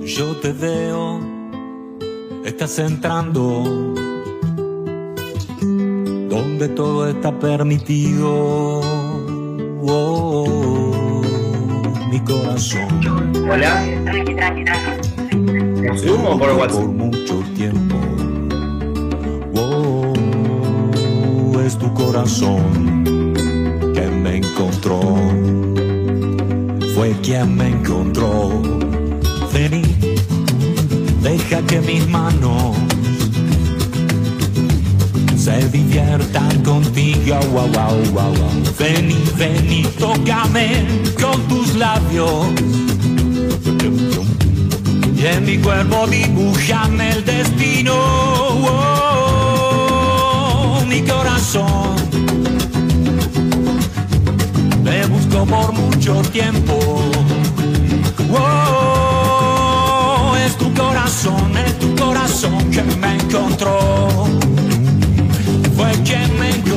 Yo 0.00 0.36
te 0.36 0.52
veo, 0.52 1.20
estás 2.44 2.78
entrando 2.78 3.64
donde 6.28 6.68
todo 6.68 7.08
está 7.08 7.36
permitido. 7.36 8.80
Oh, 9.82 11.22
mi 12.10 12.20
corazón. 12.20 12.88
Hola. 13.50 13.84
¿Por 15.86 15.98
Zoom 15.98 16.26
o 16.26 16.38
por 16.38 16.50
WhatsApp? 16.52 16.80
Por 16.80 16.88
mucho 16.88 17.42
tiempo. 17.56 18.15
Que 23.94 24.08
me 24.22 24.36
encontró. 24.38 25.00
Fue 26.94 27.14
quien 27.22 27.54
me 27.56 27.68
encontró. 27.68 28.62
Vení, 29.52 29.82
deja 31.22 31.60
que 31.66 31.82
mis 31.82 32.08
manos 32.08 32.74
se 35.36 35.68
diviertan 35.68 36.62
contigo. 36.62 37.38
Wow, 37.52 37.68
wow, 37.68 37.96
wow, 38.14 38.32
wow. 38.34 38.62
Vení, 38.78 39.82
tócame 39.98 40.86
con 41.20 41.38
tus 41.48 41.74
labios. 41.74 42.46
Y 45.14 45.26
en 45.26 45.44
mi 45.44 45.58
cuerpo 45.58 46.06
dibújame 46.06 47.10
el 47.10 47.24
destino. 47.26 47.94
Oh, 49.58 50.82
mi 50.88 51.02
corazón. 51.02 51.95
Por 55.44 55.72
mucho 55.72 56.22
tiempo. 56.32 56.78
Oh, 58.32 60.34
es 60.44 60.56
tu 60.56 60.72
corazón, 60.74 61.56
es 61.56 61.78
tu 61.78 61.94
corazón 61.94 62.58
que 62.70 62.82
me 62.82 63.14
encontró. 63.16 64.26
Fue 65.76 65.92
quien 66.04 66.38
me 66.40 66.50
encontró. 66.50 66.75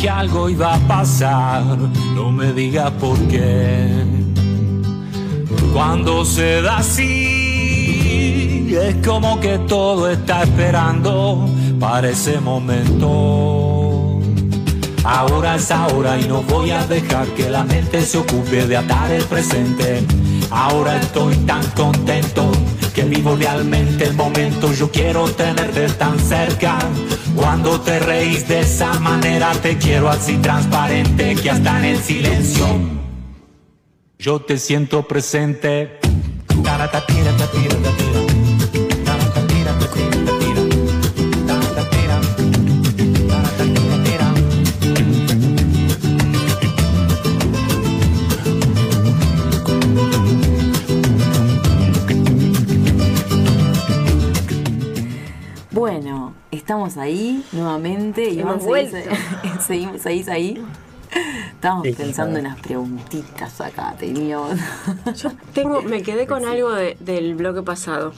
Que 0.00 0.08
algo 0.08 0.48
iba 0.48 0.74
a 0.74 0.78
pasar. 0.78 1.62
No 2.14 2.32
me 2.32 2.52
digas 2.52 2.90
por 2.92 3.18
qué. 3.28 4.04
Cuando 5.72 6.24
se 6.24 6.62
da 6.62 6.78
así, 6.78 8.74
es 8.74 8.96
como 9.06 9.38
que 9.40 9.58
todo 9.58 10.08
está 10.10 10.42
esperando 10.44 11.46
para 11.78 12.08
ese 12.08 12.40
momento. 12.40 14.20
Ahora 15.04 15.56
es 15.56 15.70
ahora 15.70 16.18
y 16.18 16.24
no 16.28 16.42
voy 16.42 16.70
a 16.70 16.86
dejar 16.86 17.26
que 17.28 17.50
la 17.50 17.64
mente 17.64 18.00
se 18.02 18.18
ocupe 18.18 18.66
de 18.66 18.76
atar 18.76 19.10
el 19.10 19.24
presente. 19.24 20.02
Ahora 20.50 20.96
estoy 20.96 21.36
tan 21.46 21.64
contento 21.70 22.50
que 22.94 23.04
vivo 23.04 23.36
realmente 23.36 24.04
el 24.04 24.14
momento. 24.14 24.72
Yo 24.72 24.90
quiero 24.90 25.28
tenerte 25.30 25.88
tan 25.90 26.18
cerca. 26.18 26.78
Cuando 27.40 27.80
te 27.80 27.98
reís 27.98 28.46
de 28.46 28.60
esa 28.60 29.00
manera, 29.00 29.50
te 29.62 29.78
quiero 29.78 30.10
así 30.10 30.36
transparente 30.36 31.34
que 31.36 31.50
hasta 31.50 31.78
en 31.78 31.84
el 31.86 31.98
silencio 31.98 32.66
yo 34.18 34.40
te 34.40 34.58
siento 34.58 35.08
presente. 35.08 35.98
Estamos 56.90 56.96
ahí 56.96 57.44
nuevamente 57.52 58.28
y 58.28 58.40
Hemos 58.40 58.52
vamos 58.52 58.64
vuelto. 58.66 58.96
seguimos, 59.66 60.00
seguís 60.02 60.28
ahí. 60.28 60.62
Estábamos 61.54 61.86
Sí, 61.86 61.92
pensando 61.92 62.38
en 62.38 62.46
unas 62.46 62.60
preguntitas 62.60 63.60
acá, 63.60 63.94
teníamos. 63.98 64.58
Yo 65.16 65.30
tengo, 65.52 65.82
me 65.82 66.02
quedé 66.02 66.26
con 66.26 66.44
algo 66.44 66.70
de- 66.72 66.96
del 67.00 67.34
bloque 67.34 67.62
pasado. 67.62 68.12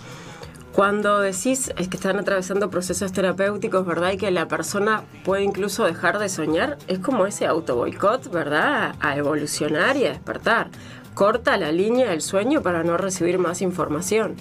Cuando 0.72 1.20
decís 1.20 1.70
es 1.76 1.88
que 1.88 1.96
están 1.96 2.18
atravesando 2.18 2.70
procesos 2.70 3.12
terapéuticos, 3.12 3.84
¿verdad? 3.84 4.12
Y 4.12 4.16
que 4.16 4.30
la 4.30 4.48
persona 4.48 5.02
puede 5.24 5.42
incluso 5.42 5.84
dejar 5.84 6.18
de 6.18 6.28
soñar, 6.30 6.78
es 6.88 6.98
como 6.98 7.26
ese 7.26 7.46
auto 7.46 7.76
boicot, 7.76 8.30
¿verdad? 8.30 8.94
A 9.00 9.16
evolucionar 9.16 9.96
y 9.98 10.06
a 10.06 10.10
despertar. 10.10 10.68
Corta 11.14 11.58
la 11.58 11.72
línea 11.72 12.08
del 12.10 12.22
sueño 12.22 12.62
para 12.62 12.84
no 12.84 12.96
recibir 12.96 13.38
más 13.38 13.60
información. 13.60 14.36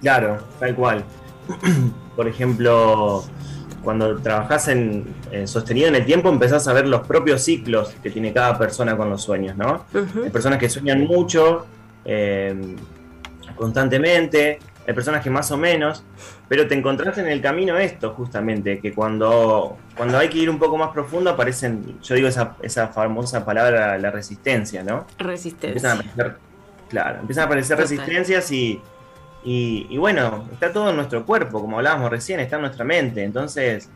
Claro, 0.00 0.38
tal 0.60 0.74
cual. 0.76 1.04
Por 2.16 2.28
ejemplo, 2.28 3.24
cuando 3.82 4.16
trabajás 4.20 4.68
en, 4.68 5.04
en 5.30 5.48
sostenido 5.48 5.88
en 5.88 5.94
el 5.94 6.04
tiempo, 6.04 6.28
empezás 6.28 6.66
a 6.68 6.72
ver 6.72 6.86
los 6.86 7.06
propios 7.06 7.42
ciclos 7.42 7.94
que 8.02 8.10
tiene 8.10 8.32
cada 8.32 8.58
persona 8.58 8.96
con 8.96 9.08
los 9.10 9.22
sueños, 9.22 9.56
¿no? 9.56 9.84
Ujú. 9.94 10.24
Hay 10.24 10.30
personas 10.30 10.58
que 10.58 10.68
sueñan 10.68 11.00
mucho, 11.06 11.66
eh, 12.04 12.76
constantemente, 13.56 14.58
hay 14.86 14.94
personas 14.94 15.22
que 15.22 15.30
más 15.30 15.50
o 15.50 15.56
menos, 15.56 16.02
pero 16.48 16.66
te 16.66 16.74
encontrás 16.74 17.16
en 17.18 17.26
el 17.28 17.40
camino 17.40 17.78
esto, 17.78 18.12
justamente, 18.14 18.80
que 18.80 18.92
cuando, 18.92 19.76
cuando 19.96 20.18
hay 20.18 20.28
que 20.28 20.38
ir 20.38 20.50
un 20.50 20.58
poco 20.58 20.76
más 20.76 20.90
profundo 20.90 21.30
aparecen, 21.30 21.98
yo 22.02 22.14
digo 22.14 22.28
esa, 22.28 22.56
esa 22.62 22.88
famosa 22.88 23.44
palabra, 23.44 23.98
la 23.98 24.10
resistencia, 24.10 24.82
¿no? 24.82 25.06
Empiezan 25.18 25.26
a 25.26 25.30
Resistencia. 25.30 25.92
aparecer, 25.92 26.36
claro, 26.88 27.20
empiezan 27.20 27.42
a 27.42 27.46
aparecer 27.46 27.76
Total. 27.76 27.90
resistencias 27.90 28.50
y, 28.52 28.80
y, 29.44 29.86
y 29.90 29.96
bueno, 29.98 30.46
está 30.52 30.72
todo 30.72 30.90
en 30.90 30.96
nuestro 30.96 31.24
cuerpo, 31.24 31.60
como 31.60 31.78
hablábamos 31.78 32.10
recién, 32.10 32.40
está 32.40 32.56
en 32.56 32.62
nuestra 32.62 32.84
mente, 32.84 33.22
entonces 33.24 33.88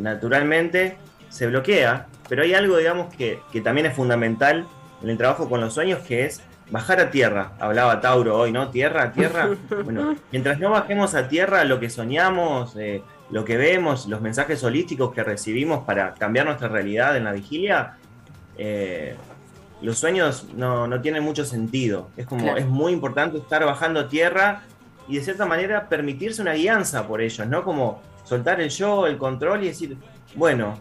naturalmente 0.00 0.96
se 1.28 1.46
bloquea, 1.46 2.06
pero 2.28 2.42
hay 2.42 2.54
algo, 2.54 2.76
digamos, 2.76 3.12
que, 3.14 3.40
que 3.52 3.60
también 3.60 3.86
es 3.86 3.94
fundamental 3.94 4.66
en 5.02 5.10
el 5.10 5.18
trabajo 5.18 5.48
con 5.48 5.60
los 5.60 5.74
sueños, 5.74 6.00
que 6.00 6.24
es 6.26 6.40
bajar 6.70 7.00
a 7.00 7.10
tierra. 7.10 7.52
Hablaba 7.58 8.00
Tauro 8.00 8.38
hoy, 8.38 8.52
¿no? 8.52 8.68
Tierra, 8.70 9.12
tierra. 9.12 9.50
Bueno, 9.84 10.16
mientras 10.32 10.58
no 10.60 10.70
bajemos 10.70 11.14
a 11.14 11.28
tierra 11.28 11.64
lo 11.64 11.78
que 11.80 11.90
soñamos, 11.90 12.74
eh, 12.76 13.02
lo 13.30 13.44
que 13.44 13.56
vemos, 13.56 14.06
los 14.06 14.20
mensajes 14.20 14.62
holísticos 14.64 15.12
que 15.12 15.22
recibimos 15.24 15.84
para 15.84 16.14
cambiar 16.14 16.46
nuestra 16.46 16.68
realidad 16.68 17.16
en 17.16 17.24
la 17.24 17.32
vigilia, 17.32 17.96
eh, 18.56 19.16
los 19.82 19.98
sueños 19.98 20.46
no, 20.56 20.86
no 20.86 21.00
tienen 21.00 21.22
mucho 21.22 21.44
sentido. 21.44 22.08
Es 22.16 22.26
como, 22.26 22.42
Claro. 22.44 22.58
es 22.58 22.66
muy 22.66 22.92
importante 22.92 23.36
estar 23.38 23.64
bajando 23.64 24.00
a 24.00 24.08
tierra 24.08 24.62
y 25.08 25.16
de 25.16 25.22
cierta 25.22 25.46
manera 25.46 25.88
permitirse 25.88 26.42
una 26.42 26.54
guianza 26.54 27.06
por 27.06 27.20
ellos, 27.20 27.46
¿no? 27.46 27.62
Como 27.62 28.02
soltar 28.24 28.60
el 28.60 28.70
yo, 28.70 29.06
el 29.06 29.18
control 29.18 29.64
y 29.64 29.68
decir, 29.68 29.96
bueno, 30.34 30.80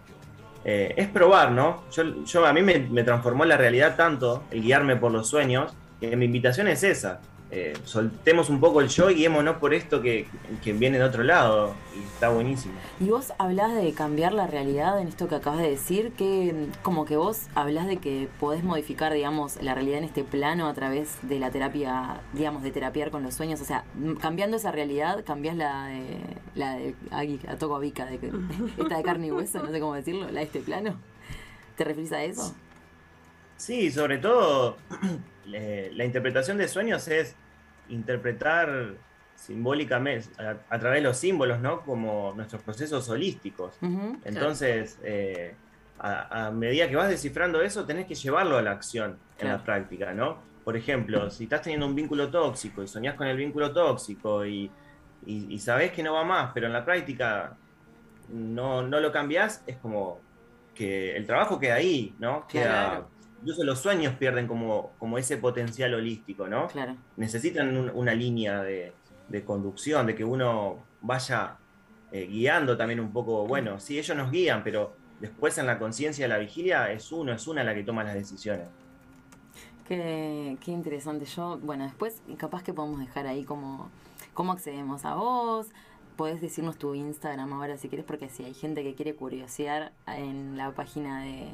eh, 0.65 0.93
es 0.95 1.07
probar, 1.09 1.51
¿no? 1.51 1.83
Yo, 1.91 2.23
yo 2.23 2.45
a 2.45 2.53
mí 2.53 2.61
me, 2.61 2.79
me 2.79 3.03
transformó 3.03 3.45
la 3.45 3.57
realidad 3.57 3.95
tanto 3.95 4.43
el 4.51 4.61
guiarme 4.61 4.95
por 4.95 5.11
los 5.11 5.27
sueños, 5.27 5.73
que 5.99 6.15
mi 6.15 6.25
invitación 6.25 6.67
es 6.67 6.83
esa. 6.83 7.19
Eh, 7.55 7.77
soltemos 7.83 8.49
un 8.49 8.59
poco 8.59 8.81
el 8.81 8.87
yo 8.87 9.11
y 9.11 9.13
guiémonos 9.13 9.57
por 9.57 9.75
esto 9.75 10.01
que, 10.01 10.25
que 10.63 10.73
viene 10.73 10.97
de 10.97 11.03
otro 11.03 11.21
lado. 11.23 11.75
Y 11.95 12.01
está 12.01 12.29
buenísimo. 12.29 12.73
Y 12.99 13.09
vos 13.09 13.31
hablás 13.37 13.75
de 13.75 13.93
cambiar 13.93 14.33
la 14.33 14.47
realidad 14.47 14.99
en 14.99 15.07
esto 15.07 15.27
que 15.27 15.35
acabas 15.35 15.59
de 15.59 15.69
decir, 15.69 16.13
que 16.13 16.69
como 16.81 17.05
que 17.05 17.15
vos 17.15 17.43
hablás 17.53 17.85
de 17.85 17.97
que 17.97 18.27
podés 18.39 18.63
modificar, 18.63 19.13
digamos, 19.13 19.61
la 19.61 19.75
realidad 19.75 19.99
en 19.99 20.05
este 20.05 20.23
plano 20.23 20.67
a 20.67 20.73
través 20.73 21.19
de 21.21 21.37
la 21.37 21.51
terapia, 21.51 22.21
digamos, 22.33 22.63
de 22.63 22.71
terapiar 22.71 23.11
con 23.11 23.21
los 23.21 23.35
sueños. 23.35 23.61
O 23.61 23.65
sea, 23.65 23.83
cambiando 24.19 24.57
esa 24.57 24.71
realidad, 24.71 25.23
cambiás 25.23 25.55
la 25.55 25.85
de, 25.85 26.21
la 26.55 26.73
de, 26.73 26.95
aquí, 27.11 27.39
la 27.43 27.57
toco 27.59 27.75
a 27.75 27.79
Vika, 27.79 28.07
de 28.07 28.17
que, 28.17 28.31
esta 28.79 28.97
de 28.97 29.03
carne 29.03 29.27
y 29.27 29.31
hueso, 29.31 29.61
no 29.61 29.69
sé 29.69 29.79
cómo 29.79 29.93
decirlo, 29.93 30.25
la 30.31 30.39
de 30.39 30.45
este 30.47 30.59
plano. 30.59 30.95
¿Te 31.77 31.83
referís 31.83 32.11
a 32.13 32.23
eso? 32.23 32.55
Sí, 33.63 33.91
sobre 33.91 34.17
todo 34.17 34.75
la 35.45 36.03
interpretación 36.03 36.57
de 36.57 36.67
sueños 36.67 37.07
es 37.07 37.33
interpretar 37.87 38.95
simbólicamente, 39.35 40.27
a, 40.37 40.57
a 40.69 40.79
través 40.79 40.99
de 41.01 41.07
los 41.07 41.15
símbolos, 41.17 41.61
¿no? 41.61 41.81
Como 41.81 42.33
nuestros 42.35 42.61
procesos 42.61 43.07
holísticos. 43.07 43.77
Entonces, 44.25 44.99
eh, 45.03 45.55
a, 45.97 46.47
a 46.47 46.51
medida 46.51 46.89
que 46.89 46.97
vas 46.97 47.07
descifrando 47.07 47.61
eso, 47.61 47.85
tenés 47.85 48.05
que 48.05 48.15
llevarlo 48.15 48.57
a 48.57 48.61
la 48.61 48.71
acción 48.71 49.17
en 49.39 49.47
la 49.47 49.63
práctica, 49.63 50.13
¿no? 50.13 50.39
Por 50.65 50.75
ejemplo, 50.75 51.29
si 51.29 51.45
estás 51.45 51.61
teniendo 51.61 51.85
un 51.87 51.95
vínculo 51.95 52.29
tóxico 52.29 52.83
y 52.83 52.87
soñás 52.87 53.15
con 53.15 53.27
el 53.27 53.37
vínculo 53.37 53.71
tóxico 53.71 54.45
y, 54.45 54.69
y, 55.25 55.53
y 55.53 55.59
sabés 55.59 55.93
que 55.93 56.03
no 56.03 56.13
va 56.15 56.25
más, 56.25 56.51
pero 56.53 56.67
en 56.67 56.73
la 56.73 56.83
práctica 56.83 57.55
no, 58.27 58.81
no 58.85 58.99
lo 58.99 59.09
cambiás, 59.11 59.63
es 59.67 59.77
como 59.77 60.19
que 60.75 61.15
el 61.15 61.25
trabajo 61.25 61.59
queda 61.59 61.75
ahí, 61.75 62.13
¿no? 62.19 62.45
Queda, 62.47 62.63
Claro. 62.63 63.12
Incluso 63.43 63.63
los 63.63 63.79
sueños 63.79 64.15
pierden 64.15 64.47
como, 64.47 64.91
como 64.97 65.17
ese 65.17 65.37
potencial 65.37 65.93
holístico, 65.93 66.47
¿no? 66.47 66.67
Claro. 66.67 66.95
necesitan 67.17 67.75
un- 67.77 67.91
una 67.93 68.13
línea 68.15 68.61
de, 68.63 68.93
de 69.29 69.43
conducción, 69.43 70.07
de 70.07 70.15
que 70.15 70.23
uno 70.25 70.79
vaya 71.01 71.57
eh, 72.11 72.25
guiando 72.27 72.77
también 72.77 72.99
un 73.01 73.11
poco. 73.11 73.45
Bueno, 73.45 73.79
sí, 73.79 73.99
ellos 73.99 74.15
nos 74.17 74.31
guían, 74.31 74.63
pero 74.63 74.93
después 75.19 75.57
en 75.57 75.67
la 75.67 75.77
conciencia 75.77 76.25
de 76.25 76.29
la 76.29 76.37
vigilia 76.37 76.91
es 76.91 77.11
uno, 77.11 77.33
es 77.33 77.45
una 77.47 77.63
la 77.63 77.73
que 77.75 77.83
toma 77.83 78.03
las 78.03 78.13
decisiones. 78.15 78.67
Qué, 79.87 80.57
qué 80.61 80.71
interesante. 80.71 81.25
Yo, 81.25 81.59
bueno, 81.61 81.83
después 81.83 82.21
capaz 82.37 82.63
que 82.63 82.73
podemos 82.73 82.99
dejar 82.99 83.27
ahí 83.27 83.43
como 83.43 83.89
cómo 84.33 84.53
accedemos 84.53 85.05
a 85.05 85.15
vos. 85.15 85.67
Podés 86.15 86.39
decirnos 86.41 86.77
tu 86.77 86.93
Instagram 86.93 87.51
ahora 87.53 87.77
si 87.77 87.89
querés, 87.89 88.05
porque 88.05 88.29
si 88.29 88.43
hay 88.45 88.53
gente 88.53 88.83
que 88.83 88.93
quiere 88.95 89.15
curiosear 89.15 89.91
en 90.07 90.55
la 90.57 90.71
página 90.71 91.23
de, 91.23 91.49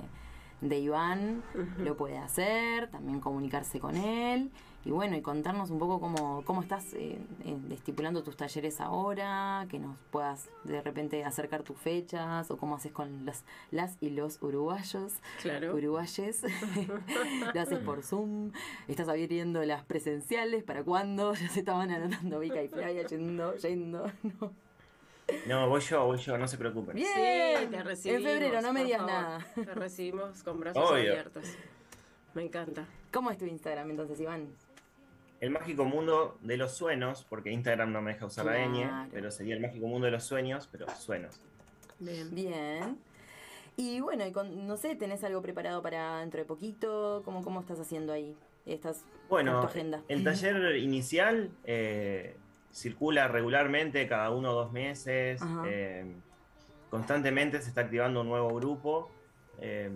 de 0.62 0.80
Iván, 0.80 1.42
lo 1.78 1.96
puede 1.96 2.18
hacer, 2.18 2.90
también 2.92 3.20
comunicarse 3.20 3.80
con 3.80 3.96
él. 3.96 4.52
Y 4.86 4.92
bueno, 4.92 5.18
y 5.18 5.22
contarnos 5.22 5.72
un 5.72 5.78
poco 5.80 6.00
cómo, 6.00 6.42
cómo 6.46 6.62
estás 6.62 6.94
eh, 6.94 7.20
eh, 7.44 7.58
estipulando 7.72 8.24
tus 8.24 8.38
talleres 8.38 8.80
ahora, 8.80 9.66
que 9.70 9.78
nos 9.78 9.98
puedas 10.10 10.50
de 10.64 10.82
repente 10.82 11.24
acercar 11.26 11.64
tus 11.64 11.78
fechas, 11.78 12.50
o 12.50 12.56
cómo 12.58 12.76
haces 12.76 12.94
con 12.94 13.26
las, 13.26 13.44
las 13.72 13.98
y 14.00 14.10
los 14.12 14.42
uruguayos 14.42 15.14
Claro. 15.42 15.76
uruguayes. 15.76 16.44
Lo 17.54 17.62
haces 17.62 17.80
por 17.80 18.04
Zoom. 18.04 18.52
Estás 18.88 19.10
abriendo 19.10 19.64
las 19.66 19.84
presenciales. 19.84 20.64
¿Para 20.64 20.84
cuándo? 20.84 21.34
Ya 21.40 21.50
se 21.50 21.60
estaban 21.60 21.92
anotando 21.92 22.40
Vika 22.40 22.62
y 22.64 22.70
Flavia 22.70 23.06
yendo, 23.06 23.56
yendo. 23.58 24.06
No. 24.40 24.52
No, 25.48 25.68
voy 25.70 25.82
yo, 25.82 26.06
voy 26.06 26.18
yo, 26.18 26.38
no 26.38 26.48
se 26.48 26.58
preocupen. 26.58 26.96
Bien. 26.96 27.08
Sí, 27.08 27.68
te 27.72 27.84
recibimos. 27.84 28.26
en 28.26 28.32
febrero, 28.40 28.62
no 28.62 28.74
me 28.74 28.80
por 28.80 28.86
digas 28.88 29.02
favor. 29.02 29.14
nada. 29.14 29.48
Te 29.56 29.74
recibimos 29.76 30.44
con 30.44 30.60
brazos 30.60 30.84
Obvio. 30.84 31.12
abiertos. 31.12 31.46
Me 32.34 32.44
encanta. 32.44 32.86
¿Cómo 33.12 33.32
es 33.32 33.38
tu 33.38 33.46
Instagram 33.46 33.90
entonces, 33.90 34.20
Iván? 34.20 34.48
El 35.42 35.52
mágico 35.52 35.86
mundo 35.86 36.38
de 36.42 36.58
los 36.58 36.74
sueños, 36.76 37.26
porque 37.30 37.50
Instagram 37.52 37.92
no 37.94 38.02
me 38.02 38.14
deja 38.14 38.26
usar 38.26 38.46
la 38.46 38.58
ñ, 38.68 39.10
pero 39.12 39.32
sería 39.32 39.56
el 39.56 39.62
mágico 39.62 39.88
mundo 39.88 40.06
de 40.06 40.12
los 40.12 40.24
sueños, 40.24 40.68
pero 40.72 40.86
suenos. 40.98 41.40
Bien. 42.00 42.34
Bien. 42.34 42.98
Y 43.78 44.02
bueno, 44.02 44.26
y 44.28 44.32
con- 44.34 44.68
no 44.68 44.76
sé, 44.76 44.96
¿tenés 44.96 45.24
algo 45.24 45.42
preparado 45.42 45.82
para 45.82 46.20
dentro 46.20 46.40
de 46.40 46.46
poquito? 46.46 47.22
¿Cómo, 47.24 47.42
cómo 47.44 47.62
estás 47.62 47.80
haciendo 47.80 48.12
ahí? 48.12 48.36
Estás 48.66 49.06
Bueno, 49.30 49.62
tu 49.62 49.68
agenda. 49.68 50.04
el 50.10 50.24
taller 50.26 50.76
inicial 50.76 51.50
eh, 51.64 52.36
circula 52.72 53.28
regularmente 53.28 54.08
cada 54.08 54.30
uno 54.32 54.52
o 54.52 54.54
dos 54.54 54.72
meses. 54.72 55.42
Eh, 55.66 56.06
constantemente 56.90 57.62
se 57.62 57.70
está 57.70 57.82
activando 57.82 58.22
un 58.22 58.28
nuevo 58.30 58.54
grupo. 58.56 59.12
eh, 59.62 59.90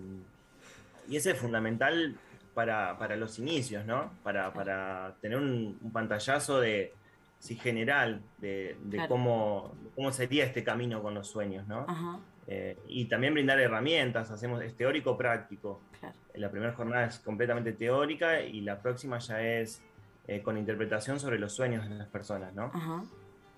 y 1.09 1.17
ese 1.17 1.31
es 1.31 1.37
fundamental 1.37 2.15
para, 2.53 2.97
para 2.97 3.15
los 3.17 3.37
inicios, 3.37 3.85
¿no? 3.85 4.11
Para, 4.23 4.53
para 4.53 5.15
tener 5.21 5.37
un, 5.37 5.77
un 5.81 5.91
pantallazo 5.91 6.61
de 6.61 6.93
sí, 7.39 7.55
general 7.55 8.21
de, 8.37 8.77
de 8.83 8.97
Claro. 8.97 9.09
cómo, 9.09 9.75
cómo 9.95 10.11
sería 10.13 10.45
este 10.45 10.63
camino 10.63 11.01
con 11.03 11.13
los 11.13 11.27
sueños, 11.27 11.67
¿no? 11.67 11.85
Ajá, 11.87 12.19
Eh, 12.47 12.77
y 12.87 13.05
también 13.05 13.33
brindar 13.33 13.59
herramientas, 13.59 14.31
hacemos, 14.31 14.61
es 14.61 14.75
teórico-práctico. 14.77 15.81
claro. 15.99 16.15
La 16.35 16.49
primera 16.49 16.71
jornada 16.73 17.05
es 17.05 17.19
completamente 17.19 17.73
teórica 17.73 18.41
y 18.41 18.61
la 18.61 18.81
próxima 18.81 19.17
ya 19.19 19.41
es 19.41 19.81
eh, 20.27 20.41
con 20.41 20.57
interpretación 20.57 21.19
sobre 21.19 21.37
los 21.39 21.53
sueños 21.53 21.87
de 21.89 21.95
las 21.95 22.07
personas, 22.07 22.53
¿no? 22.53 22.71
Ajá. 22.73 23.03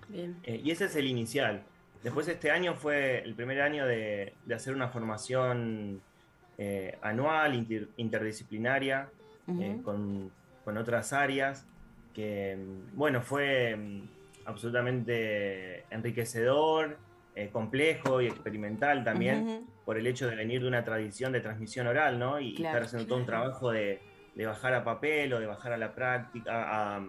Bien. 0.08 0.36
Eh, 0.44 0.60
y 0.64 0.70
ese 0.70 0.86
es 0.86 0.96
el 0.96 1.06
inicial. 1.06 1.62
Después 2.02 2.28
este 2.28 2.50
año 2.50 2.74
fue 2.74 3.20
el 3.24 3.34
primer 3.34 3.60
año 3.60 3.86
de, 3.86 4.34
de 4.44 4.54
hacer 4.54 4.74
una 4.74 4.88
formación 4.88 6.00
eh, 6.58 6.96
anual, 7.02 7.54
inter- 7.54 7.88
interdisciplinaria, 7.96 9.08
con, 9.84 10.30
con 10.64 10.76
otras 10.76 11.12
áreas, 11.12 11.64
que 12.14 12.56
mm, 12.56 12.96
bueno, 12.96 13.22
fue 13.22 13.76
mm, 13.76 14.02
absolutamente 14.46 15.84
enriquecedor, 15.90 16.98
complejo 17.52 18.22
y 18.22 18.26
experimental 18.28 19.04
también 19.04 19.66
por 19.84 19.98
el 19.98 20.06
hecho 20.06 20.26
de 20.26 20.34
venir 20.36 20.62
de 20.62 20.68
una 20.68 20.82
tradición 20.84 21.32
de 21.32 21.40
transmisión 21.40 21.86
oral, 21.86 22.18
¿no? 22.18 22.40
Y, 22.40 22.48
y 22.48 22.54
Claro, 22.54 22.68
estar 22.78 22.82
haciendo 22.84 23.06
todo 23.08 23.18
un 23.18 23.26
trabajo 23.26 23.70
de, 23.70 24.00
de 24.36 24.46
bajar 24.46 24.74
a 24.74 24.84
papel 24.84 25.32
o 25.32 25.40
de 25.40 25.46
bajar 25.46 25.72
a 25.72 25.78
la 25.78 25.92
práctica, 25.94 26.52
a, 26.96 27.06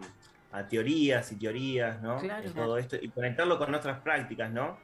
a 0.52 0.68
teorías 0.68 1.30
y 1.34 1.36
teorías, 1.36 2.02
¿no? 2.02 2.18
Claro. 2.20 2.52
Todo 2.52 2.78
esto 2.78 2.96
y 2.96 3.10
conectarlo 3.10 3.60
con 3.60 3.76
otras 3.76 4.00
prácticas, 4.00 4.50
¿no? 4.52 4.78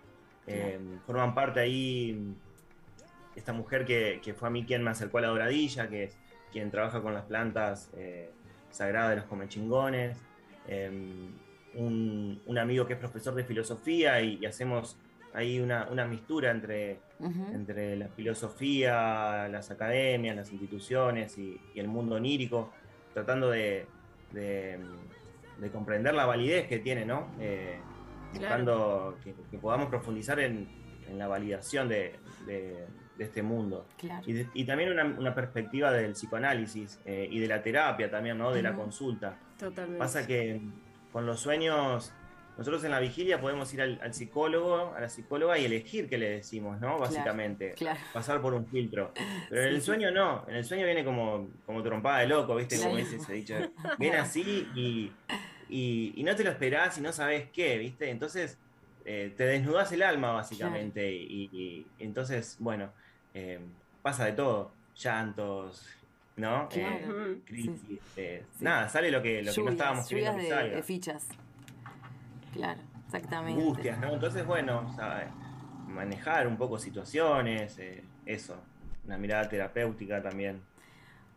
Eh, 0.45 0.77
forman 1.05 1.33
parte 1.33 1.61
ahí 1.61 2.13
mm, 2.13 3.37
esta 3.37 3.53
mujer 3.53 3.85
que, 3.85 4.19
que 4.21 4.33
fue 4.33 4.49
a 4.49 4.51
mí 4.51 4.65
quien 4.65 4.83
me 4.83 4.91
acercó 4.91 5.19
a 5.19 5.21
la 5.21 5.29
doradilla, 5.29 5.87
que 5.87 6.03
es 6.03 6.17
quien 6.51 6.69
trabaja 6.69 7.01
con 7.01 7.13
las 7.13 7.23
plantas 7.23 7.89
eh, 7.95 8.29
sagradas 8.69 9.11
de 9.11 9.15
los 9.15 9.25
comechingones, 9.25 10.17
eh, 10.67 10.91
un, 11.75 12.41
un 12.45 12.57
amigo 12.57 12.85
que 12.85 12.93
es 12.93 12.99
profesor 12.99 13.33
de 13.35 13.45
filosofía 13.45 14.21
y, 14.21 14.37
y 14.41 14.45
hacemos 14.45 14.97
ahí 15.33 15.59
una, 15.59 15.87
una 15.91 16.05
mistura 16.05 16.51
entre, 16.51 16.99
Ujú. 17.19 17.47
entre 17.53 17.95
la 17.95 18.07
filosofía, 18.09 19.47
las 19.49 19.71
academias, 19.71 20.35
las 20.35 20.51
instituciones 20.51 21.37
y, 21.37 21.59
y 21.73 21.79
el 21.79 21.87
mundo 21.87 22.15
onírico, 22.15 22.71
tratando 23.13 23.49
de, 23.49 23.85
de- 24.31 24.79
de 25.59 25.69
comprender 25.69 26.13
la 26.15 26.25
validez 26.25 26.67
que 26.67 26.79
tiene, 26.79 27.05
¿no? 27.05 27.27
Eh, 27.39 27.79
buscando 28.33 29.17
que, 29.23 29.35
que 29.51 29.57
podamos 29.59 29.87
profundizar 29.87 30.39
en, 30.39 30.67
en 31.07 31.17
la 31.17 31.27
validación 31.27 31.87
de, 31.87 32.15
de- 32.47 32.85
de 33.17 33.23
este 33.23 33.43
mundo. 33.43 33.85
Claro. 33.97 34.23
Y, 34.27 34.47
y 34.55 34.65
también 34.65 34.91
una, 34.91 35.05
una 35.05 35.35
perspectiva 35.35 35.91
del 35.91 36.13
psicoanálisis 36.13 36.99
eh, 37.05 37.27
y 37.29 37.39
de 37.39 37.47
la 37.47 37.61
terapia 37.61 38.09
también, 38.09 38.39
¿no? 38.39 38.51
De 38.51 38.63
la 38.63 38.71
Ujú. 38.71 38.81
consulta. 38.81 39.37
Totalmente. 39.59 39.99
Pasa 39.99 40.25
que 40.25 40.59
con 41.11 41.27
los 41.27 41.39
sueños, 41.39 42.11
nosotros 42.57 42.83
en 42.83 42.91
la 42.91 42.99
vigilia 42.99 43.41
podemos 43.41 43.73
ir 43.73 43.81
al, 43.81 43.99
al 44.01 44.13
psicólogo, 44.13 44.93
a 44.95 44.99
la 45.01 45.09
psicóloga 45.09 45.57
y 45.57 45.65
elegir 45.65 46.07
qué 46.07 46.17
le 46.17 46.29
decimos, 46.29 46.79
¿no? 46.79 46.99
Básicamente. 46.99 47.73
Claro. 47.73 47.99
Pasar 48.13 48.41
por 48.41 48.53
un 48.53 48.65
filtro. 48.67 49.11
Pero 49.49 49.61
en 49.63 49.67
el 49.69 49.79
sí. 49.81 49.85
sueño 49.87 50.11
no. 50.11 50.45
En 50.47 50.55
el 50.55 50.65
sueño 50.65 50.85
viene 50.85 51.03
como, 51.03 51.49
como 51.65 51.81
trompada 51.81 52.19
de 52.19 52.27
loco, 52.27 52.55
¿viste? 52.55 52.77
Como 52.79 52.95
dice 52.97 53.15
ese 53.15 53.33
dicho. 53.33 53.55
Viene 53.97 54.17
así 54.17 54.67
y, 54.75 55.11
y, 55.69 56.13
y 56.15 56.23
no 56.23 56.35
te 56.35 56.43
lo 56.43 56.51
esperás 56.51 56.97
y 56.97 57.01
no 57.01 57.11
sabes 57.11 57.49
qué, 57.51 57.77
¿viste? 57.77 58.09
Entonces 58.09 58.57
eh, 59.05 59.33
te 59.35 59.45
desnudas 59.45 59.91
el 59.91 60.03
alma, 60.03 60.31
básicamente. 60.33 61.11
Y, 61.11 61.49
y- 61.51 61.87
y 61.99 62.03
entonces, 62.03 62.57
bueno, 62.59 62.91
eh, 63.33 63.59
pasa 64.01 64.25
de 64.25 64.33
todo. 64.33 64.71
Llantos, 64.95 65.87
¿no? 66.35 66.69
Eh, 66.71 67.39
crisis, 67.45 67.99
eh, 68.15 68.43
Sí. 68.57 68.63
nada, 68.63 68.87
sale 68.89 69.09
lo 69.09 69.21
que, 69.23 69.41
lo 69.41 69.51
que 69.51 69.61
no 69.63 69.71
estábamos 69.71 70.07
queriendo 70.07 70.37
que 70.39 70.53
de, 70.53 70.69
de 70.75 70.83
fichas. 70.83 71.27
Claro, 72.53 72.79
exactamente. 73.05 73.61
Angustias, 73.61 73.99
¿no? 73.99 74.13
Entonces, 74.13 74.45
bueno, 74.45 74.85
o 74.87 74.95
sea, 74.95 75.31
manejar 75.87 76.47
un 76.47 76.57
poco 76.57 76.77
situaciones, 76.77 77.77
eh, 77.79 78.03
eso. 78.25 78.55
Una 79.05 79.17
mirada 79.17 79.49
terapéutica 79.49 80.21
también. 80.21 80.61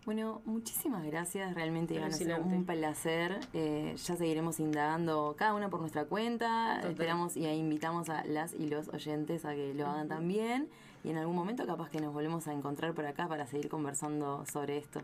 Bueno, 0.05 0.41
muchísimas 0.45 1.05
gracias, 1.05 1.53
realmente 1.57 1.95
Iván, 1.95 2.13
ha 2.13 2.39
un 2.39 2.65
placer. 2.65 3.41
Eh, 3.53 3.97
ya 3.97 4.15
seguiremos 4.15 4.61
indagando 4.61 5.35
cada 5.37 5.53
una 5.53 5.69
por 5.69 5.81
nuestra 5.81 6.05
cuenta. 6.05 6.77
Total. 6.77 6.91
Esperamos 6.93 7.37
y 7.37 7.45
invitamos 7.49 8.09
a 8.09 8.23
las 8.25 8.55
y 8.55 8.69
los 8.69 8.87
oyentes 8.89 9.45
a 9.45 9.55
que 9.55 9.75
lo 9.75 9.89
hagan 9.89 10.07
también. 10.07 10.69
Y 11.03 11.11
en 11.11 11.17
algún 11.17 11.35
momento 11.35 11.67
capaz 11.67 11.91
que 11.91 12.01
nos 12.01 12.15
volvemos 12.15 12.47
a 12.47 12.53
encontrar 12.53 12.95
por 12.95 13.05
acá 13.05 13.27
para 13.27 13.49
seguir 13.49 13.69
conversando 13.69 14.45
sobre 14.47 14.79
esto. 14.79 15.03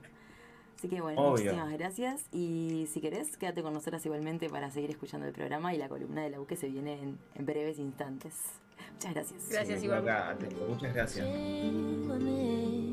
Así 0.78 0.88
que 0.88 1.00
bueno, 1.00 1.20
Obvio. 1.20 1.30
muchísimas 1.44 1.72
gracias. 1.72 2.24
Y 2.32 2.86
si 2.92 3.00
querés, 3.00 3.36
quédate 3.36 3.62
con 3.62 3.72
nosotras 3.72 4.04
igualmente 4.06 4.48
para 4.50 4.70
seguir 4.70 4.90
escuchando 4.90 5.26
el 5.26 5.32
programa 5.32 5.72
y 5.74 5.78
la 5.78 5.88
columna 5.88 6.22
de 6.22 6.30
la 6.30 6.40
U 6.40 6.46
que 6.46 6.56
se 6.56 6.68
viene 6.68 7.00
en, 7.00 7.18
en 7.34 7.46
breves 7.46 7.78
instantes. 7.78 8.34
Muchas 8.94 9.14
gracias. 9.14 9.48
Gracias, 9.50 9.80
Sí, 9.80 9.88
atento. 9.90 10.66
Muchas 10.68 10.94
gracias. 10.94 11.26
Llévame 11.26 12.92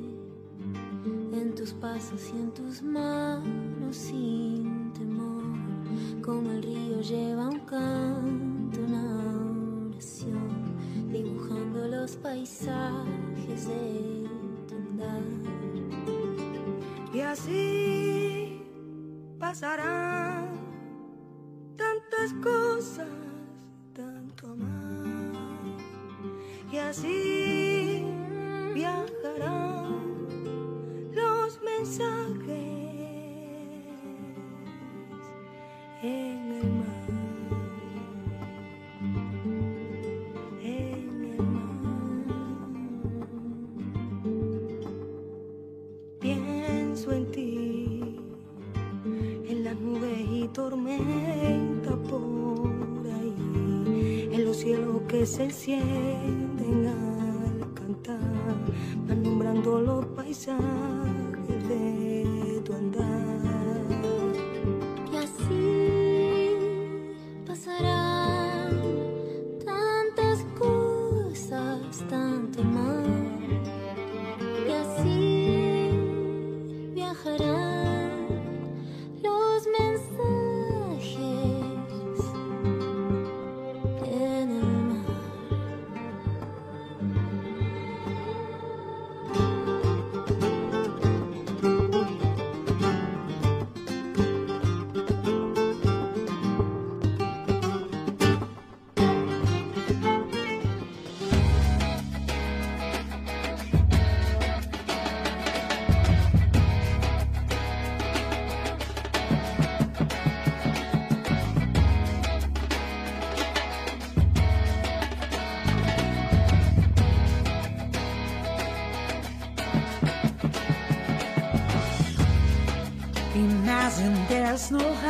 en 1.42 1.56
tus 1.56 1.74
pasos 1.74 2.32
y 2.34 2.38
en 2.38 2.52
tus 2.54 2.82
manos 2.82 3.96
sin 3.96 4.92
temor, 4.94 5.44
como 6.24 6.52
el 6.52 6.62
río 6.64 7.02
lleva 7.02 7.50
un 7.50 7.60
canto, 7.62 8.80
una 8.82 9.90
oración, 9.90 10.76
dibujando 11.12 11.88
los 11.88 12.16
paisajes 12.18 13.68
de 13.68 14.28
tu 14.68 14.76
andar. 14.76 15.22
Y 17.14 17.22
así 17.22 17.69
pasarán 19.50 20.46
tantas 21.76 22.34
cosas, 22.34 23.08
tanto 23.96 24.46
amar. 24.46 25.34
Y 26.72 26.78
así 26.78 27.29
que 55.70 56.09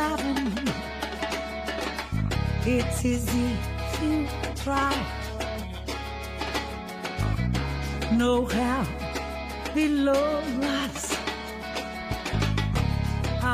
heaven. 0.00 0.36
It's 2.64 3.04
easy 3.04 3.50
to 3.96 4.08
try. 4.62 4.94
No 8.12 8.44
hell 8.44 8.86
below 9.74 10.40
us, 10.82 11.00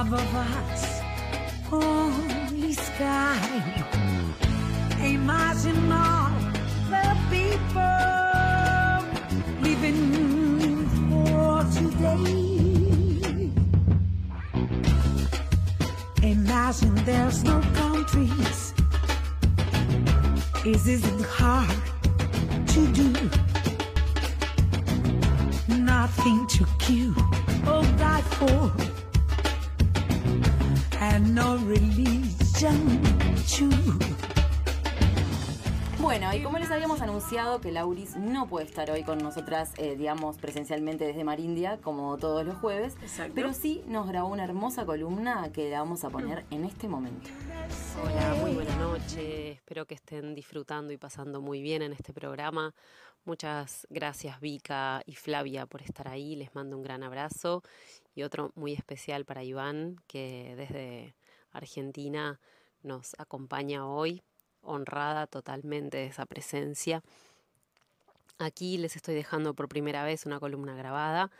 above 0.00 0.34
us, 0.54 0.82
only 1.72 2.72
sky. 2.72 3.38
Imagine 5.16 5.92
all 5.92 6.32
the 6.92 7.06
people 7.34 8.16
living 9.66 10.02
for 11.08 11.64
today. 11.76 12.45
Imagine 16.82 17.04
there's 17.06 17.42
no 17.44 17.60
countries. 17.74 18.74
It 20.64 20.86
hard 21.22 21.70
to 22.68 22.86
do? 22.92 23.12
Nothing 25.74 26.46
to 26.48 26.66
kill 26.78 27.14
or 27.66 27.82
die 27.96 28.20
for, 28.36 28.72
and 31.00 31.34
no 31.34 31.56
religion 31.58 33.02
too. 33.46 34.15
Bueno, 36.06 36.32
y 36.32 36.40
como 36.40 36.58
les 36.58 36.70
habíamos 36.70 37.00
anunciado 37.00 37.60
que 37.60 37.72
Lauris 37.72 38.14
no 38.14 38.46
puede 38.46 38.64
estar 38.64 38.88
hoy 38.92 39.02
con 39.02 39.18
nosotras, 39.18 39.72
eh, 39.76 39.96
digamos, 39.96 40.38
presencialmente 40.38 41.04
desde 41.04 41.24
Marindia, 41.24 41.78
como 41.78 42.16
todos 42.16 42.46
los 42.46 42.56
jueves, 42.58 42.94
Exacto. 43.02 43.32
pero 43.34 43.52
sí 43.52 43.82
nos 43.88 44.06
grabó 44.06 44.28
una 44.28 44.44
hermosa 44.44 44.86
columna 44.86 45.50
que 45.52 45.68
la 45.68 45.80
vamos 45.80 46.04
a 46.04 46.10
poner 46.10 46.44
en 46.52 46.64
este 46.64 46.86
momento. 46.86 47.28
Hola, 48.00 48.36
muy 48.40 48.54
buena 48.54 48.76
noche. 48.76 49.50
Espero 49.50 49.84
que 49.84 49.96
estén 49.96 50.36
disfrutando 50.36 50.92
y 50.92 50.96
pasando 50.96 51.40
muy 51.40 51.60
bien 51.60 51.82
en 51.82 51.92
este 51.92 52.12
programa. 52.12 52.72
Muchas 53.24 53.84
gracias 53.90 54.38
Vika 54.38 55.02
y 55.06 55.16
Flavia 55.16 55.66
por 55.66 55.82
estar 55.82 56.06
ahí. 56.06 56.36
Les 56.36 56.54
mando 56.54 56.76
un 56.76 56.84
gran 56.84 57.02
abrazo 57.02 57.64
y 58.14 58.22
otro 58.22 58.52
muy 58.54 58.74
especial 58.74 59.24
para 59.24 59.42
Iván, 59.42 59.96
que 60.06 60.54
desde 60.56 61.16
Argentina 61.50 62.38
nos 62.84 63.16
acompaña 63.18 63.88
hoy. 63.88 64.22
Honrada 64.66 65.26
totalmente 65.26 65.96
de 65.96 66.06
esa 66.06 66.26
presencia. 66.26 67.02
Aquí 68.38 68.76
les 68.76 68.96
estoy 68.96 69.14
dejando 69.14 69.54
por 69.54 69.68
primera 69.68 70.04
vez 70.04 70.26
una 70.26 70.38
columna 70.38 70.76
grabada. 70.76 71.30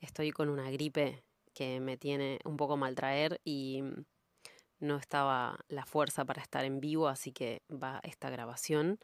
Estoy 0.00 0.30
con 0.30 0.48
una 0.48 0.70
gripe 0.70 1.22
que 1.52 1.80
me 1.80 1.96
tiene 1.96 2.38
un 2.44 2.56
poco 2.56 2.76
mal 2.76 2.94
traer 2.94 3.40
y 3.44 3.82
no 4.80 4.96
estaba 4.96 5.58
la 5.68 5.84
fuerza 5.84 6.24
para 6.24 6.40
estar 6.40 6.64
en 6.64 6.80
vivo, 6.80 7.08
así 7.08 7.32
que 7.32 7.62
va 7.70 8.00
esta 8.02 8.30
grabación. 8.30 8.98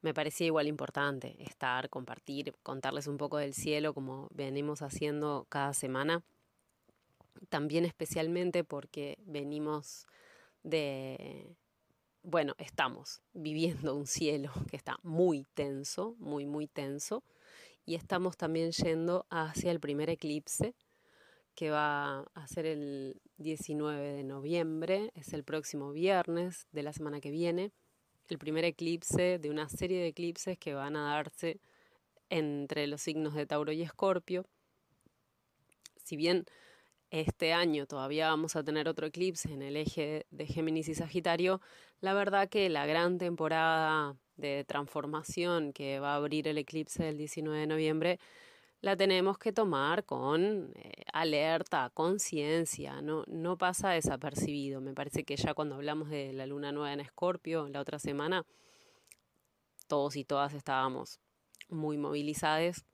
Me 0.00 0.14
parecía 0.14 0.46
igual 0.46 0.66
importante 0.66 1.36
estar, 1.42 1.88
compartir, 1.90 2.54
contarles 2.62 3.06
un 3.06 3.18
poco 3.18 3.38
del 3.38 3.54
cielo 3.54 3.94
como 3.94 4.28
venimos 4.32 4.82
haciendo 4.82 5.46
cada 5.48 5.74
semana. 5.74 6.22
También 7.48 7.84
especialmente 7.84 8.64
porque 8.64 9.18
venimos 9.26 10.06
de, 10.62 11.56
bueno, 12.22 12.54
estamos 12.58 13.20
viviendo 13.32 13.94
un 13.96 14.06
cielo 14.06 14.52
que 14.70 14.76
está 14.76 14.98
muy 15.02 15.44
tenso, 15.54 16.14
muy, 16.18 16.46
muy 16.46 16.66
tenso. 16.66 17.22
Y 17.84 17.96
estamos 17.96 18.36
también 18.36 18.70
yendo 18.70 19.26
hacia 19.28 19.72
el 19.72 19.80
primer 19.80 20.08
eclipse 20.08 20.74
que 21.54 21.70
va 21.70 22.20
a 22.20 22.46
ser 22.46 22.64
el 22.66 23.20
19 23.38 24.14
de 24.14 24.24
noviembre, 24.24 25.10
es 25.14 25.32
el 25.32 25.44
próximo 25.44 25.92
viernes 25.92 26.66
de 26.72 26.82
la 26.82 26.92
semana 26.92 27.20
que 27.20 27.30
viene, 27.30 27.72
el 28.28 28.38
primer 28.38 28.64
eclipse 28.64 29.38
de 29.38 29.50
una 29.50 29.68
serie 29.68 30.00
de 30.00 30.08
eclipses 30.08 30.58
que 30.58 30.74
van 30.74 30.96
a 30.96 31.14
darse 31.14 31.60
entre 32.30 32.86
los 32.86 33.02
signos 33.02 33.34
de 33.34 33.46
Tauro 33.46 33.72
y 33.72 33.82
Escorpio. 33.82 34.46
Si 36.02 36.16
bien 36.16 36.46
este 37.12 37.52
año 37.52 37.86
todavía 37.86 38.28
vamos 38.28 38.56
a 38.56 38.64
tener 38.64 38.88
otro 38.88 39.06
eclipse 39.06 39.52
en 39.52 39.62
el 39.62 39.76
eje 39.76 40.26
de 40.30 40.46
Géminis 40.46 40.88
y 40.88 40.94
Sagitario, 40.94 41.60
la 42.00 42.14
verdad 42.14 42.48
que 42.48 42.70
la 42.70 42.86
gran 42.86 43.18
temporada 43.18 44.16
de 44.36 44.64
transformación 44.64 45.74
que 45.74 46.00
va 46.00 46.14
a 46.14 46.16
abrir 46.16 46.48
el 46.48 46.56
eclipse 46.56 47.04
del 47.04 47.18
19 47.18 47.60
de 47.60 47.66
noviembre 47.66 48.18
la 48.80 48.96
tenemos 48.96 49.38
que 49.38 49.52
tomar 49.52 50.04
con 50.04 50.72
eh, 50.74 51.04
alerta, 51.12 51.90
conciencia, 51.94 53.00
no, 53.02 53.24
no 53.28 53.56
pasa 53.56 53.90
desapercibido. 53.90 54.80
Me 54.80 54.92
parece 54.92 55.22
que 55.22 55.36
ya 55.36 55.54
cuando 55.54 55.76
hablamos 55.76 56.08
de 56.10 56.32
la 56.32 56.46
luna 56.46 56.72
nueva 56.72 56.92
en 56.92 57.00
Escorpio 57.00 57.68
la 57.68 57.80
otra 57.80 58.00
semana, 58.00 58.44
todos 59.86 60.16
y 60.16 60.24
todas 60.24 60.54
estábamos 60.54 61.20
muy 61.68 61.96
movilizados. 61.98 62.84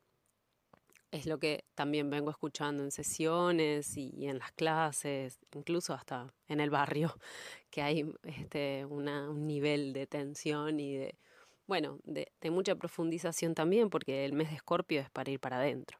Es 1.10 1.24
lo 1.26 1.38
que 1.38 1.64
también 1.74 2.10
vengo 2.10 2.30
escuchando 2.30 2.82
en 2.82 2.90
sesiones 2.90 3.96
y, 3.96 4.26
en 4.26 4.38
las 4.38 4.52
clases, 4.52 5.38
incluso 5.54 5.94
hasta 5.94 6.32
en 6.48 6.60
el 6.60 6.70
barrio, 6.70 7.14
que 7.70 7.82
hay 7.82 8.12
este, 8.24 8.84
un 8.84 9.46
nivel 9.46 9.92
de 9.92 10.06
tensión 10.06 10.80
y 10.80 10.96
de, 10.96 11.18
bueno, 11.66 11.98
de, 12.04 12.30
de, 12.40 12.50
mucha 12.50 12.74
profundización 12.74 13.54
también, 13.54 13.88
porque 13.88 14.24
el 14.24 14.34
mes 14.34 14.50
de 14.50 14.56
Escorpio 14.56 15.00
es 15.00 15.10
para 15.10 15.30
ir 15.30 15.40
para 15.40 15.58
adentro. 15.58 15.98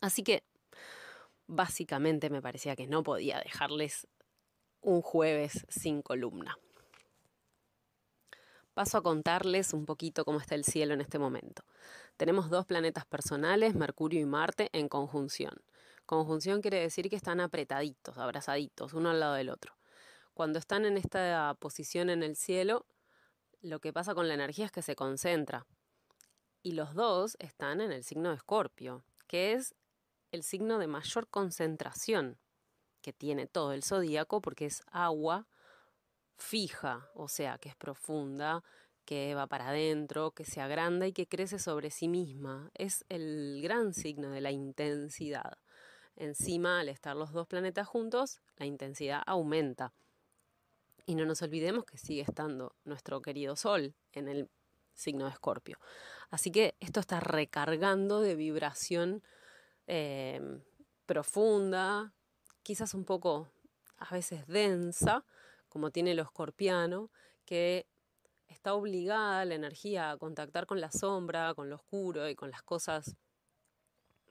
Así 0.00 0.22
que, 0.22 0.42
básicamente 1.46 2.30
me 2.30 2.42
parecía 2.42 2.76
que 2.76 2.86
no 2.86 3.02
podía 3.02 3.38
dejarles 3.40 4.08
un 4.80 5.02
jueves 5.02 5.66
sin 5.68 6.02
columna. 6.02 6.58
Paso 8.74 8.98
a 8.98 9.02
contarles 9.02 9.72
un 9.72 9.86
poquito 9.86 10.24
cómo 10.24 10.38
está 10.38 10.54
el 10.54 10.64
cielo 10.64 10.92
en 10.92 11.00
este 11.00 11.18
momento. 11.18 11.64
Tenemos 12.16 12.48
dos 12.48 12.64
planetas 12.64 13.04
personales, 13.04 13.74
Mercurio 13.74 14.20
y 14.20 14.24
Marte, 14.24 14.70
en 14.72 14.88
conjunción. 14.88 15.54
Conjunción 16.06 16.62
quiere 16.62 16.80
decir 16.80 17.10
que 17.10 17.16
están 17.16 17.40
apretaditos, 17.40 18.16
abrazaditos, 18.16 18.94
uno 18.94 19.10
al 19.10 19.20
lado 19.20 19.34
del 19.34 19.50
otro. 19.50 19.76
Cuando 20.32 20.58
están 20.58 20.86
en 20.86 20.96
esta 20.96 21.54
posición 21.60 22.08
en 22.08 22.22
el 22.22 22.36
cielo, 22.36 22.86
lo 23.60 23.80
que 23.80 23.92
pasa 23.92 24.14
con 24.14 24.28
la 24.28 24.34
energía 24.34 24.66
es 24.66 24.72
que 24.72 24.82
se 24.82 24.96
concentra 24.96 25.66
Y 26.62 26.72
los 26.72 26.94
dos 26.94 27.36
están 27.38 27.80
en 27.80 27.92
el 27.92 28.02
signo 28.02 28.30
de 28.30 28.36
Escorpio, 28.36 29.04
que 29.26 29.52
es 29.52 29.74
el 30.32 30.42
signo 30.42 30.78
de 30.78 30.86
mayor 30.86 31.28
concentración 31.28 32.38
que 33.02 33.12
tiene 33.12 33.46
todo 33.46 33.72
el 33.72 33.82
zodíaco 33.82 34.40
porque 34.40 34.66
es 34.66 34.82
agua 34.90 35.46
fija, 36.36 37.08
o 37.14 37.28
sea, 37.28 37.58
que 37.58 37.68
es 37.68 37.76
profunda, 37.76 38.62
que 39.06 39.34
va 39.34 39.46
para 39.46 39.68
adentro, 39.68 40.32
que 40.32 40.44
se 40.44 40.60
agranda 40.60 41.06
y 41.06 41.12
que 41.12 41.26
crece 41.26 41.58
sobre 41.58 41.90
sí 41.90 42.08
misma. 42.08 42.70
Es 42.74 43.06
el 43.08 43.60
gran 43.62 43.94
signo 43.94 44.30
de 44.30 44.42
la 44.42 44.50
intensidad. 44.50 45.56
Encima, 46.16 46.80
al 46.80 46.88
estar 46.88 47.16
los 47.16 47.32
dos 47.32 47.46
planetas 47.46 47.86
juntos, 47.86 48.40
la 48.56 48.66
intensidad 48.66 49.22
aumenta. 49.26 49.94
Y 51.06 51.14
no 51.14 51.24
nos 51.24 51.40
olvidemos 51.40 51.84
que 51.84 51.98
sigue 51.98 52.22
estando 52.22 52.74
nuestro 52.84 53.22
querido 53.22 53.54
Sol 53.54 53.94
en 54.12 54.28
el 54.28 54.50
signo 54.92 55.26
de 55.26 55.30
Escorpio. 55.30 55.78
Así 56.30 56.50
que 56.50 56.74
esto 56.80 57.00
está 57.00 57.20
recargando 57.20 58.20
de 58.20 58.34
vibración 58.34 59.22
eh, 59.86 60.40
profunda, 61.06 62.12
quizás 62.64 62.92
un 62.94 63.04
poco 63.04 63.48
a 63.98 64.12
veces 64.12 64.46
densa, 64.48 65.24
como 65.68 65.90
tiene 65.90 66.14
lo 66.14 66.22
escorpiano, 66.22 67.10
que 67.44 67.86
está 68.66 68.74
obligada 68.74 69.44
la 69.44 69.54
energía 69.54 70.10
a 70.10 70.16
contactar 70.16 70.66
con 70.66 70.80
la 70.80 70.90
sombra, 70.90 71.54
con 71.54 71.70
lo 71.70 71.76
oscuro 71.76 72.28
y 72.28 72.34
con 72.34 72.50
las 72.50 72.64
cosas 72.64 73.14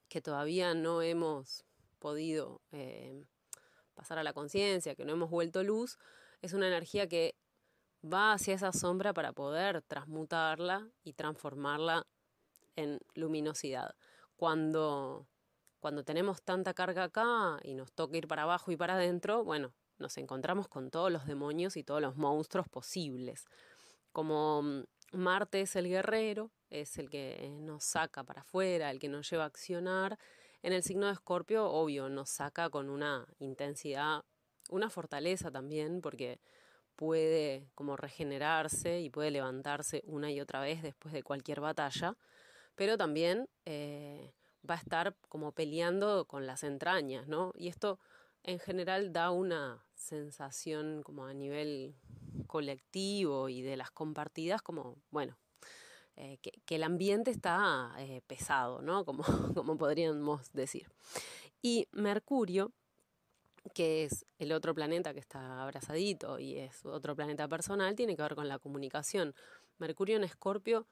que 0.10 0.22
todavía 0.22 0.74
no 0.74 1.02
hemos 1.02 1.64
podido 2.00 2.60
eh, 2.74 3.24
pasar 3.94 4.18
a 4.18 4.24
la 4.24 4.34
conciencia, 4.34 4.94
que 4.94 5.06
no 5.06 5.14
hemos 5.14 5.30
vuelto 5.30 5.64
luz, 5.64 5.98
es 6.42 6.52
una 6.52 6.68
energía 6.68 7.08
que 7.08 7.34
va 8.04 8.34
hacia 8.34 8.56
esa 8.56 8.74
sombra 8.74 9.14
para 9.14 9.32
poder 9.32 9.82
transmutarla 9.84 10.90
y 11.02 11.14
transformarla 11.14 12.06
en 12.76 13.00
luminosidad. 13.14 13.96
Cuando, 14.36 15.30
cuando 15.80 16.04
tenemos 16.04 16.42
tanta 16.42 16.74
carga 16.74 17.06
acá 17.06 17.58
y 17.64 17.74
nos 17.74 17.94
toca 17.94 18.18
ir 18.18 18.28
para 18.28 18.44
abajo 18.44 18.70
y 18.70 18.76
para 18.76 18.96
adentro, 18.96 19.46
bueno, 19.46 19.74
nos 19.98 20.18
encontramos 20.18 20.68
con 20.68 20.92
todos 20.92 21.10
los 21.10 21.26
demonios 21.26 21.78
y 21.78 21.86
todos 21.86 22.02
los 22.02 22.18
monstruos 22.18 22.68
posibles. 22.68 23.46
Como 24.16 24.62
mm, 24.62 24.84
Marte 25.12 25.60
es 25.60 25.76
el 25.76 25.90
guerrero, 25.90 26.50
es 26.70 26.98
el 26.98 27.10
que 27.10 27.50
nos 27.60 27.84
saca 27.84 28.24
para 28.24 28.44
afuera, 28.44 28.90
el 28.90 28.98
que 28.98 29.10
nos 29.10 29.30
lleva 29.30 29.44
a 29.44 29.48
accionar, 29.48 30.18
en 30.64 30.72
el 30.72 30.84
signo 30.84 31.08
de 31.08 31.12
Escorpio, 31.12 31.70
obvio, 31.70 32.08
nos 32.08 32.30
saca 32.30 32.70
con 32.70 32.90
una 32.90 33.28
intensidad, 33.40 34.24
una 34.70 34.90
fortaleza 34.90 35.52
también, 35.52 36.00
porque 36.00 36.40
puede 36.96 37.68
como 37.76 37.98
regenerarse 37.98 39.02
y 39.02 39.10
puede 39.10 39.32
levantarse 39.32 40.02
una 40.06 40.32
y 40.32 40.40
otra 40.40 40.62
vez 40.62 40.82
después 40.82 41.14
de 41.14 41.22
cualquier 41.22 41.60
batalla, 41.60 42.16
pero 42.76 42.98
también 42.98 43.50
eh, 43.66 44.32
va 44.68 44.76
a 44.76 44.78
estar 44.78 45.14
como 45.28 45.52
peleando 45.52 46.24
con 46.24 46.48
las 46.48 46.64
entrañas, 46.64 47.28
¿no? 47.28 47.52
Y 47.54 47.68
esto 47.68 48.00
en 48.44 48.60
general 48.60 49.12
da 49.12 49.32
una 49.32 49.85
sensación 49.96 51.02
como 51.04 51.26
a 51.26 51.34
nivel 51.34 51.96
colectivo 52.48 53.50
y 53.50 53.62
de 53.62 53.78
las 53.78 53.92
compartidas 53.92 54.62
como, 54.62 54.98
bueno, 55.10 55.38
eh, 56.18 56.38
que, 56.38 56.76
el 56.76 56.84
ambiente 56.84 57.32
está 57.32 57.94
eh, 57.98 58.22
pesado, 58.28 58.82
¿no? 58.82 59.04
Como, 59.06 59.24
como 59.56 59.78
podríamos 59.78 60.52
decir. 60.54 60.88
Y 61.62 61.88
Mercurio, 61.92 62.72
que 63.74 64.04
es 64.04 64.26
el 64.38 64.52
otro 64.52 64.74
planeta 64.74 65.14
que 65.14 65.20
está 65.20 65.64
abrazadito 65.64 66.40
y 66.40 66.58
es 66.58 66.86
otro 66.86 67.16
planeta 67.16 67.48
personal, 67.48 67.96
tiene 67.96 68.16
que 68.16 68.22
ver 68.22 68.36
con 68.36 68.48
la 68.48 68.60
comunicación. 68.60 69.34
Mercurio 69.78 70.16
en 70.16 70.24
Escorpio 70.24 70.88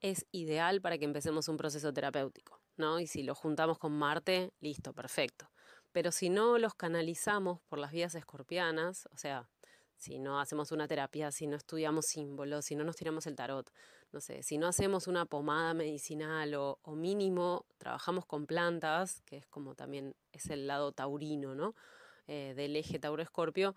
es 0.00 0.26
ideal 0.32 0.80
para 0.80 0.98
que 0.98 1.04
empecemos 1.04 1.48
un 1.48 1.56
proceso 1.56 1.92
terapéutico, 1.92 2.60
¿no? 2.76 2.98
Y 3.00 3.06
si 3.06 3.22
lo 3.22 3.34
juntamos 3.34 3.78
con 3.78 3.92
Marte, 3.92 4.52
listo, 4.60 4.92
perfecto. 4.92 5.51
Pero 5.92 6.10
si 6.10 6.30
no 6.30 6.58
los 6.58 6.74
canalizamos 6.74 7.60
por 7.68 7.78
las 7.78 7.92
vías 7.92 8.14
escorpianas, 8.14 9.08
o 9.12 9.16
sea, 9.16 9.48
si 9.96 10.18
no 10.18 10.40
hacemos 10.40 10.72
una 10.72 10.88
terapia, 10.88 11.30
si 11.30 11.46
no 11.46 11.56
estudiamos 11.56 12.06
símbolos, 12.06 12.64
si 12.64 12.74
no 12.74 12.82
nos 12.82 12.96
tiramos 12.96 13.26
el 13.26 13.36
tarot, 13.36 13.70
no 14.10 14.20
sé, 14.20 14.42
si 14.42 14.58
no 14.58 14.66
hacemos 14.66 15.06
una 15.06 15.26
pomada 15.26 15.74
medicinal 15.74 16.54
o, 16.54 16.78
mínimo 16.86 17.64
trabajamos 17.78 18.26
con 18.26 18.46
plantas, 18.46 19.22
que 19.22 19.36
es 19.36 19.46
como 19.46 19.74
también 19.74 20.14
es 20.32 20.50
el 20.50 20.66
lado 20.66 20.92
taurino, 20.92 21.54
¿no? 21.54 21.74
Eh, 22.26 22.52
del 22.56 22.76
eje 22.76 22.98
Tauro-Escorpio, 22.98 23.74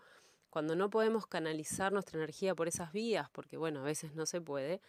cuando 0.50 0.74
no 0.74 0.90
podemos 0.90 1.26
canalizar 1.26 1.92
nuestra 1.92 2.18
energía 2.18 2.54
por 2.54 2.68
esas 2.68 2.92
vías, 2.92 3.28
porque 3.30 3.56
bueno, 3.56 3.80
a 3.80 3.84
veces 3.84 4.14
no 4.14 4.26
se 4.26 4.40
puede, 4.40 4.80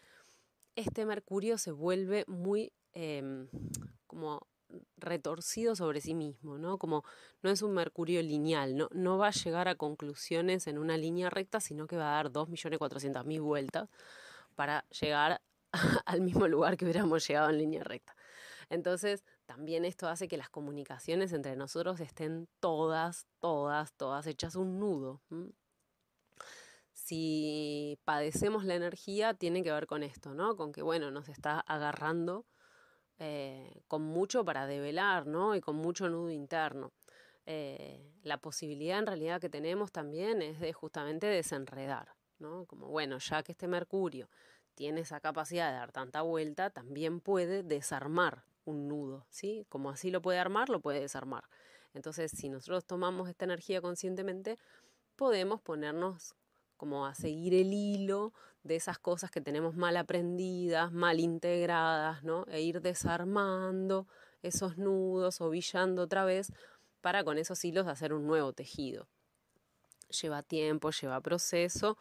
este 0.76 1.06
Mercurio 1.06 1.58
se 1.58 1.72
vuelve 1.72 2.24
muy 2.28 2.72
em, 2.94 3.48
como 4.06 4.48
retorcido 4.98 5.76
sobre 5.76 6.02
sí 6.02 6.14
mismo, 6.14 6.58
¿no? 6.58 6.78
Como 6.78 7.04
no 7.42 7.50
es 7.50 7.62
un 7.62 7.74
mercurio 7.74 8.22
lineal, 8.22 8.76
no, 8.76 8.90
no 8.92 9.18
va 9.18 9.28
a 9.28 9.32
llegar 9.32 9.68
a 9.68 9.76
conclusiones 9.76 10.68
en 10.68 10.78
una 10.78 10.98
línea 10.98 11.30
recta, 11.30 11.60
sino 11.60 11.88
que 11.88 11.98
va 11.98 12.12
a 12.12 12.24
dar 12.24 12.32
2.400.000 12.32 13.42
vueltas 13.42 13.90
para 14.56 14.86
llegar 14.90 15.42
al 16.06 16.22
mismo 16.22 16.48
lugar 16.48 16.78
que 16.78 16.86
hubiéramos 16.86 17.28
llegado 17.28 17.50
en 17.50 17.58
línea 17.58 17.84
recta. 17.84 18.16
Entonces, 18.70 19.24
también 19.46 19.86
esto 19.86 20.10
hace 20.10 20.28
que 20.28 20.38
las 20.38 20.50
comunicaciones 20.50 21.32
entre 21.32 21.56
nosotros 21.56 22.00
estén 22.02 22.50
todas, 22.60 23.26
todas, 23.40 23.94
todas 23.94 24.28
hechas 24.28 24.56
un 24.56 24.80
nudo. 24.80 25.22
Si 26.94 27.98
padecemos 28.04 28.66
la 28.66 28.76
energía, 28.76 29.34
tiene 29.34 29.64
que 29.64 29.72
ver 29.72 29.88
con 29.88 30.04
esto, 30.04 30.34
¿no? 30.34 30.58
Con 30.58 30.74
que, 30.74 30.82
bueno, 30.82 31.12
nos 31.12 31.30
está 31.30 31.62
agarrando 31.62 32.46
eh, 33.20 33.82
con 33.88 34.04
mucho 34.04 34.46
para 34.46 34.68
develar, 34.68 35.26
¿no? 35.26 35.56
Y 35.56 35.62
con 35.62 35.76
mucho 35.76 36.10
nudo 36.10 36.32
interno. 36.32 36.92
Eh, 37.46 38.12
la 38.24 38.38
posibilidad 38.38 39.00
en 39.00 39.08
realidad 39.08 39.40
que 39.40 39.50
tenemos 39.50 39.92
también 39.92 40.42
es 40.42 40.60
de 40.60 40.74
justamente 40.74 41.28
desenredar, 41.28 42.10
¿no? 42.40 42.66
Como 42.66 42.88
bueno, 42.88 43.20
ya 43.20 43.42
que 43.42 43.54
este 43.54 43.68
Mercurio 43.68 44.30
tiene 44.76 45.02
esa 45.02 45.20
capacidad 45.20 45.72
de 45.72 45.78
dar 45.78 45.92
tanta 45.92 46.22
vuelta, 46.22 46.70
también 46.70 47.20
puede 47.20 47.64
desarmar 47.64 48.44
un 48.66 48.88
nudo, 48.88 49.26
¿sí? 49.30 49.66
Como 49.70 49.90
así 49.90 50.12
lo 50.12 50.22
puede 50.22 50.40
armar, 50.40 50.70
lo 50.70 50.82
puede 50.82 51.00
desarmar. 51.00 51.46
Entonces, 51.94 52.32
si 52.32 52.50
nosotros 52.50 52.86
tomamos 52.86 53.30
esta 53.30 53.46
energía 53.46 53.82
conscientemente, 53.82 54.60
podemos 55.16 55.62
ponernos 55.62 56.36
como 56.76 57.08
a 57.08 57.16
seguir 57.16 57.56
el 57.56 57.74
hilo 57.74 58.34
de 58.68 58.76
esas 58.76 59.00
cosas 59.00 59.32
que 59.32 59.42
tenemos 59.42 59.76
mal 59.76 59.98
aprendidas, 59.98 60.92
mal 60.92 61.20
integradas, 61.20 62.24
¿no? 62.24 62.46
E 62.50 62.62
ir 62.62 62.82
desarmando 62.82 64.08
esos 64.42 64.78
nudos 64.78 65.42
o 65.42 65.50
villando 65.50 66.04
otra 66.04 66.26
vez 66.26 66.52
para 67.02 67.24
con 67.24 67.38
esos 67.38 67.64
hilos 67.64 67.88
hacer 67.88 68.14
un 68.14 68.28
nuevo 68.28 68.54
tejido. 68.54 69.08
Lleva 70.22 70.44
tiempo, 70.44 70.92
lleva 70.92 71.22
proceso, 71.22 71.98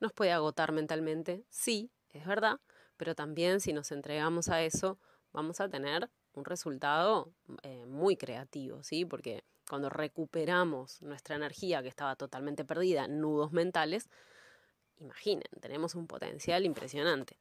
nos 0.00 0.12
puede 0.12 0.32
agotar 0.32 0.72
mentalmente, 0.72 1.44
sí, 1.48 1.90
es 2.10 2.26
verdad, 2.26 2.60
pero 2.96 3.14
también 3.14 3.60
si 3.60 3.72
nos 3.72 3.92
entregamos 3.92 4.48
a 4.48 4.62
eso, 4.62 4.98
vamos 5.32 5.60
a 5.60 5.68
tener 5.68 6.10
un 6.34 6.44
resultado 6.44 7.32
eh, 7.62 7.86
muy 7.86 8.16
creativo, 8.16 8.82
¿sí? 8.82 9.04
Porque 9.04 9.44
cuando 9.68 9.88
recuperamos 9.88 11.02
nuestra 11.02 11.36
energía 11.36 11.82
que 11.82 11.88
estaba 11.88 12.14
totalmente 12.16 12.64
perdida 12.64 13.08
nudos 13.08 13.52
mentales, 13.52 14.08
imaginen, 14.98 15.48
tenemos 15.60 15.94
un 15.94 16.06
potencial 16.06 16.64
impresionante. 16.64 17.38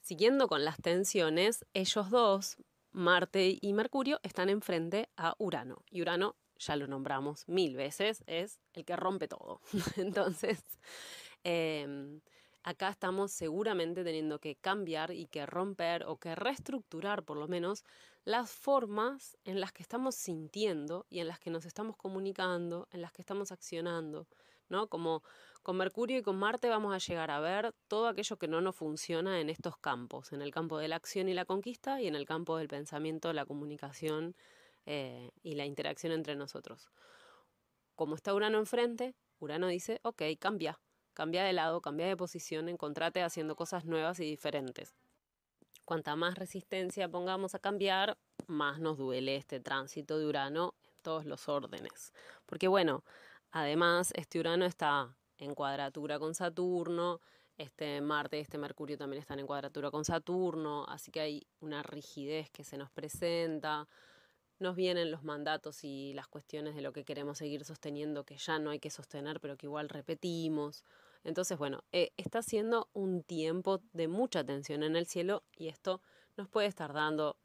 Siguiendo 0.00 0.48
con 0.48 0.64
las 0.64 0.78
tensiones, 0.78 1.64
ellos 1.74 2.10
dos, 2.10 2.56
Marte 2.90 3.58
y 3.60 3.72
Mercurio, 3.72 4.20
están 4.22 4.48
enfrente 4.48 5.08
a 5.16 5.34
Urano. 5.38 5.84
Y 5.90 6.02
Urano, 6.02 6.36
ya 6.58 6.76
lo 6.76 6.86
nombramos 6.86 7.48
mil 7.48 7.76
veces, 7.76 8.22
es 8.26 8.60
el 8.74 8.84
que 8.84 8.96
rompe 8.96 9.28
todo. 9.28 9.60
Entonces, 9.96 10.62
em, 11.44 12.20
acá 12.62 12.88
estamos 12.88 13.32
seguramente 13.32 14.04
teniendo 14.04 14.38
que 14.38 14.56
cambiar 14.56 15.12
y 15.12 15.26
que 15.26 15.46
romper 15.46 16.04
o 16.06 16.18
que 16.18 16.34
reestructurar 16.34 17.24
por 17.24 17.36
lo 17.36 17.48
menos 17.48 17.84
las 18.24 18.52
formas 18.52 19.36
en 19.44 19.60
las 19.60 19.72
que 19.72 19.82
estamos 19.82 20.14
sintiendo 20.14 21.06
y 21.10 21.20
en 21.20 21.28
las 21.28 21.40
que 21.40 21.50
nos 21.50 21.64
estamos 21.64 21.96
comunicando, 21.96 22.88
en 22.92 23.02
las 23.02 23.12
que 23.12 23.22
estamos 23.22 23.50
accionando, 23.50 24.28
¿no? 24.68 24.88
Como 24.88 25.22
con 25.62 25.76
Mercurio 25.76 26.18
y 26.18 26.22
con 26.22 26.36
Marte 26.36 26.68
vamos 26.68 26.94
a 26.94 26.98
llegar 26.98 27.30
a 27.30 27.40
ver 27.40 27.74
todo 27.88 28.08
aquello 28.08 28.36
que 28.36 28.48
no 28.48 28.60
nos 28.60 28.76
funciona 28.76 29.40
en 29.40 29.50
estos 29.50 29.76
campos, 29.76 30.32
en 30.32 30.42
el 30.42 30.50
campo 30.50 30.78
de 30.78 30.88
la 30.88 30.96
acción 30.96 31.28
y 31.28 31.34
la 31.34 31.44
conquista 31.44 32.00
y 32.00 32.06
en 32.06 32.14
el 32.14 32.26
campo 32.26 32.56
del 32.56 32.68
pensamiento, 32.68 33.32
la 33.32 33.46
comunicación 33.46 34.34
eh, 34.86 35.30
y 35.42 35.54
la 35.54 35.66
interacción 35.66 36.12
entre 36.12 36.34
nosotros. 36.34 36.90
Como 37.94 38.14
está 38.14 38.34
Urano 38.34 38.58
enfrente, 38.58 39.14
Urano 39.38 39.68
dice, 39.68 40.00
ok, 40.02 40.22
cambia, 40.38 40.78
Cambia 41.14 41.44
de 41.44 41.52
lado, 41.52 41.82
cambia 41.82 42.06
de 42.06 42.16
posición, 42.16 42.70
encontrate 42.70 43.22
haciendo 43.22 43.54
cosas 43.54 43.84
nuevas 43.84 44.18
y 44.20 44.24
diferentes. 44.24 44.94
Cuanta 45.84 46.16
más 46.16 46.36
resistencia 46.36 47.08
pongamos 47.08 47.54
a 47.54 47.58
cambiar, 47.58 48.16
más 48.46 48.78
nos 48.80 48.96
duele 48.96 49.36
este 49.36 49.60
tránsito 49.60 50.18
de 50.18 50.26
Urano 50.26 50.74
en 50.84 51.02
todos 51.02 51.26
los 51.26 51.48
órdenes. 51.48 52.14
Porque 52.46 52.66
bueno, 52.66 53.04
además 53.50 54.12
este 54.14 54.40
Urano 54.40 54.64
está 54.64 55.14
en 55.42 55.54
cuadratura 55.54 56.18
con 56.18 56.34
Saturno, 56.34 57.20
este 57.58 58.00
Marte 58.00 58.38
y 58.38 58.40
este 58.40 58.58
Mercurio 58.58 58.96
también 58.96 59.20
están 59.20 59.38
en 59.38 59.46
cuadratura 59.46 59.90
con 59.90 60.04
Saturno, 60.04 60.86
así 60.88 61.10
que 61.10 61.20
hay 61.20 61.46
una 61.60 61.82
rigidez 61.82 62.50
que 62.50 62.64
se 62.64 62.76
nos 62.78 62.90
presenta. 62.90 63.88
Nos 64.58 64.76
vienen 64.76 65.10
los 65.10 65.24
mandatos 65.24 65.82
y 65.82 66.12
las 66.14 66.28
cuestiones 66.28 66.74
de 66.74 66.82
lo 66.82 66.92
que 66.92 67.04
queremos 67.04 67.38
seguir 67.38 67.64
sosteniendo, 67.64 68.24
que 68.24 68.36
ya 68.36 68.58
no 68.58 68.70
hay 68.70 68.78
que 68.78 68.90
sostener, 68.90 69.40
pero 69.40 69.56
que 69.56 69.66
igual 69.66 69.88
repetimos. 69.88 70.84
Entonces, 71.24 71.58
bueno, 71.58 71.82
eh, 71.92 72.12
está 72.16 72.42
siendo 72.42 72.88
un 72.92 73.22
tiempo 73.22 73.80
de 73.92 74.08
mucha 74.08 74.44
tensión 74.44 74.82
en 74.82 74.96
el 74.96 75.06
cielo 75.06 75.42
y 75.56 75.68
esto 75.68 76.00
nos 76.36 76.48
puede 76.48 76.68
estar 76.68 76.92
dando 76.92 77.36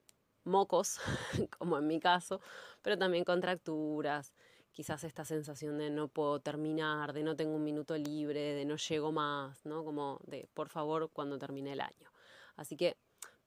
mocos, 0.43 0.99
como 1.57 1.77
en 1.77 1.87
mi 1.87 1.99
caso, 1.99 2.39
pero 2.81 2.97
también 2.97 3.23
contracturas, 3.23 4.33
quizás 4.77 5.03
esta 5.03 5.25
sensación 5.25 5.79
de 5.79 5.89
no 5.89 6.07
puedo 6.07 6.39
terminar, 6.39 7.11
de 7.11 7.23
no 7.23 7.35
tengo 7.35 7.55
un 7.55 7.63
minuto 7.63 7.97
libre, 7.97 8.53
de 8.53 8.63
no 8.63 8.75
llego 8.75 9.11
más, 9.11 9.65
¿no? 9.65 9.83
Como 9.83 10.19
de 10.27 10.47
por 10.53 10.69
favor 10.69 11.09
cuando 11.11 11.39
termine 11.39 11.73
el 11.73 11.81
año. 11.81 12.11
Así 12.57 12.77
que 12.77 12.95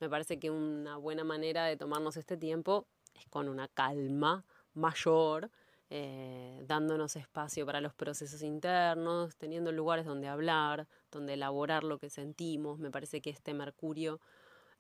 me 0.00 0.10
parece 0.10 0.40
que 0.40 0.50
una 0.50 0.96
buena 0.96 1.22
manera 1.22 1.66
de 1.66 1.76
tomarnos 1.76 2.16
este 2.16 2.36
tiempo 2.36 2.88
es 3.14 3.28
con 3.28 3.48
una 3.48 3.68
calma 3.68 4.44
mayor, 4.74 5.52
eh, 5.88 6.64
dándonos 6.66 7.14
espacio 7.14 7.64
para 7.64 7.80
los 7.80 7.94
procesos 7.94 8.42
internos, 8.42 9.36
teniendo 9.36 9.70
lugares 9.70 10.06
donde 10.06 10.26
hablar, 10.26 10.88
donde 11.12 11.34
elaborar 11.34 11.84
lo 11.84 12.00
que 12.00 12.10
sentimos. 12.10 12.80
Me 12.80 12.90
parece 12.90 13.20
que 13.20 13.30
este 13.30 13.54
Mercurio 13.54 14.20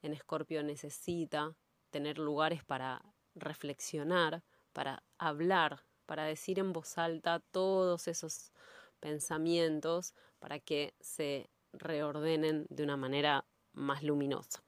en 0.02 0.14
Escorpio 0.14 0.64
necesita 0.64 1.54
tener 1.90 2.18
lugares 2.18 2.64
para 2.64 3.04
reflexionar, 3.36 4.42
para 4.72 5.04
hablar 5.16 5.84
para 6.10 6.24
decir 6.24 6.58
en 6.58 6.72
voz 6.72 6.98
alta 6.98 7.38
todos 7.38 8.08
esos 8.08 8.50
pensamientos 8.98 10.12
para 10.40 10.58
que 10.58 10.92
se 10.98 11.48
reordenen 11.72 12.66
de 12.68 12.82
una 12.82 12.96
manera 12.96 13.44
más 13.74 14.02
luminosa. 14.02 14.60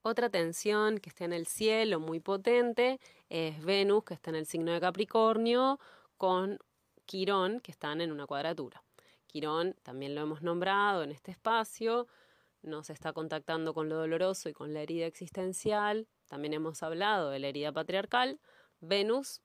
Otra 0.00 0.30
tensión 0.30 0.96
que 1.00 1.10
está 1.10 1.26
en 1.26 1.34
el 1.34 1.46
cielo 1.46 2.00
muy 2.00 2.18
potente 2.18 2.98
es 3.28 3.62
Venus, 3.62 4.04
que 4.04 4.14
está 4.14 4.30
en 4.30 4.36
el 4.36 4.46
signo 4.46 4.72
de 4.72 4.80
Capricornio, 4.80 5.78
con 6.16 6.58
Quirón, 7.04 7.60
que 7.60 7.70
están 7.70 8.00
en 8.00 8.10
una 8.10 8.26
cuadratura. 8.26 8.82
Quirón, 9.26 9.76
también 9.82 10.14
lo 10.14 10.22
hemos 10.22 10.40
nombrado 10.40 11.02
en 11.02 11.12
este 11.12 11.30
espacio, 11.30 12.08
nos 12.62 12.88
está 12.88 13.12
contactando 13.12 13.74
con 13.74 13.90
lo 13.90 13.96
doloroso 13.96 14.48
y 14.48 14.54
con 14.54 14.72
la 14.72 14.80
herida 14.80 15.04
existencial. 15.04 16.08
También 16.26 16.54
hemos 16.54 16.82
hablado 16.82 17.28
de 17.28 17.38
la 17.38 17.48
herida 17.48 17.70
patriarcal. 17.70 18.40
Venus 18.80 19.42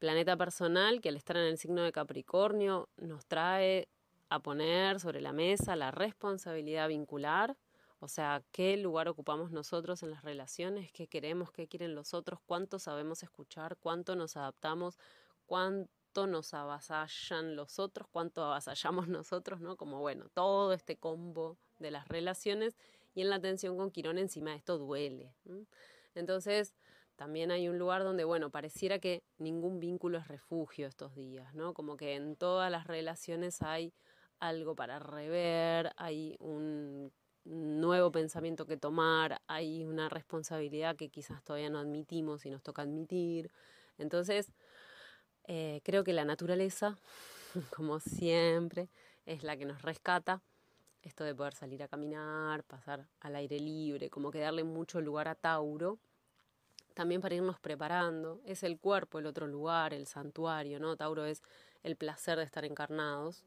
planeta 0.00 0.36
personal 0.36 1.00
que 1.00 1.10
al 1.10 1.16
estar 1.16 1.36
en 1.36 1.44
el 1.44 1.58
signo 1.58 1.82
de 1.82 1.92
Capricornio 1.92 2.88
nos 2.96 3.26
trae 3.26 3.88
a 4.30 4.40
poner 4.40 4.98
sobre 4.98 5.20
la 5.20 5.32
mesa 5.32 5.76
la 5.76 5.92
responsabilidad 5.92 6.88
vincular, 6.88 7.56
o 8.00 8.08
sea, 8.08 8.42
qué 8.50 8.78
lugar 8.78 9.08
ocupamos 9.08 9.50
nosotros 9.50 10.02
en 10.02 10.10
las 10.10 10.24
relaciones, 10.24 10.90
qué 10.90 11.06
queremos, 11.06 11.52
qué 11.52 11.68
quieren 11.68 11.94
los 11.94 12.14
otros, 12.14 12.40
cuánto 12.46 12.78
sabemos 12.78 13.22
escuchar, 13.22 13.76
cuánto 13.76 14.16
nos 14.16 14.38
adaptamos, 14.38 14.98
cuánto 15.44 16.26
nos 16.26 16.54
avasallan 16.54 17.56
los 17.56 17.78
otros, 17.78 18.08
cuánto 18.10 18.42
avasallamos 18.42 19.06
nosotros, 19.08 19.60
¿no? 19.60 19.76
Como 19.76 20.00
bueno, 20.00 20.30
todo 20.32 20.72
este 20.72 20.96
combo 20.96 21.58
de 21.78 21.90
las 21.90 22.08
relaciones 22.08 22.74
y 23.14 23.20
en 23.20 23.28
la 23.28 23.36
atención 23.36 23.76
con 23.76 23.90
Quirón 23.90 24.16
encima 24.16 24.52
de 24.52 24.56
esto 24.56 24.78
duele. 24.78 25.34
Entonces, 26.14 26.74
también 27.20 27.50
hay 27.50 27.68
un 27.68 27.78
lugar 27.78 28.02
donde, 28.02 28.24
bueno, 28.24 28.48
pareciera 28.48 28.98
que 28.98 29.22
ningún 29.36 29.78
vínculo 29.78 30.16
es 30.16 30.26
refugio 30.26 30.86
estos 30.86 31.14
días, 31.14 31.54
¿no? 31.54 31.74
Como 31.74 31.98
que 31.98 32.14
en 32.14 32.34
todas 32.34 32.70
las 32.70 32.86
relaciones 32.86 33.60
hay 33.60 33.92
algo 34.38 34.74
para 34.74 34.98
rever, 34.98 35.92
hay 35.98 36.34
un 36.40 37.12
nuevo 37.44 38.10
pensamiento 38.10 38.64
que 38.64 38.78
tomar, 38.78 39.42
hay 39.48 39.84
una 39.84 40.08
responsabilidad 40.08 40.96
que 40.96 41.10
quizás 41.10 41.44
todavía 41.44 41.68
no 41.68 41.78
admitimos 41.78 42.46
y 42.46 42.50
nos 42.50 42.62
toca 42.62 42.80
admitir. 42.80 43.50
Entonces, 43.98 44.50
eh, 45.44 45.82
creo 45.84 46.04
que 46.04 46.14
la 46.14 46.24
naturaleza, 46.24 46.96
como 47.76 48.00
siempre, 48.00 48.88
es 49.26 49.42
la 49.42 49.58
que 49.58 49.66
nos 49.66 49.82
rescata. 49.82 50.40
Esto 51.02 51.24
de 51.24 51.34
poder 51.34 51.52
salir 51.52 51.82
a 51.82 51.88
caminar, 51.88 52.64
pasar 52.64 53.06
al 53.20 53.36
aire 53.36 53.60
libre, 53.60 54.08
como 54.08 54.30
que 54.30 54.38
darle 54.38 54.64
mucho 54.64 55.02
lugar 55.02 55.28
a 55.28 55.34
Tauro, 55.34 55.98
también 57.00 57.22
para 57.22 57.34
irnos 57.34 57.58
preparando. 57.58 58.42
Es 58.44 58.62
el 58.62 58.78
cuerpo 58.78 59.18
el 59.18 59.24
otro 59.24 59.46
lugar, 59.46 59.94
el 59.94 60.06
santuario, 60.06 60.78
¿no? 60.78 60.98
Tauro 60.98 61.24
es 61.24 61.42
el 61.82 61.96
placer 61.96 62.36
de 62.36 62.44
estar 62.44 62.66
encarnados. 62.66 63.42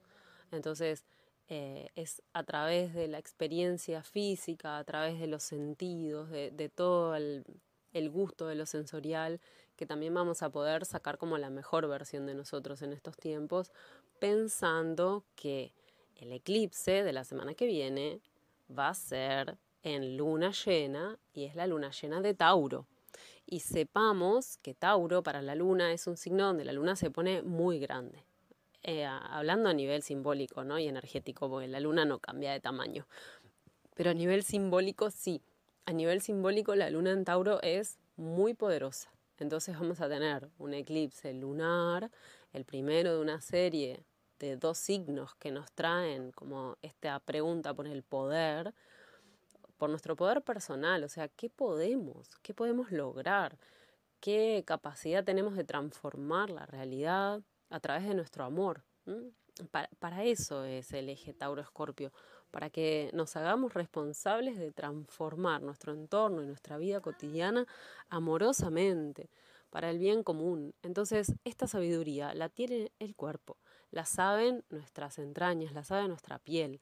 Entonces, 0.52 1.06
eh, 1.50 1.90
es 1.94 2.24
a 2.34 2.44
través 2.44 2.96
de 2.96 3.08
la 3.08 3.20
experiencia 3.20 4.02
física, 4.02 4.80
a 4.80 4.84
través 4.84 5.20
de 5.20 5.28
los 5.28 5.44
sentidos, 5.44 6.32
de, 6.32 6.72
todo 6.74 7.16
el, 7.16 7.46
el, 7.94 8.10
gusto 8.10 8.48
de 8.48 8.56
lo 8.56 8.66
sensorial, 8.66 9.40
que 9.76 9.86
también 9.86 10.16
vamos 10.16 10.42
a 10.42 10.50
poder 10.50 10.84
sacar 10.88 11.20
como 11.20 11.38
la 11.38 11.52
mejor 11.52 11.88
versión 11.88 12.26
de 12.26 12.34
nosotros 12.34 12.82
en 12.82 12.92
estos 12.92 13.18
tiempos, 13.18 13.72
pensando 14.18 15.26
que 15.36 15.74
el 16.16 16.32
eclipse 16.32 17.04
de 17.04 17.14
la 17.14 17.24
semana 17.24 17.54
que 17.54 17.68
viene 17.68 18.20
va 18.76 18.90
a 18.90 18.96
ser 18.96 19.60
en 19.84 20.18
luna 20.18 20.50
llena 20.50 21.20
y 21.36 21.44
es 21.44 21.56
la 21.56 21.68
luna 21.68 21.92
llena 21.92 22.20
de 22.20 22.34
Tauro 22.34 22.88
y 23.46 23.62
sepamos 23.62 24.58
que 24.58 24.74
Tauro 24.74 25.24
para 25.24 25.42
la 25.42 25.56
luna 25.56 25.94
es 25.94 26.08
un 26.08 26.18
signo 26.18 26.46
donde 26.46 26.66
la 26.66 26.74
luna 26.74 26.96
se 26.96 27.12
pone 27.12 27.42
muy 27.42 27.80
grande. 27.80 28.26
Eh, 28.84 29.06
hablando 29.06 29.70
a 29.70 29.74
nivel 29.74 30.04
simbólico 30.04 30.64
¿no? 30.64 30.78
y 30.78 30.88
energético, 30.88 31.50
porque 31.50 31.68
la 31.68 31.80
luna 31.80 32.04
no 32.04 32.20
cambia 32.20 32.52
de 32.52 32.60
tamaño. 32.60 33.08
Pero 33.96 34.12
a 34.12 34.14
nivel 34.14 34.44
simbólico 34.44 35.10
sí. 35.10 35.42
A 35.86 35.94
nivel 35.94 36.22
simbólico 36.22 36.76
la 36.76 36.90
luna 36.90 37.12
en 37.12 37.24
Tauro 37.24 37.62
es 37.62 38.00
muy 38.18 38.54
poderosa. 38.54 39.14
Entonces 39.40 39.78
vamos 39.80 40.02
a 40.02 40.10
tener 40.10 40.50
un 40.58 40.74
eclipse 40.74 41.34
lunar, 41.34 42.12
el 42.52 42.66
primero 42.66 43.14
de 43.14 43.22
una 43.22 43.42
serie 43.42 44.06
de 44.40 44.58
dos 44.58 44.78
signos 44.78 45.36
que 45.36 45.52
nos 45.52 45.72
traen 45.72 46.32
como 46.32 46.78
esta 46.82 47.20
pregunta 47.20 47.74
por 47.74 47.88
el 47.88 48.04
poder, 48.04 48.74
por 49.84 49.90
nuestro 49.90 50.16
poder 50.16 50.42
personal, 50.42 51.04
o 51.04 51.10
sea, 51.10 51.28
¿qué 51.28 51.50
podemos? 51.50 52.30
¿Qué 52.42 52.54
podemos 52.54 52.94
lograr? 52.94 53.58
¿Qué 54.22 54.64
capacidad 54.66 55.26
tenemos 55.26 55.58
de 55.58 55.66
transformar 55.66 56.50
la 56.50 56.66
realidad 56.66 57.42
a 57.70 57.80
través 57.82 58.08
de 58.08 58.14
nuestro 58.14 58.46
amor? 58.46 58.86
Para, 59.72 59.90
para, 60.00 60.24
eso 60.24 60.64
es 60.64 60.94
el 60.94 61.10
eje 61.10 61.34
Tauro-Escorpio, 61.34 62.14
para 62.50 62.70
que 62.70 63.10
nos 63.12 63.36
hagamos 63.36 63.74
responsables 63.74 64.58
de 64.58 64.72
transformar 64.72 65.62
nuestro 65.62 65.92
entorno 65.92 66.42
y 66.42 66.48
nuestra 66.48 66.78
vida 66.78 67.02
cotidiana 67.02 67.68
amorosamente, 68.08 69.30
para 69.70 69.90
el 69.90 70.00
bien 70.00 70.24
común. 70.24 70.74
Entonces, 70.82 71.34
esta 71.44 71.68
sabiduría 71.68 72.34
la 72.34 72.48
tiene 72.48 72.94
el 73.00 73.18
cuerpo, 73.18 73.58
la 73.92 74.06
saben 74.06 74.64
nuestras 74.70 75.20
entrañas, 75.20 75.74
la 75.74 75.84
sabe 75.84 76.08
nuestra 76.08 76.40
piel. 76.40 76.80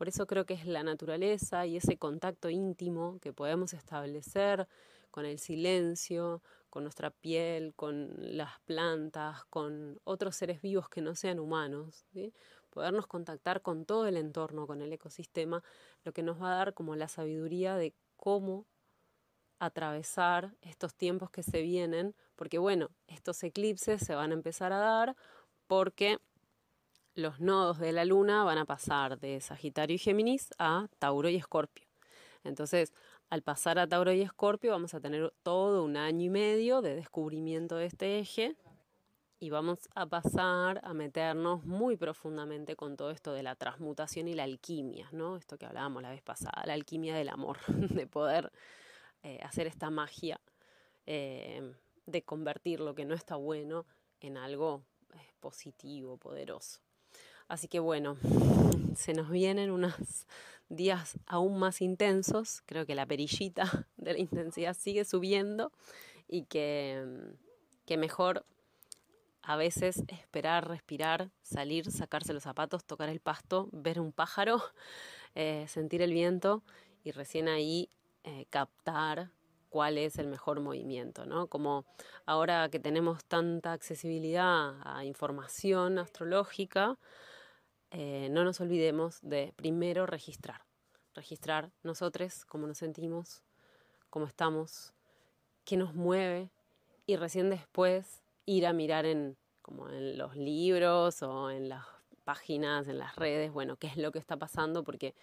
Por 0.00 0.08
eso 0.08 0.26
creo 0.26 0.46
que 0.46 0.54
es 0.54 0.64
la 0.64 0.82
naturaleza 0.82 1.66
y 1.66 1.76
ese 1.76 1.98
contacto 1.98 2.48
íntimo 2.48 3.18
que 3.20 3.34
podemos 3.34 3.74
establecer 3.74 4.66
con 5.10 5.26
el 5.26 5.38
silencio, 5.38 6.42
con 6.70 6.84
nuestra 6.84 7.10
piel, 7.10 7.74
con 7.74 8.14
las 8.18 8.60
plantas, 8.60 9.44
con 9.50 10.00
otros 10.04 10.36
seres 10.36 10.62
vivos 10.62 10.88
que 10.88 11.02
no 11.02 11.14
sean 11.14 11.38
humanos. 11.38 12.06
Podernos 12.70 13.06
contactar 13.06 13.60
con 13.60 13.84
todo 13.84 14.06
el 14.06 14.16
entorno, 14.16 14.66
con 14.66 14.80
el 14.80 14.90
ecosistema, 14.90 15.62
lo 16.02 16.14
que 16.14 16.22
nos 16.22 16.40
va 16.40 16.54
a 16.54 16.56
dar 16.56 16.72
como 16.72 16.96
la 16.96 17.06
sabiduría 17.06 17.76
de 17.76 17.92
cómo 18.16 18.66
atravesar 19.58 20.56
estos 20.62 20.94
tiempos 20.94 21.28
que 21.28 21.42
se 21.42 21.60
vienen, 21.60 22.14
porque 22.36 22.56
bueno, 22.56 22.88
estos 23.06 23.42
eclipses 23.42 24.00
se 24.00 24.14
van 24.14 24.30
a 24.30 24.34
empezar 24.34 24.72
a 24.72 24.78
dar 24.78 25.14
porque 25.66 26.20
los 27.14 27.40
nodos 27.40 27.78
de 27.78 27.92
la 27.92 28.04
luna 28.04 28.44
van 28.44 28.58
a 28.58 28.64
pasar 28.64 29.18
de 29.18 29.40
Sagitario 29.40 29.96
y 29.96 29.98
Géminis 29.98 30.50
a 30.58 30.88
Tauro 30.98 31.28
y 31.28 31.36
Escorpio. 31.36 31.86
Entonces, 32.44 32.92
al 33.28 33.42
pasar 33.42 33.78
a 33.78 33.86
Tauro 33.86 34.12
y 34.12 34.22
Escorpio, 34.22 34.72
vamos 34.72 34.94
a 34.94 35.00
tener 35.00 35.32
todo 35.42 35.84
un 35.84 35.96
año 35.96 36.24
y 36.24 36.30
medio 36.30 36.82
de 36.82 36.96
descubrimiento 36.96 37.76
de 37.76 37.86
este 37.86 38.18
eje 38.18 38.56
y 39.38 39.50
vamos 39.50 39.88
a 39.94 40.06
pasar 40.06 40.80
a 40.84 40.92
meternos 40.92 41.64
muy 41.64 41.96
profundamente 41.96 42.76
con 42.76 42.96
todo 42.96 43.10
esto 43.10 43.32
de 43.32 43.42
la 43.42 43.54
transmutación 43.54 44.28
y 44.28 44.34
la 44.34 44.44
alquimia, 44.44 45.08
¿no? 45.12 45.36
Esto 45.36 45.56
que 45.56 45.66
hablábamos 45.66 46.02
la 46.02 46.10
vez 46.10 46.22
pasada, 46.22 46.62
la 46.66 46.74
alquimia 46.74 47.14
del 47.14 47.30
amor, 47.30 47.58
de 47.68 48.06
poder 48.06 48.52
eh, 49.22 49.38
hacer 49.42 49.66
esta 49.66 49.90
magia 49.90 50.40
eh, 51.06 51.74
de 52.06 52.22
convertir 52.22 52.80
lo 52.80 52.94
que 52.94 53.04
no 53.04 53.14
está 53.14 53.36
bueno 53.36 53.86
en 54.20 54.36
algo 54.36 54.82
eh, 55.14 55.32
positivo, 55.40 56.18
poderoso. 56.18 56.80
Así 57.50 57.66
que 57.66 57.80
bueno, 57.80 58.16
se 58.94 59.12
nos 59.12 59.28
vienen 59.28 59.72
unos 59.72 59.94
días 60.68 61.18
aún 61.26 61.58
más 61.58 61.80
intensos. 61.80 62.62
Creo 62.64 62.86
que 62.86 62.94
la 62.94 63.06
perillita 63.06 63.88
de 63.96 64.12
la 64.12 64.20
intensidad 64.20 64.76
sigue 64.76 65.04
subiendo 65.04 65.72
y 66.28 66.44
que, 66.44 67.04
que 67.86 67.96
mejor 67.96 68.46
a 69.42 69.56
veces 69.56 70.04
esperar, 70.06 70.68
respirar, 70.68 71.30
salir, 71.42 71.90
sacarse 71.90 72.32
los 72.32 72.44
zapatos, 72.44 72.84
tocar 72.84 73.08
el 73.08 73.18
pasto, 73.18 73.68
ver 73.72 73.98
un 73.98 74.12
pájaro, 74.12 74.62
eh, 75.34 75.66
sentir 75.66 76.02
el 76.02 76.12
viento 76.12 76.62
y 77.02 77.10
recién 77.10 77.48
ahí 77.48 77.90
eh, 78.22 78.46
captar 78.48 79.32
cuál 79.70 79.98
es 79.98 80.18
el 80.18 80.28
mejor 80.28 80.60
movimiento, 80.60 81.26
¿no? 81.26 81.48
Como 81.48 81.84
ahora 82.26 82.68
que 82.68 82.78
tenemos 82.78 83.24
tanta 83.24 83.72
accesibilidad 83.72 84.76
a 84.84 85.04
información 85.04 85.98
astrológica, 85.98 86.96
eh, 87.90 88.28
no 88.30 88.44
nos 88.44 88.60
olvidemos 88.60 89.18
de 89.22 89.52
primero 89.56 90.06
registrar. 90.06 90.64
Registrar 91.14 91.72
nosotros 91.82 92.44
cómo 92.44 92.66
nos 92.66 92.78
sentimos, 92.78 93.42
cómo 94.10 94.26
estamos, 94.26 94.92
qué 95.64 95.76
nos 95.76 95.94
mueve 95.94 96.50
y 97.06 97.16
recién 97.16 97.50
después 97.50 98.22
ir 98.46 98.66
a 98.66 98.72
mirar 98.72 99.06
en, 99.06 99.36
como 99.62 99.88
en 99.88 100.16
los 100.16 100.36
libros 100.36 101.22
o 101.22 101.50
en 101.50 101.68
las 101.68 101.84
páginas, 102.24 102.86
en 102.86 102.98
las 102.98 103.16
redes, 103.16 103.52
bueno, 103.52 103.76
qué 103.76 103.88
es 103.88 103.96
lo 103.96 104.12
que 104.12 104.20
está 104.20 104.36
pasando, 104.36 104.84
porque 104.84 105.14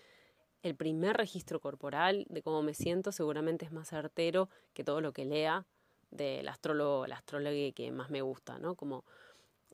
el 0.61 0.75
primer 0.75 1.15
registro 1.15 1.61
corporal 1.61 2.25
de 2.29 2.41
cómo 2.41 2.61
me 2.63 2.73
siento 2.73 3.11
seguramente 3.11 3.65
es 3.65 3.71
más 3.71 3.87
certero 3.87 4.49
que 4.73 4.83
todo 4.83 4.99
lo 4.99 5.13
que 5.13 5.25
lea 5.25 5.65
del 6.11 6.47
astrólogo, 6.47 7.07
la 7.07 7.15
astróloga 7.15 7.71
que 7.73 7.91
más 7.91 8.09
me 8.09 8.21
gusta, 8.21 8.59
¿no? 8.59 8.75
Como 8.75 9.05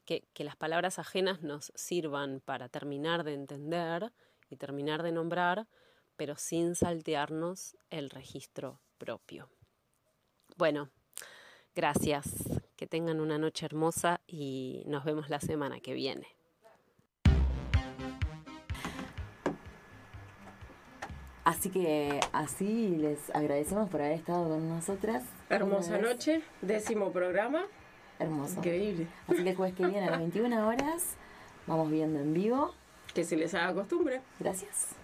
que, 0.06 0.24
que 0.34 0.44
las 0.44 0.56
palabras 0.56 1.00
ajenas 1.00 1.42
nos 1.42 1.72
sirvan 1.76 2.42
para 2.44 2.70
terminar 2.70 3.24
de 3.24 3.34
entender 3.34 4.12
y 4.50 4.58
terminar 4.58 5.04
de 5.04 5.12
nombrar, 5.12 5.68
pero 6.16 6.36
sin 6.36 6.76
saltearnos 6.76 7.76
el 7.90 8.10
registro 8.10 8.80
propio. 8.98 9.50
Bueno, 10.58 10.90
gracias, 11.76 12.62
que 12.76 12.88
tengan 12.88 13.20
una 13.20 13.38
noche 13.38 13.66
hermosa 13.66 14.22
y 14.28 14.84
nos 14.86 15.04
vemos 15.04 15.30
la 15.30 15.40
semana 15.40 15.80
que 15.80 15.94
viene. 15.94 16.28
Así 21.44 21.70
que 21.70 22.22
así 22.32 22.96
les 22.96 23.30
agradecemos 23.32 23.90
por 23.90 24.02
haber 24.02 24.14
estado 24.14 24.48
con 24.48 24.70
nosotras. 24.70 25.24
Hermosa 25.50 25.98
noche, 25.98 26.42
décimo 26.62 27.12
programa. 27.12 27.66
Hermoso. 28.20 28.58
Increíble. 28.58 29.08
Así 29.28 29.44
que 29.44 29.50
el 29.50 29.56
jueves 29.56 29.76
que 29.76 29.86
viene 29.86 30.08
a 30.08 30.12
las 30.12 30.20
21 30.20 30.68
horas 30.68 31.16
vamos 31.68 31.92
viendo 31.92 32.20
en 32.20 32.34
vivo. 32.34 32.74
Que 33.14 33.24
se 33.24 33.36
les 33.36 33.54
haga 33.54 33.74
costumbre. 33.74 34.22
Gracias. 34.40 34.96